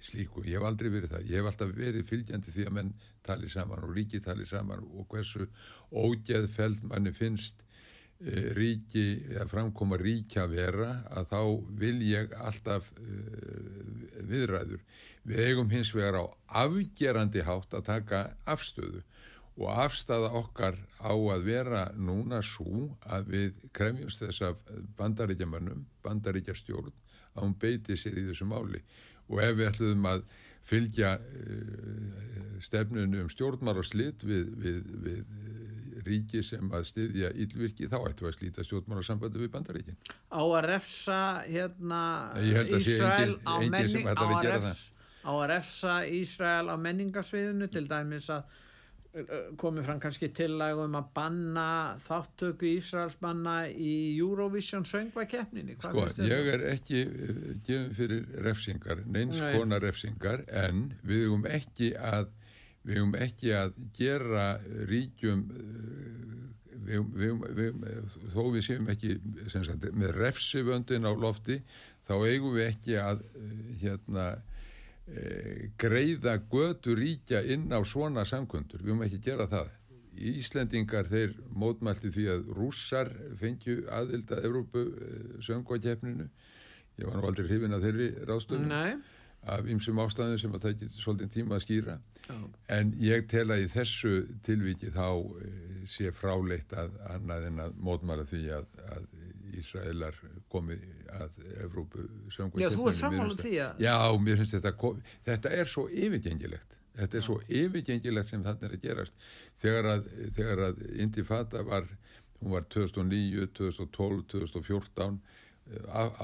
slíku, 0.00 0.44
ég 0.46 0.60
hef 0.60 0.68
aldrei 0.68 0.92
verið 0.94 1.16
það. 1.16 1.24
Ég 1.26 1.40
hef 1.40 1.50
alltaf 1.50 1.72
verið 1.74 2.06
fylgjandi 2.06 2.54
því 2.54 2.68
að 2.68 2.76
menn 2.76 2.92
tali 3.26 3.50
saman 3.50 3.82
og 3.84 3.96
ríki 3.96 4.22
tali 4.24 4.46
saman 4.48 4.84
og 4.86 5.08
hversu 5.10 5.48
ógeðfeld 5.90 6.86
manni 6.86 7.12
finnst 7.16 7.64
ríki, 8.20 9.22
eða 9.30 9.46
framkoma 9.50 9.98
ríkja 10.00 10.48
vera 10.50 11.04
að 11.14 11.28
þá 11.30 11.42
vil 11.78 11.98
ég 12.02 12.32
alltaf 12.34 12.90
eh, 12.98 14.22
viðræður. 14.26 14.82
Við 15.28 15.44
eigum 15.44 15.70
hins 15.70 15.92
vegar 15.94 16.18
á 16.18 16.24
afgerandi 16.64 17.44
hátt 17.46 17.76
að 17.76 17.86
taka 17.86 18.22
afstöðu 18.48 19.04
og 19.58 19.70
afstafa 19.84 20.30
okkar 20.38 20.78
á 21.02 21.12
að 21.14 21.46
vera 21.46 21.84
núna 21.94 22.40
svo 22.42 22.88
að 23.06 23.30
við 23.34 23.62
kremjumst 23.74 24.22
þess 24.22 24.44
af 24.50 24.60
bandaríkjamannum, 24.98 25.86
bandaríkjastjórn 26.02 26.92
að 27.34 27.42
hún 27.42 27.56
beiti 27.58 27.96
sér 27.98 28.18
í 28.18 28.26
þessu 28.30 28.46
máli 28.48 28.82
og 29.28 29.42
ef 29.44 29.56
við 29.58 29.70
ætlum 29.72 30.06
að 30.10 30.22
fylgja 30.68 31.16
uh, 31.18 32.62
stefnunum 32.64 33.26
um 33.26 33.30
stjórnmar 33.32 33.78
og 33.80 33.86
slitt 33.86 34.24
við, 34.26 34.50
við, 34.58 34.82
við 35.04 35.22
ríki 36.08 36.42
sem 36.46 36.70
að 36.74 36.86
styðja 36.88 37.32
ílvirki 37.36 37.88
þá 37.90 37.98
ættum 38.00 38.26
við 38.26 38.30
að 38.30 38.36
slíta 38.38 38.66
stjórnmar 38.66 39.02
og 39.02 39.06
sambandi 39.06 39.42
við 39.42 39.50
bandaríkin. 39.54 39.98
Á 40.32 40.42
að 40.42 40.62
refsa 40.68 41.18
hérna 41.46 42.02
Ísrael 42.38 43.36
á 43.44 43.54
menning 43.62 44.08
á 44.08 44.14
að, 44.14 44.48
refs, 44.48 44.86
á 45.24 45.30
að 45.32 45.46
refsa 45.52 45.98
Ísrael 46.18 46.72
á 46.72 46.76
menningasviðinu 46.80 47.70
til 47.72 47.84
dæmis 47.90 48.30
að 48.32 48.58
komið 49.58 49.86
fram 49.86 50.00
kannski 50.02 50.28
tillægum 50.36 50.96
að 50.98 51.06
banna 51.16 51.68
þáttöku 52.04 52.68
Ísraels 52.74 53.16
banna 53.20 53.62
í 53.68 54.18
Eurovision 54.18 54.84
söngvakeppninni 54.86 55.78
Sko, 55.80 56.04
ég 56.26 56.50
er 56.52 56.66
ekki 56.74 57.04
gefið 57.66 57.94
fyrir 57.96 58.26
refsingar, 58.44 59.00
neins 59.08 59.40
Nei. 59.40 59.54
konar 59.56 59.82
refsingar 59.82 60.44
en 60.48 60.90
við 61.00 61.24
höfum 61.24 61.48
ekki 61.48 61.94
að 61.96 62.28
við 62.84 63.00
höfum 63.00 63.16
ekki 63.24 63.54
að 63.56 63.80
gera 63.96 64.44
ríkjum 64.90 65.46
við, 66.88 67.08
við, 67.16 67.48
við, 67.56 68.12
þó 68.34 68.42
við 68.52 68.62
séum 68.68 68.92
ekki 68.92 69.16
sagt, 69.48 69.88
með 69.88 70.14
refsivöndin 70.20 71.08
á 71.08 71.12
lofti 71.16 71.62
þá 72.08 72.14
eigum 72.28 72.54
við 72.56 72.68
ekki 72.68 73.00
að 73.00 73.24
hérna 73.80 74.30
greiða 75.80 76.36
götu 76.50 76.94
ríkja 76.98 77.42
inn 77.42 77.72
á 77.72 77.80
svona 77.86 78.26
samkundur, 78.28 78.82
við 78.82 78.92
höfum 78.92 79.04
ekki 79.06 79.20
gera 79.24 79.48
það. 79.50 79.70
Íslendingar 80.18 81.06
þeir 81.08 81.36
mótmælti 81.54 82.10
því 82.10 82.24
að 82.32 82.48
rússar 82.56 83.10
fengju 83.38 83.84
aðild 83.94 84.32
að 84.34 84.48
Evrópu 84.48 84.82
e, 84.82 85.10
söngvakefninu 85.46 86.26
ég 86.98 87.06
var 87.06 87.20
nú 87.20 87.28
aldrei 87.28 87.46
hrifin 87.46 87.76
að 87.76 87.86
þeirri 87.86 88.08
ráðstöfum 88.26 88.74
af 89.48 89.68
ymsum 89.70 90.00
ástæðum 90.02 90.40
sem 90.42 90.56
að 90.56 90.64
það 90.64 90.72
ekki 90.74 90.88
svolítið 90.98 91.30
tíma 91.36 91.54
að 91.54 91.62
skýra. 91.62 91.94
Já. 92.26 92.38
en 92.74 92.90
ég 93.00 93.28
tel 93.30 93.46
að 93.54 93.62
í 93.62 93.68
þessu 93.72 94.14
tilviki 94.44 94.90
þá 94.92 95.06
e, 95.14 95.52
sé 95.88 96.10
fráleitt 96.12 96.74
að 96.76 96.98
annað 97.14 97.46
en 97.52 97.62
að 97.64 97.78
mótmæla 97.86 98.26
því 98.28 98.42
að, 98.58 98.66
að 98.90 99.06
Ísraelar 99.58 100.18
komið 100.52 100.82
að 101.18 101.38
Evrópu 101.64 102.04
Já, 102.60 102.68
þú 102.72 102.88
er 102.90 102.98
samanlega 102.98 103.42
því 103.42 103.54
að 103.64 103.80
Já, 103.84 103.94
mér 104.24 104.42
finnst 104.42 104.56
þetta 104.56 104.74
þetta 105.28 105.54
er 105.60 105.72
svo 105.72 105.86
yfirgengilegt. 105.88 106.76
Þetta 106.98 107.18
er 107.18 107.26
svo 107.28 107.38
yfirgengilegt 107.46 108.32
sem 108.32 108.44
þarna 108.44 108.68
er 108.68 108.76
að 108.76 108.84
gerast. 108.84 109.26
Þegar 109.62 109.90
að, 109.94 110.12
þegar 110.36 110.64
að 110.68 110.84
Indifata 110.98 111.64
var 111.66 111.88
hún 112.40 112.54
var 112.54 112.68
2009, 112.74 113.48
2012, 113.58 114.22
2014 114.34 115.18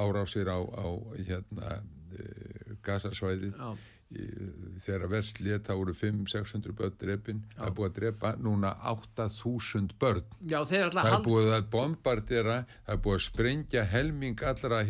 árásir 0.01 0.49
á, 0.49 0.59
á 0.59 0.87
hérna 1.18 1.80
gasasvæðið 2.87 3.59
Já 3.59 3.74
þegar 4.84 5.06
að 5.06 5.12
verst 5.14 5.40
let 5.44 5.68
þá 5.68 5.72
eru 5.74 5.94
500-600 5.98 6.76
börn 6.78 6.96
drefin 7.00 7.42
það 7.54 7.66
er 7.68 7.76
búið 7.78 7.88
að 7.90 7.96
drepa 7.98 8.32
núna 8.40 8.72
8000 8.92 9.94
börn. 10.00 10.24
Já, 10.50 10.58
það 10.68 10.98
er 11.04 11.24
búið 11.24 11.52
að 11.56 11.68
bombardera 11.72 12.58
það 12.86 12.94
er 12.96 13.02
búið 13.06 13.18
að 13.18 13.26
sprengja 13.28 13.84
helming 13.94 14.44
allra 14.44 14.82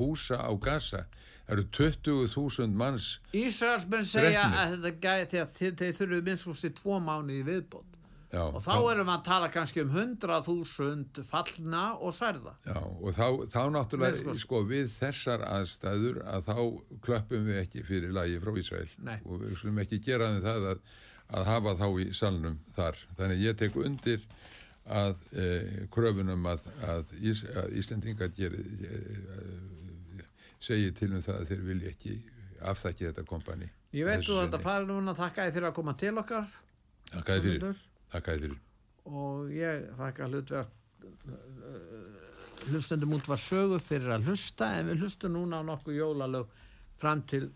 húsa 0.00 0.40
á 0.40 0.52
gasa 0.60 1.04
það 1.46 1.54
eru 1.56 1.66
20.000 1.76 2.76
manns 2.82 3.12
Ísraelsmenn 3.34 4.06
segja 4.06 4.44
að 4.48 4.76
þetta 4.76 4.92
gæti 5.02 5.40
að 5.42 5.56
þeir, 5.58 5.96
þurfu 5.98 6.20
minnst 6.28 6.68
í 6.68 6.74
tvo 6.78 7.00
mánu 7.02 7.40
í 7.40 7.46
viðbót 7.46 7.99
Já, 8.30 8.44
og 8.46 8.60
þá 8.62 8.74
erum 8.92 9.08
við 9.08 9.12
að 9.16 9.22
tala 9.26 9.46
kannski 9.50 9.82
um 9.82 9.90
100.000 9.90 11.24
fallna 11.26 11.82
og 11.98 12.14
særða. 12.14 12.52
Já, 12.62 12.78
og 12.78 13.16
þá, 13.16 13.26
þá 13.50 13.62
náttúrulega 13.74 14.20
sko. 14.20 14.34
sko, 14.38 14.60
við 14.70 14.92
þessar 14.94 15.42
aðstæður 15.48 16.20
að 16.30 16.46
þá 16.46 16.60
klöppum 17.06 17.48
við 17.50 17.58
ekki 17.64 17.82
fyrir 17.88 18.14
lagi 18.14 18.38
frá 18.44 18.52
Ísrael. 18.62 18.86
Nei. 19.02 19.16
og 19.26 19.42
við 19.42 19.56
slumum 19.58 19.82
ekki 19.82 19.98
gera 20.06 20.30
það 20.46 20.70
að, 20.76 20.86
að 21.40 21.50
hafa 21.50 21.74
þá 21.82 21.86
í 21.90 22.08
salnum 22.20 22.56
þar. 22.78 23.02
Þannig 23.18 23.44
ég 23.48 23.60
tek 23.64 23.82
undir 23.82 24.24
að 24.86 25.28
e, 25.34 25.50
kröfunum 25.90 26.50
að, 26.54 26.70
að, 26.86 27.14
Ís, 27.18 27.42
að 27.50 27.76
Íslendingar 27.82 28.30
geri, 28.38 28.62
e, 28.86 30.24
segi 30.62 30.94
til 30.94 31.12
um 31.16 31.22
það 31.24 31.42
að 31.42 31.50
þeir 31.50 31.70
vilja 31.74 31.94
ekki 31.96 32.18
afþakki 32.62 33.10
þetta 33.10 33.26
kompani. 33.26 33.74
Ég 33.90 34.06
veit 34.06 34.22
þú 34.22 34.38
að 34.38 34.44
þetta 34.46 34.66
fara 34.70 34.86
núna, 34.86 35.18
þakka 35.18 35.48
þið 35.48 35.56
fyrir 35.58 35.72
að 35.74 35.80
koma 35.82 35.98
til 35.98 36.18
okkar. 36.20 36.60
Þakka 37.10 37.40
þið 37.40 37.48
fyrir 37.50 37.88
Takk 38.10 38.28
að 38.28 38.44
þér. 38.44 38.58
og 39.10 39.50
ég 39.54 39.86
þakka 39.98 40.28
hlutverk 40.28 40.76
hlustendum 42.70 43.14
út 43.16 43.28
var 43.30 43.40
sögu 43.40 43.78
fyrir 43.82 44.12
að 44.14 44.28
hlusta 44.28 44.68
en 44.78 44.90
við 44.90 45.04
hlustum 45.04 45.34
núna 45.34 45.62
á 45.64 45.68
nokkuð 45.68 45.96
jólalög 45.96 46.50
fram 47.00 47.22
til 47.22 47.48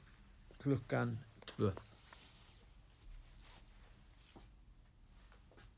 klukkan 0.62 1.18
2 1.56 1.72